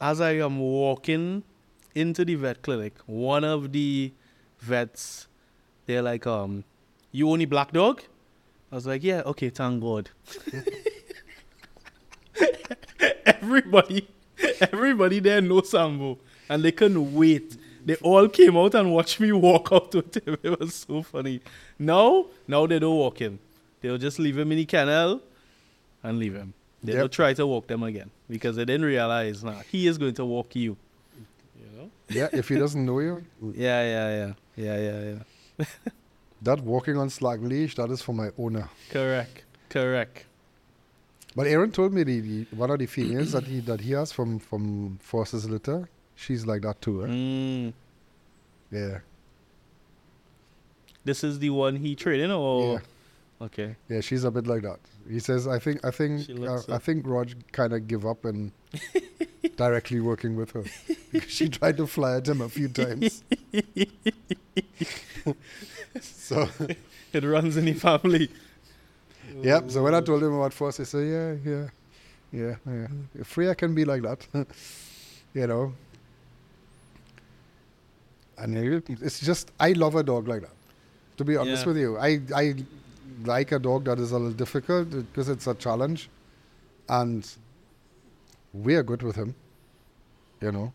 [0.00, 1.42] as I am walking
[1.94, 4.12] into the vet clinic, one of the
[4.58, 5.28] vets,
[5.86, 6.64] they're like, um,
[7.12, 8.02] you only black dog?
[8.72, 10.10] I was like, yeah, okay, thank God.
[13.26, 14.08] everybody,
[14.60, 16.18] everybody there knows Sambo,
[16.50, 17.56] and they couldn't wait.
[17.86, 20.36] They all came out and watched me walk out with him.
[20.42, 21.40] It was so funny.
[21.78, 23.38] Now, now they don't walk him.
[23.80, 25.22] They'll just leave him in the kennel
[26.02, 26.52] and leave him.
[26.82, 27.00] They Yep.
[27.00, 30.24] don't try to walk them again because they didn't realize, nah, he is going to
[30.24, 30.76] walk you.
[31.58, 31.90] You know?
[32.08, 33.24] Yeah, if he doesn't know you,
[33.66, 35.00] Yeah, yeah, yeah, yeah, yeah,
[35.58, 35.64] yeah.
[36.42, 38.68] that walking on slack leash, that is for my owner.
[38.90, 40.24] Correct, correct.
[41.36, 44.10] But Aaron told me the, the one of the females that he that he has
[44.12, 45.88] from from Force's Litter,
[46.20, 47.02] she's like that too.
[47.04, 47.06] Eh?
[47.08, 47.72] Mm,
[48.70, 48.98] Yeah,
[51.04, 53.76] this is the one he traded, or yeah, okay.
[53.88, 54.00] yeah.
[54.00, 54.78] She's a bit like that.
[55.08, 58.52] He says, I think I think uh, I think Rog kind of give up and
[59.56, 60.64] directly working with her.
[61.12, 63.24] Because she tried to fly at him a few times.
[66.00, 66.48] so
[67.12, 68.28] It runs in the family.
[69.42, 69.70] Yep.
[69.72, 71.66] So when I told him about Force, he said, "Yeah, yeah,
[72.32, 73.24] yeah, yeah.
[73.24, 74.26] Freya can be like that,
[75.34, 75.72] you know."
[78.40, 78.56] And
[79.08, 80.56] it's just, I love a dog like that.
[81.18, 81.68] To be honest Yeah.
[81.72, 82.44] with you, I I
[83.24, 86.08] like a dog that is a little difficult because it's a challenge,
[86.88, 87.26] and
[88.54, 89.34] we are good with him.
[90.40, 90.72] You know,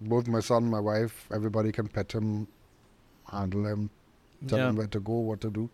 [0.00, 2.48] both my son, my wife, everybody can pet him,
[3.30, 3.90] handle him,
[4.48, 4.70] tell Yeah.
[4.70, 5.68] him where to go, what to do.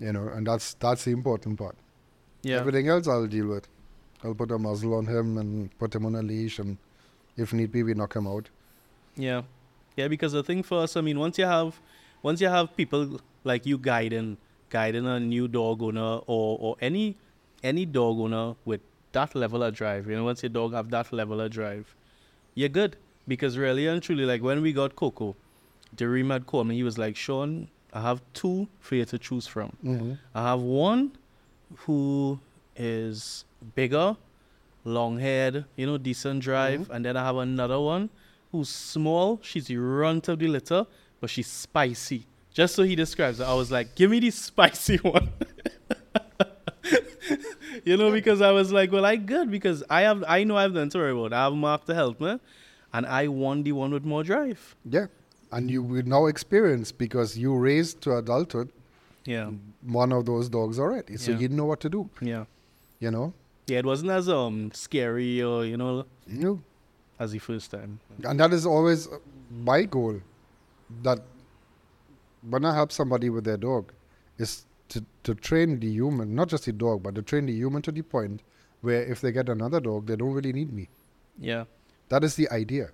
[0.00, 1.76] You know, and that's that's the important part.
[2.42, 3.68] Yeah, Everything else I'll deal with.
[4.24, 6.76] I'll put a muzzle on him and put him on a leash, and
[7.36, 8.48] if need be, we knock him out.
[9.16, 9.42] yeah,
[9.96, 10.08] yeah.
[10.08, 11.80] Because the thing for us, I mean, once you have,
[12.22, 14.36] once you have people like you guiding,
[14.70, 17.16] guiding a new dog owner or or any
[17.62, 18.80] any dog owner with
[19.12, 21.94] that level of drive, you know, once your dog have that level of drive,
[22.54, 22.96] you're good.
[23.26, 25.34] Because really and truly, like when we got Coco,
[25.96, 26.74] Dareem had called me.
[26.74, 29.72] He was like, Shaun, I have two for you to choose from.
[29.82, 30.12] Mm-hmm.
[30.34, 31.12] I have one
[31.78, 32.38] who
[32.76, 33.44] is
[33.74, 34.16] bigger,
[34.84, 38.10] long haired, you know, decent drive, and then I have another one
[38.54, 39.40] who's small.
[39.42, 40.86] She's the runt of the litter,
[41.20, 42.24] but she's spicy.
[42.52, 45.30] Just so he describes it, I was like, "Give me the spicy one."
[47.84, 50.74] you know, because I was like, "Well, I good because I have, I know I've
[50.74, 51.32] done to worry about.
[51.32, 52.38] I have Mark to help me,
[52.92, 55.06] and I want the one with more drive." Yeah,
[55.50, 58.70] and you will now experience because you raised to adulthood
[59.26, 59.50] Yeah,
[59.82, 61.38] one of those dogs already, so Yeah.
[61.38, 62.08] you know what to do.
[62.20, 62.44] yeah,
[63.00, 63.32] You know,
[63.66, 63.78] yeah.
[63.78, 66.62] It wasn't as um scary or you know you
[67.18, 68.00] as the first time.
[68.24, 69.08] and that is always
[69.50, 70.20] my goal.
[71.02, 71.20] That
[72.48, 73.92] when I help somebody with their dog,
[74.38, 77.82] is to to train the human, not just the dog, but to train the human
[77.82, 78.42] to the point
[78.82, 80.88] where if they get another dog, they don't really need me.
[81.38, 81.64] Yeah.
[82.10, 82.90] That is the idea.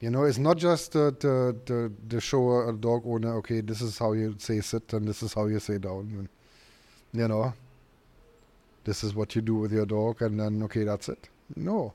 [0.00, 3.34] You know, it's not just the the the, the show a dog owner.
[3.36, 6.00] Okay, this is how you say sit and this is how you say down.
[6.18, 6.28] And,
[7.20, 7.54] you know,
[8.84, 11.28] this is what you do with your dog, and then okay, that's it.
[11.56, 11.92] No.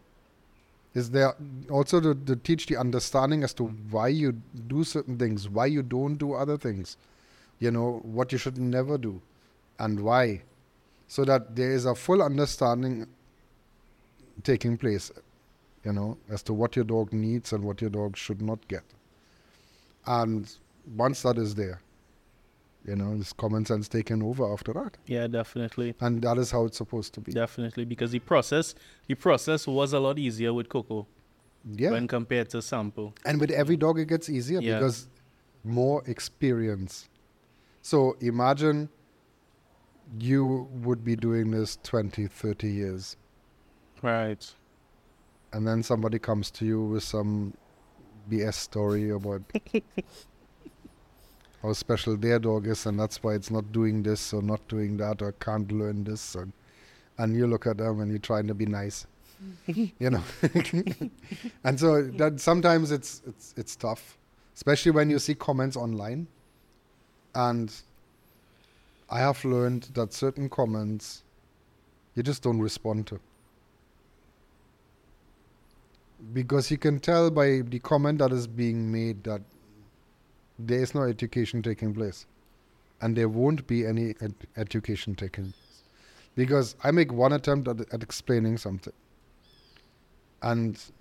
[0.93, 1.33] Is there
[1.69, 4.33] also to, to teach the understanding as to why you
[4.67, 6.97] do certain things, why you don't do other things,
[7.59, 9.21] you know, what you should never do,
[9.79, 10.41] and why,
[11.07, 13.07] so that there is a full understanding
[14.43, 15.11] taking place,
[15.85, 18.83] you know, as to what your dog needs and what your dog should not get.
[20.05, 20.53] And
[20.95, 21.79] once that is there,
[22.87, 24.97] you know, it's common sense taken over after that.
[25.05, 25.93] Yeah, definitely.
[25.99, 27.31] And that is how it's supposed to be.
[27.31, 28.73] Definitely, because the process,
[29.07, 31.07] the process was a lot easier with Coco
[31.65, 31.91] Yeah.
[31.91, 33.13] when compared to Sambo.
[33.25, 34.79] And with every dog, it gets easier Yeah.
[34.79, 35.07] because
[35.63, 37.07] more experience.
[37.83, 38.89] So imagine
[40.19, 43.15] you would be doing this 20, 30 years,
[44.01, 44.53] Right.
[45.53, 47.53] and then somebody comes to you with some
[48.29, 49.41] BS story about
[51.61, 54.97] how special their dog is, and that's why it's not doing this or not doing
[54.97, 56.35] that or can't learn this.
[56.35, 56.53] And,
[57.17, 59.05] and you look at them and you're trying to be nice.
[59.65, 60.23] you know
[61.63, 64.17] and so that sometimes it's it's it's tough
[64.55, 66.27] especially when you see comments online
[67.33, 67.73] and
[69.09, 71.23] i have learned that certain comments
[72.15, 73.19] you just don't respond to
[76.33, 79.41] because you can tell by the comment that is being made that
[80.67, 82.25] there is no education taking place
[83.01, 85.83] and there won't be any ed- education taking place
[86.35, 88.93] because i make one attempt at, at explaining something
[90.41, 90.91] and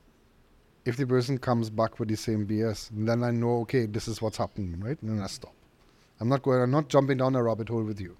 [0.84, 4.22] if the person comes back with the same BS, then I know, okay, this is
[4.22, 5.00] what's happening, right?
[5.02, 5.54] And then I stop.
[6.20, 8.16] I'm not going, I'm not jumping down a rabbit hole with you.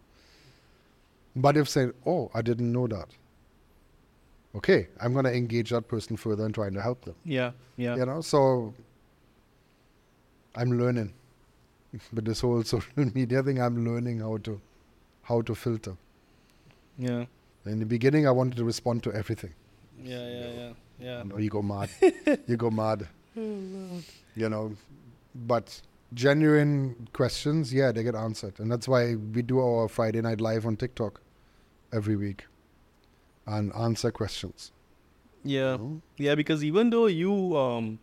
[1.36, 3.08] But if say, oh, I didn't know that.
[4.54, 7.14] Okay, I'm going to engage that person further in trying to help them.
[7.24, 7.52] Yeah.
[7.76, 7.96] Yeah.
[7.96, 8.74] You know, so
[10.54, 11.12] I'm learning.
[12.12, 14.60] With this whole social media thing, I'm learning how to,
[15.22, 15.96] how to filter.
[16.98, 17.24] Yeah.
[17.66, 19.54] In the beginning, I wanted to respond to everything.
[20.02, 20.28] Yeah.
[20.28, 20.50] Yeah.
[20.50, 20.72] Yeah.
[20.98, 21.22] Yeah.
[21.24, 21.88] No, you go mad.
[22.46, 23.08] you go mad.
[23.34, 24.76] You know,
[25.34, 25.80] but
[26.12, 30.66] genuine questions, yeah, they get answered, and that's why we do our Friday night live
[30.66, 31.20] on TikTok
[31.92, 32.46] every week
[33.46, 34.72] and answer questions.
[35.42, 35.72] Yeah.
[35.72, 36.02] you know?
[36.16, 37.98] Yeah, because even though you um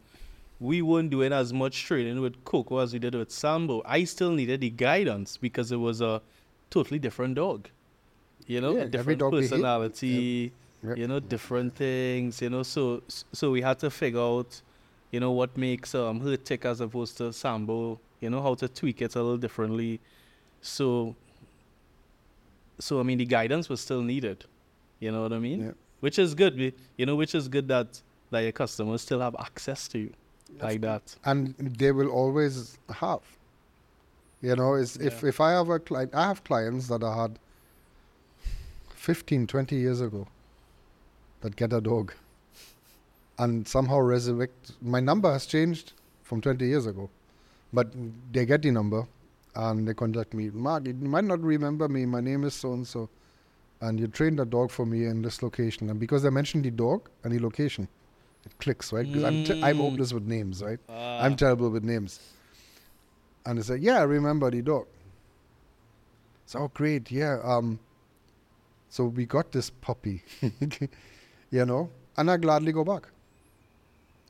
[0.60, 4.32] we weren't doing as much training with Coco as we did with Sambo, I still
[4.32, 6.22] needed the guidance because it was a
[6.70, 7.70] totally different dog.
[8.48, 10.52] You know, Yeah, different dog personality,
[10.84, 10.98] Yep.
[10.98, 13.04] you know, different things, you know, so
[13.34, 14.62] so we had to figure out,
[15.12, 18.68] you know, what makes um her tick as opposed to Sambo, you know, how to
[18.68, 20.00] tweak it a little differently.
[20.62, 21.16] So
[22.80, 24.46] so I mean the guidance was still needed.
[25.00, 25.62] You know what I mean?
[25.66, 25.72] Yeah.
[26.00, 26.74] Which is good.
[26.98, 28.02] You know, which is good that
[28.32, 30.14] that your customers still have access to you
[30.62, 31.16] like that.
[31.26, 33.22] and they will always have.
[34.42, 37.40] You know, is if if I have a client, I have clients that I had
[38.90, 40.28] 15, 20 years ago
[41.42, 42.14] that get a dog
[43.40, 44.74] and somehow resurrect.
[44.82, 45.94] My number has changed
[46.24, 47.10] from 20 years ago,
[47.74, 47.88] but
[48.32, 49.08] they get the number
[49.56, 50.50] and they contact me.
[50.50, 52.06] Mark, you might not remember me.
[52.06, 53.10] My name is so and so,
[53.82, 55.90] and you trained a dog for me in this location.
[55.90, 57.88] And because I mentioned the dog and the location,
[58.48, 59.06] it clicks, right?
[59.06, 59.82] Because I'm, t- I'm Mm.
[59.82, 60.80] hopeless with names, right?
[60.90, 61.24] Ah.
[61.24, 62.20] I'm terrible with names.
[63.46, 64.88] And they say, yeah, I remember the dog.
[66.46, 67.40] So oh, great, yeah.
[67.44, 67.80] Um,
[68.90, 70.24] so we got this puppy,
[71.52, 73.04] you know, and I gladly go back.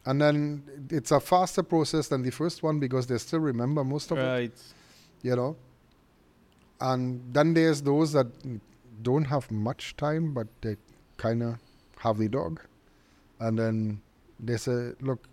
[0.06, 4.10] And then it's a faster process than the first one because they still remember most
[4.12, 4.26] of it,
[5.22, 5.56] you know.
[6.80, 8.28] And then there's those that
[9.04, 10.78] don't have much time, but they
[11.18, 11.58] kind of
[12.00, 12.62] have the dog.
[13.40, 14.02] And then
[14.40, 15.28] they say, look,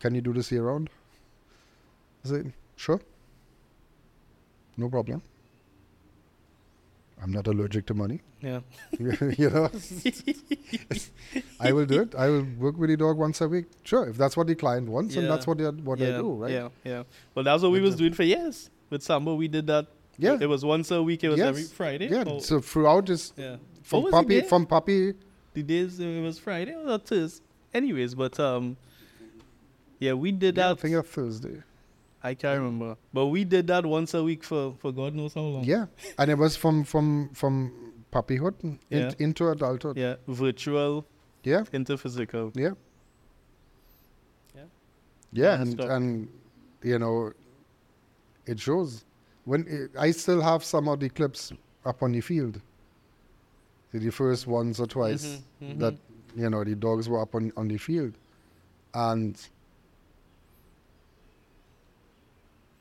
[0.00, 0.90] can you do this year round?
[2.24, 2.42] I say,
[2.76, 3.00] sure.
[4.76, 5.22] No problem.
[7.22, 8.20] I'm not allergic to money.
[8.42, 8.60] Yeah.
[8.98, 9.70] you know,
[11.60, 12.14] I will do it.
[12.14, 13.66] I will work with the dog once a week.
[13.82, 16.08] Sure, if that's what the client wants, and that's what they, what yeah.
[16.08, 16.50] I do, right?
[16.50, 16.68] Yeah.
[16.84, 17.02] Yeah.
[17.34, 19.36] Well, that's what we was doing for years with Sambo.
[19.36, 19.86] We did that.
[20.18, 20.36] Yeah.
[20.38, 21.24] It was once a week.
[21.24, 21.48] It was Yes.
[21.48, 22.08] every Friday.
[22.08, 22.24] Yeah.
[22.26, 23.56] Oh, So throughout this, yeah.
[23.82, 25.14] from What was the puppy, from puppy,
[25.54, 27.43] the days it was Friday or Thursday.
[27.74, 28.76] Anyways, but um,
[29.98, 30.80] yeah, we did I that.
[30.80, 31.62] think of Thursday.
[32.22, 35.42] I can't remember, but we did that once a week for for God knows how
[35.42, 35.64] long.
[35.64, 35.86] Yeah,
[36.18, 37.72] and it was from from from
[38.12, 39.12] puppyhood in, Yeah.
[39.18, 39.96] into adulthood.
[39.98, 41.04] Yeah, virtual
[41.42, 42.52] Yeah, into physical.
[42.54, 42.70] yeah,
[44.56, 44.62] Yeah.
[45.32, 45.90] yeah, and Non-stop.
[45.90, 46.28] and
[46.82, 47.32] you know,
[48.46, 49.04] it shows.
[49.44, 51.52] When it, I still have some of the clips
[51.84, 52.60] up on the field.
[53.92, 55.24] The first once or twice
[55.60, 55.78] Mhm, mhm.
[55.80, 55.94] that
[56.36, 58.14] you know the dogs were up on on the field,
[58.92, 59.40] and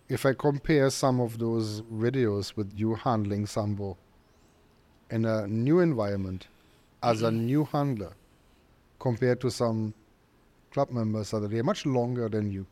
[0.09, 3.97] if I compare some of those videos with you handling Sambo
[5.09, 6.47] in a new environment
[7.01, 8.13] as a new handler
[8.99, 9.93] compared to some
[10.71, 12.65] club members that are much longer than you,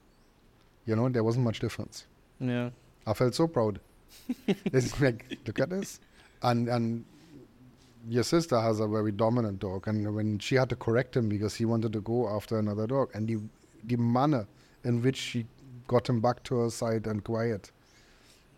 [0.85, 2.05] you know, there wasn't much difference.
[2.39, 2.69] Yeah.
[3.05, 3.79] I felt so proud.
[4.47, 5.99] it's like, look at this.
[6.43, 7.05] And and
[8.09, 11.55] your sister has a very dominant dog, and when she had to correct him because
[11.55, 13.37] he wanted to go after another dog, and the
[13.83, 14.45] the manner
[14.83, 15.45] in which she
[15.87, 17.71] got him back to her side and quiet,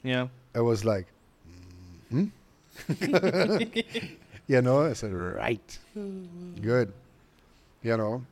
[0.03, 0.28] Yeah.
[0.53, 1.07] it was like,
[2.10, 2.26] hmm?
[4.48, 5.80] you know, I said, right,
[6.61, 6.91] good,
[7.82, 8.24] you know,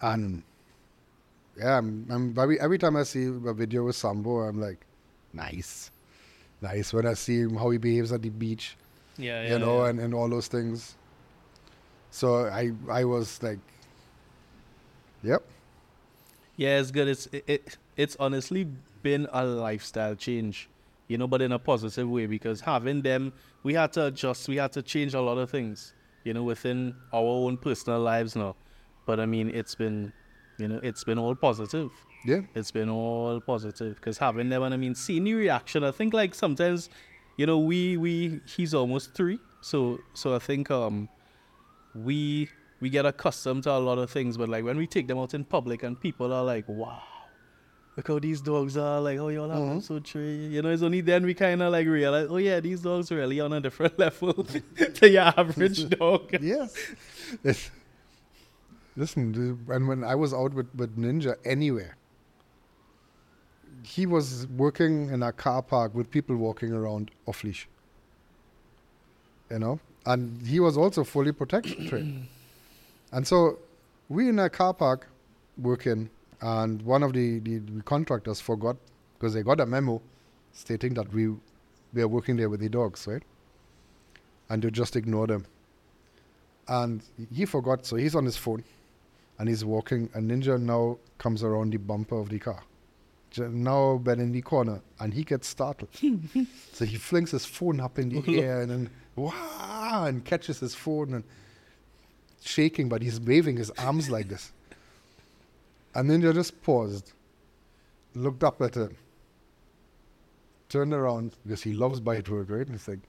[0.00, 0.42] and
[1.58, 4.78] yeah, I'm, I'm very, every time I see a video with Sambo, I'm like,
[5.32, 5.90] nice,
[6.60, 6.92] nice.
[6.92, 8.76] When I see him, how he behaves at the beach,
[9.18, 9.42] Yeah.
[9.42, 9.52] Yeah.
[9.52, 9.90] you know, yeah.
[9.90, 10.94] and, and all those things.
[12.10, 13.58] So I I was like,
[15.22, 15.42] yep,
[16.56, 17.08] Yeah, it's good.
[17.08, 18.66] It's it, it it's honestly
[19.02, 20.68] been a lifestyle change,
[21.08, 23.32] you know, but in a positive way because having them,
[23.62, 24.48] we had to adjust.
[24.48, 25.92] We had to change a lot of things,
[26.24, 28.56] you know, within our own personal lives now.
[29.06, 30.12] But I mean, it's been,
[30.58, 31.90] you know, it's been all positive.
[32.24, 35.84] yeah, It's been all positive because having them and I mean, seeing the reaction.
[35.84, 36.90] I think like sometimes,
[37.38, 41.08] you know, we we he's almost three, so so I think um
[41.94, 42.50] we
[42.80, 45.32] we get accustomed to a lot of things, but like when we take them out
[45.34, 47.02] in public and people are like, wow,
[47.96, 49.82] look how these dogs are, like, oh, y'all them Mhm.
[49.82, 50.46] so tree.
[50.46, 53.16] You know, it's only then we kind of like realize, oh, yeah, these dogs are
[53.16, 54.32] really on a different level
[54.98, 56.36] to your average dog.
[56.40, 56.74] yes.
[57.42, 57.70] It's-
[58.96, 61.96] Listen, and when I was out with, with Ninja anywhere,
[63.82, 67.68] he was working in a car park with people walking around off leash.
[69.50, 69.80] You know?
[70.06, 72.28] And he was also fully protected trained.
[73.12, 73.58] And so
[74.08, 75.08] we in a car park
[75.56, 76.10] working,
[76.40, 78.76] and one of the, the, the contractors forgot
[79.18, 80.00] because they got a memo
[80.52, 81.34] stating that we
[81.92, 83.22] we are working there with the dogs, right?
[84.50, 85.46] And to just ignore them.
[86.68, 87.02] And
[87.34, 88.62] he forgot, so he's on his phone
[89.38, 90.10] and he's walking.
[90.14, 92.62] A ninja now comes around the bumper of the car,
[93.36, 95.90] now been in the corner, and he gets startled.
[96.72, 100.74] so he flings his phone up in the air and then wow, and catches his
[100.74, 101.24] phone and
[102.42, 104.52] shaking, but he's waving his arms like this.
[105.94, 107.12] And then Ninja just paused,
[108.14, 108.96] looked up at him,
[110.68, 112.66] turned around because he loves bite word, right?
[112.66, 113.00] And he's like,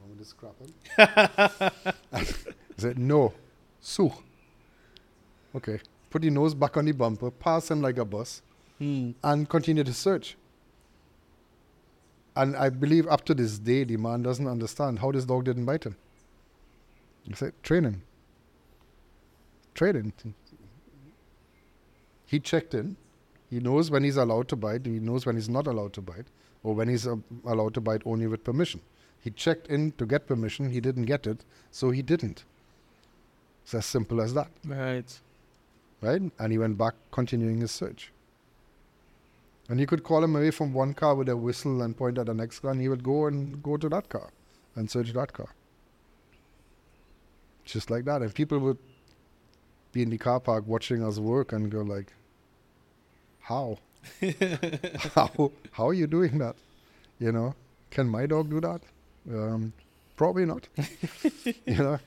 [0.00, 1.92] "Want me to scrap him?"
[2.76, 3.32] He said, No,
[3.80, 4.12] Sue.
[5.54, 5.80] Okay.
[6.10, 8.42] Put your nose back on the bumper, pass him like a bus,
[8.82, 9.12] Hmm.
[9.22, 10.36] and continue to search.
[12.34, 15.66] And I believe up to this day, the man doesn't understand how this dog didn't
[15.66, 15.94] bite him.
[17.22, 18.02] He said, Train him.
[19.74, 19.94] Train
[20.24, 20.34] him.
[22.26, 22.96] He checked in.
[23.50, 26.26] He knows when he's allowed to bite, he knows when he's not allowed to bite,
[26.64, 28.80] or when he's uh, allowed to bite only with permission.
[29.20, 32.44] He checked in to get permission, he didn't get it, so he didn't.
[33.62, 35.20] It's as simple as that, Right.
[36.00, 36.22] right?
[36.38, 38.11] And he went back, continuing his search.
[39.72, 42.26] And you could call him away from one car with a whistle and point at
[42.26, 44.28] the next car, and he would go and go to that car
[44.76, 45.48] and search that car.
[47.64, 48.20] Just like that.
[48.20, 48.76] And people would
[49.92, 52.12] be in the car park watching us work and go like,
[53.40, 53.78] How?
[55.14, 56.56] how how are you doing that?
[57.18, 57.54] You know?
[57.90, 58.82] Can my dog do that?
[59.26, 59.72] Um,
[60.16, 60.68] probably not.
[61.64, 61.98] you know?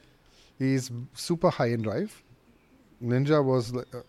[0.60, 2.22] He's super high in drive.
[3.02, 4.04] Ninja was like a,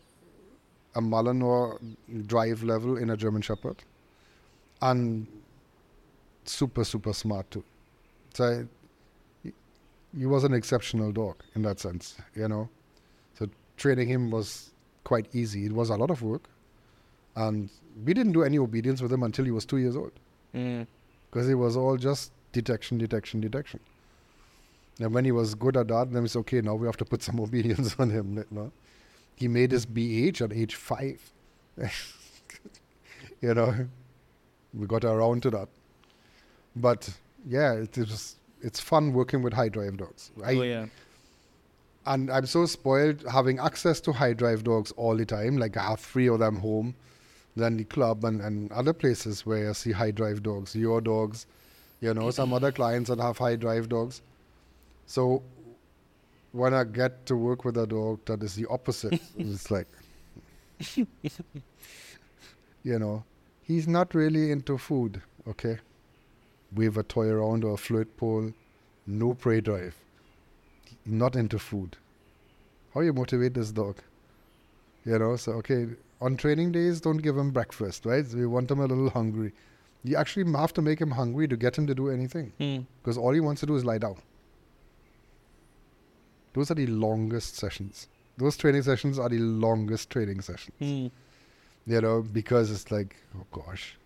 [0.96, 1.78] a Malinois
[2.26, 3.76] drive level in a German Shepherd,
[4.82, 5.26] and
[6.44, 7.64] super super smart too.
[8.34, 8.66] So
[9.42, 9.52] he,
[10.18, 12.68] he was an exceptional dog in that sense, you know.
[13.38, 14.70] So training him was
[15.04, 15.66] quite easy.
[15.66, 16.48] It was a lot of work,
[17.34, 17.68] and
[18.04, 20.12] we didn't do any obedience with him until he was two years old
[20.54, 20.86] Mm.
[21.30, 23.80] because it was all just detection, detection, detection.
[25.00, 26.62] And when he was good at that, then it's okay.
[26.62, 28.36] Now we have to put some obedience on him.
[28.38, 28.72] You know?
[29.36, 31.20] He made his BH at age five.
[33.40, 33.86] you know,
[34.74, 35.68] we got around to that.
[36.74, 37.08] But
[37.46, 38.36] yeah, it is.
[38.62, 40.30] It's fun working with high drive dogs.
[40.44, 40.86] I, oh yeah.
[42.06, 45.58] and I'm so spoiled having access to high drive dogs all the time.
[45.58, 46.94] Like I have three of them home,
[47.54, 51.46] then the club and, and other places where I see high drive dogs, your dogs,
[52.00, 54.22] you know, some other clients that have high drive dogs.
[55.06, 55.42] So
[56.56, 59.88] when I get to work with a dog that is the opposite, it's like,
[60.96, 61.06] you
[62.98, 63.24] know,
[63.62, 65.78] he's not really into food, okay?
[66.74, 68.52] Wave a toy around or a flirt pole,
[69.06, 69.96] no prey drive
[71.06, 71.96] not into food.
[72.92, 73.98] How you motivate this dog?
[75.04, 75.86] You know, so okay,
[76.20, 78.26] on training days, don't give him breakfast, right?
[78.34, 79.52] We want him a little hungry.
[80.02, 82.82] You actually have to make him hungry to get him to do anything Hmm.
[83.02, 84.16] because all he wants to do is lie down.
[86.56, 88.08] Those are the longest sessions.
[88.38, 90.74] Those training sessions are the longest training sessions.
[90.78, 91.06] Hmm.
[91.92, 93.96] You know, because it's like, oh gosh,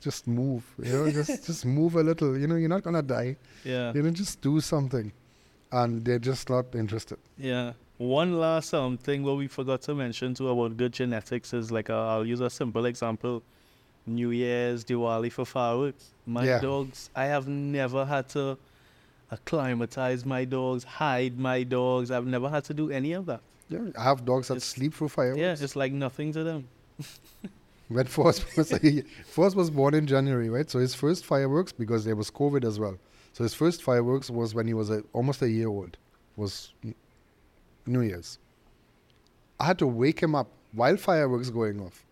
[0.00, 0.62] just move.
[0.82, 2.38] You know, just just move a little.
[2.38, 3.36] You know, you're not gonna die.
[3.64, 3.92] Yeah.
[3.94, 5.12] You know, just do something,
[5.72, 7.18] and they're just not interested.
[7.36, 7.72] Yeah.
[7.98, 11.90] One last um thing what we forgot to mention too about good genetics is like
[11.90, 13.42] uh, I'll use a simple example.
[14.06, 16.04] New Year's, Diwali for fireworks.
[16.24, 16.60] My Yeah.
[16.60, 18.56] dogs, I have never had to
[19.30, 22.10] acclimatize my dogs, hide my dogs.
[22.10, 23.40] I've never had to do any of that.
[23.68, 25.40] Yeah, I have dogs that It's- sleep through fireworks.
[25.40, 26.68] Yeah, it's like nothing to them.
[27.90, 28.70] When Force was
[29.26, 30.68] Force was born in January, right?
[30.70, 32.98] So his first fireworks, because there was COVID as well.
[33.32, 35.96] So his first fireworks was when he was a, almost a year old.
[36.36, 36.72] Was
[37.86, 38.38] New Year's.
[39.58, 42.04] I had to wake him up while fireworks going off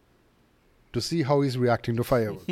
[0.94, 2.46] to see how he's reacting to fireworks.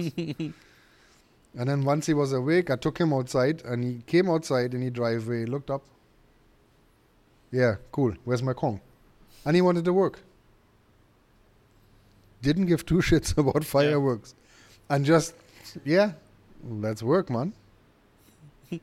[1.57, 4.81] And then once he was awake, I took him outside, and he came outside in
[4.81, 5.83] the driveway, looked up.
[7.53, 8.15] Yeah, cool.
[8.25, 8.81] Where's my Kong?
[9.45, 10.21] And he wanted to work.
[12.43, 14.35] Didn't give two shits about fireworks.
[14.91, 15.35] And just
[15.85, 16.13] yeah
[16.69, 17.53] let's work man.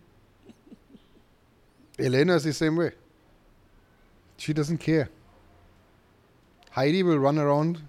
[2.00, 2.92] Elena is the same way.
[4.38, 5.10] She doesn't care.
[6.72, 7.82] Heidi will run around.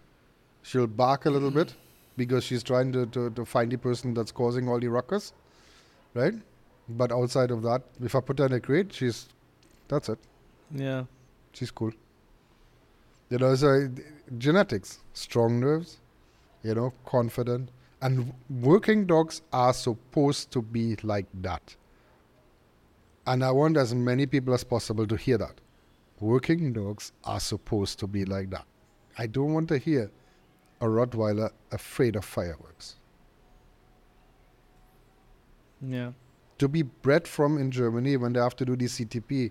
[0.63, 1.59] She'll bark a little mm-hmm.
[1.59, 1.75] bit
[2.16, 5.32] because she's trying to, to, to find the person that's causing all the ruckus
[6.14, 6.34] right
[6.89, 9.28] but outside of that if i put her in a crate she's
[9.89, 10.18] that's it
[10.74, 11.05] Yeah.
[11.52, 11.93] she's cool.
[13.30, 13.89] You know, so
[14.39, 15.98] genetics, strong nerves,
[16.62, 17.70] you know, confident,
[18.02, 21.74] and working dogs are supposed to be like that.
[23.26, 25.60] And I want as many people as possible to hear that.
[26.20, 28.64] Working dogs are supposed to be like that.
[29.18, 30.10] I don't want to hear
[30.83, 32.97] a Rottweiler afraid of fireworks.
[35.81, 36.13] Yeah.
[36.59, 39.51] to be bred from in Germany when they have to do the CTP,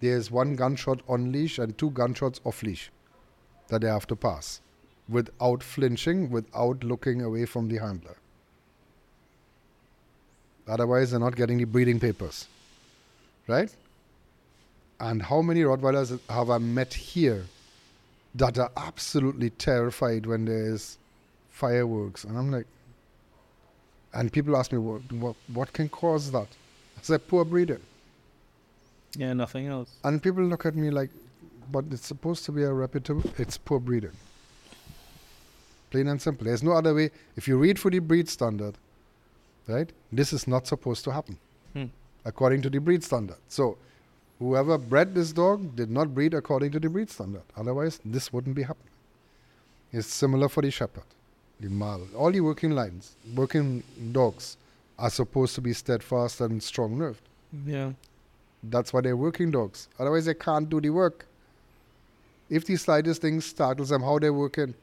[0.00, 2.90] there's one gunshot on leash and two gunshots off leash
[3.68, 4.62] that they have to pass
[5.08, 8.16] without flinching, without looking away from the handler.
[10.66, 12.48] Otherwise, they're not getting the breeding papers.
[13.46, 13.74] Right?
[14.98, 17.44] And how many Rottweilers have I met here
[18.36, 20.98] that are absolutely terrified when there is
[21.50, 22.24] fireworks?
[22.24, 22.66] And I'm like,
[24.14, 26.48] and people ask me, what, what, what can cause that?
[26.98, 27.80] I said, poor breeding.
[29.16, 29.90] Yeah, nothing else.
[30.04, 31.10] And people look at me like,
[31.70, 34.12] but it's supposed to be a reputable, it's poor breeding.
[35.90, 36.44] Plain and simple.
[36.46, 37.10] There's no other way.
[37.36, 38.74] If you read for the breed standard,
[39.66, 41.38] right, this is not supposed to happen
[41.74, 41.84] Hmm.
[42.24, 43.36] according to the breed standard.
[43.48, 43.76] So,
[44.38, 47.42] whoever bred this dog did not breed according to the breed standard.
[47.56, 48.92] Otherwise, this wouldn't be happening.
[49.92, 51.04] It's similar for the shepherd,
[51.60, 52.02] the mal.
[52.16, 53.82] All the working lines, working
[54.12, 54.56] dogs
[54.98, 57.22] are supposed to be steadfast and strong nerved.
[57.66, 57.92] Yeah.
[58.62, 59.88] That's why they're working dogs.
[59.98, 61.26] Otherwise, they can't do the work.
[62.50, 64.74] If the slightest thing startles them, how they're working.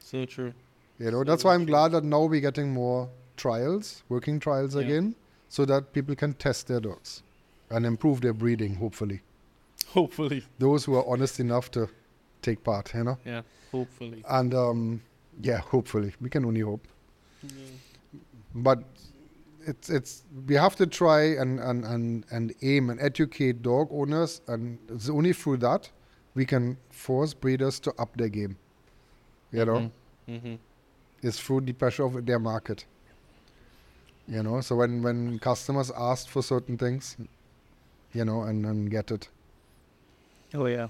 [0.00, 0.52] So true.
[0.98, 4.82] You know, that's why I'm glad that now we're getting more trials, working trials Yeah.
[4.82, 5.14] again,
[5.48, 7.22] so that people can test their dogs
[7.70, 9.20] and improve their breeding, hopefully.
[9.88, 10.44] Hopefully.
[10.58, 11.88] Those who are honest enough to
[12.42, 13.18] take part, you know.
[13.24, 13.42] Yeah.
[13.72, 14.24] Hopefully.
[14.28, 15.02] And um,
[15.40, 16.12] yeah, hopefully.
[16.20, 16.86] We can only hope.
[18.54, 18.82] But
[19.66, 24.40] it's it's we have to try and, and, and, and aim and educate dog owners
[24.48, 25.90] and it's only through that
[26.34, 28.56] we can force breeders to up their game.
[29.52, 29.90] You know?
[30.28, 30.54] Mm-hmm.
[31.22, 32.84] is through the pressure of their market.
[34.28, 37.16] You know, so when, when customers ask for certain things,
[38.12, 39.28] you know, and, and get it.
[40.54, 40.88] Oh yeah.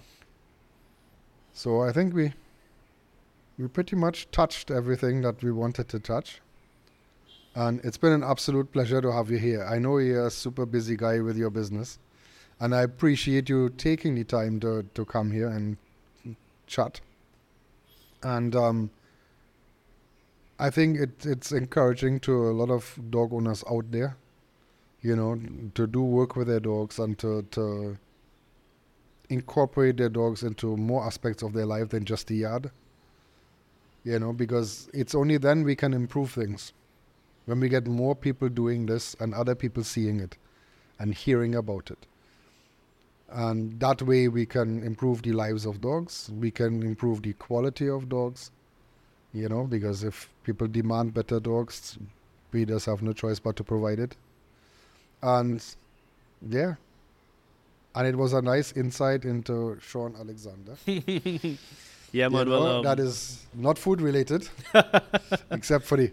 [1.52, 2.32] So I think we
[3.58, 6.40] we pretty much touched everything that we wanted to touch.
[7.54, 9.66] And it's been an absolute pleasure to have you here.
[9.66, 11.98] I know you're a super busy guy with your business.
[12.60, 15.76] And I appreciate you taking the time to, to come here and
[16.66, 17.00] chat.
[18.22, 18.90] And um,
[20.58, 24.16] I think it, it's encouraging to a lot of dog owners out there,
[25.02, 25.40] you know,
[25.74, 27.98] to do work with their dogs and to, to
[29.28, 32.70] incorporate their dogs into more aspects of their life than just the yard.
[34.04, 36.72] You know, because it's only then we can improve things.
[37.46, 40.36] When we get more people doing this and other people seeing it
[40.98, 42.06] and hearing about it.
[43.30, 47.88] And that way we can improve the lives of dogs, we can improve the quality
[47.88, 48.50] of dogs,
[49.32, 51.96] you know, because if people demand better dogs,
[52.50, 54.16] breeders have no choice but to provide it.
[55.22, 55.62] And
[56.48, 56.74] yeah,
[57.94, 60.76] and it was a nice insight into Shaun Alexander.
[62.12, 62.48] Yeah, You man.
[62.48, 64.48] know, Well, um, that is not food related,
[65.52, 66.10] except for the,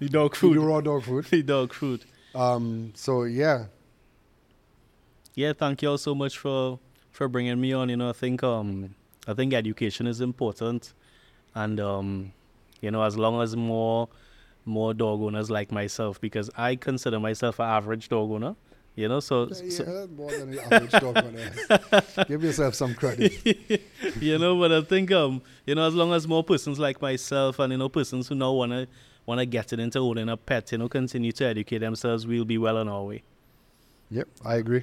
[0.00, 0.56] the dog the food.
[0.56, 1.26] raw dog food.
[1.30, 2.04] The dog food.
[2.34, 3.66] Um, so yeah,
[5.34, 6.78] Yeah, thank you all so much for
[7.12, 7.88] for bringing me on.
[7.88, 8.94] You know, I think um
[9.28, 10.92] I think education is important,
[11.54, 12.32] and um
[12.80, 14.08] you know as long as more
[14.68, 18.54] more dog owners like myself, because I consider myself an average dog owner.
[18.94, 22.24] You know, so, yeah, so more than the average dog owner.
[22.26, 23.32] Give yourself some credit.
[24.20, 27.60] you know, but I think um you know as long as more persons like myself
[27.60, 28.88] and you know persons who now wanna
[29.24, 32.58] wanna get it into owning a pet, you know, continue to educate themselves, we'll be
[32.58, 33.22] well on our way.
[34.10, 34.82] Yep, I agree.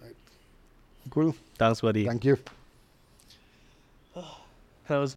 [0.00, 0.14] Right.
[1.10, 1.34] Cool.
[1.58, 2.06] Thanks, buddy.
[2.06, 2.38] Thank you.
[4.86, 5.12] That was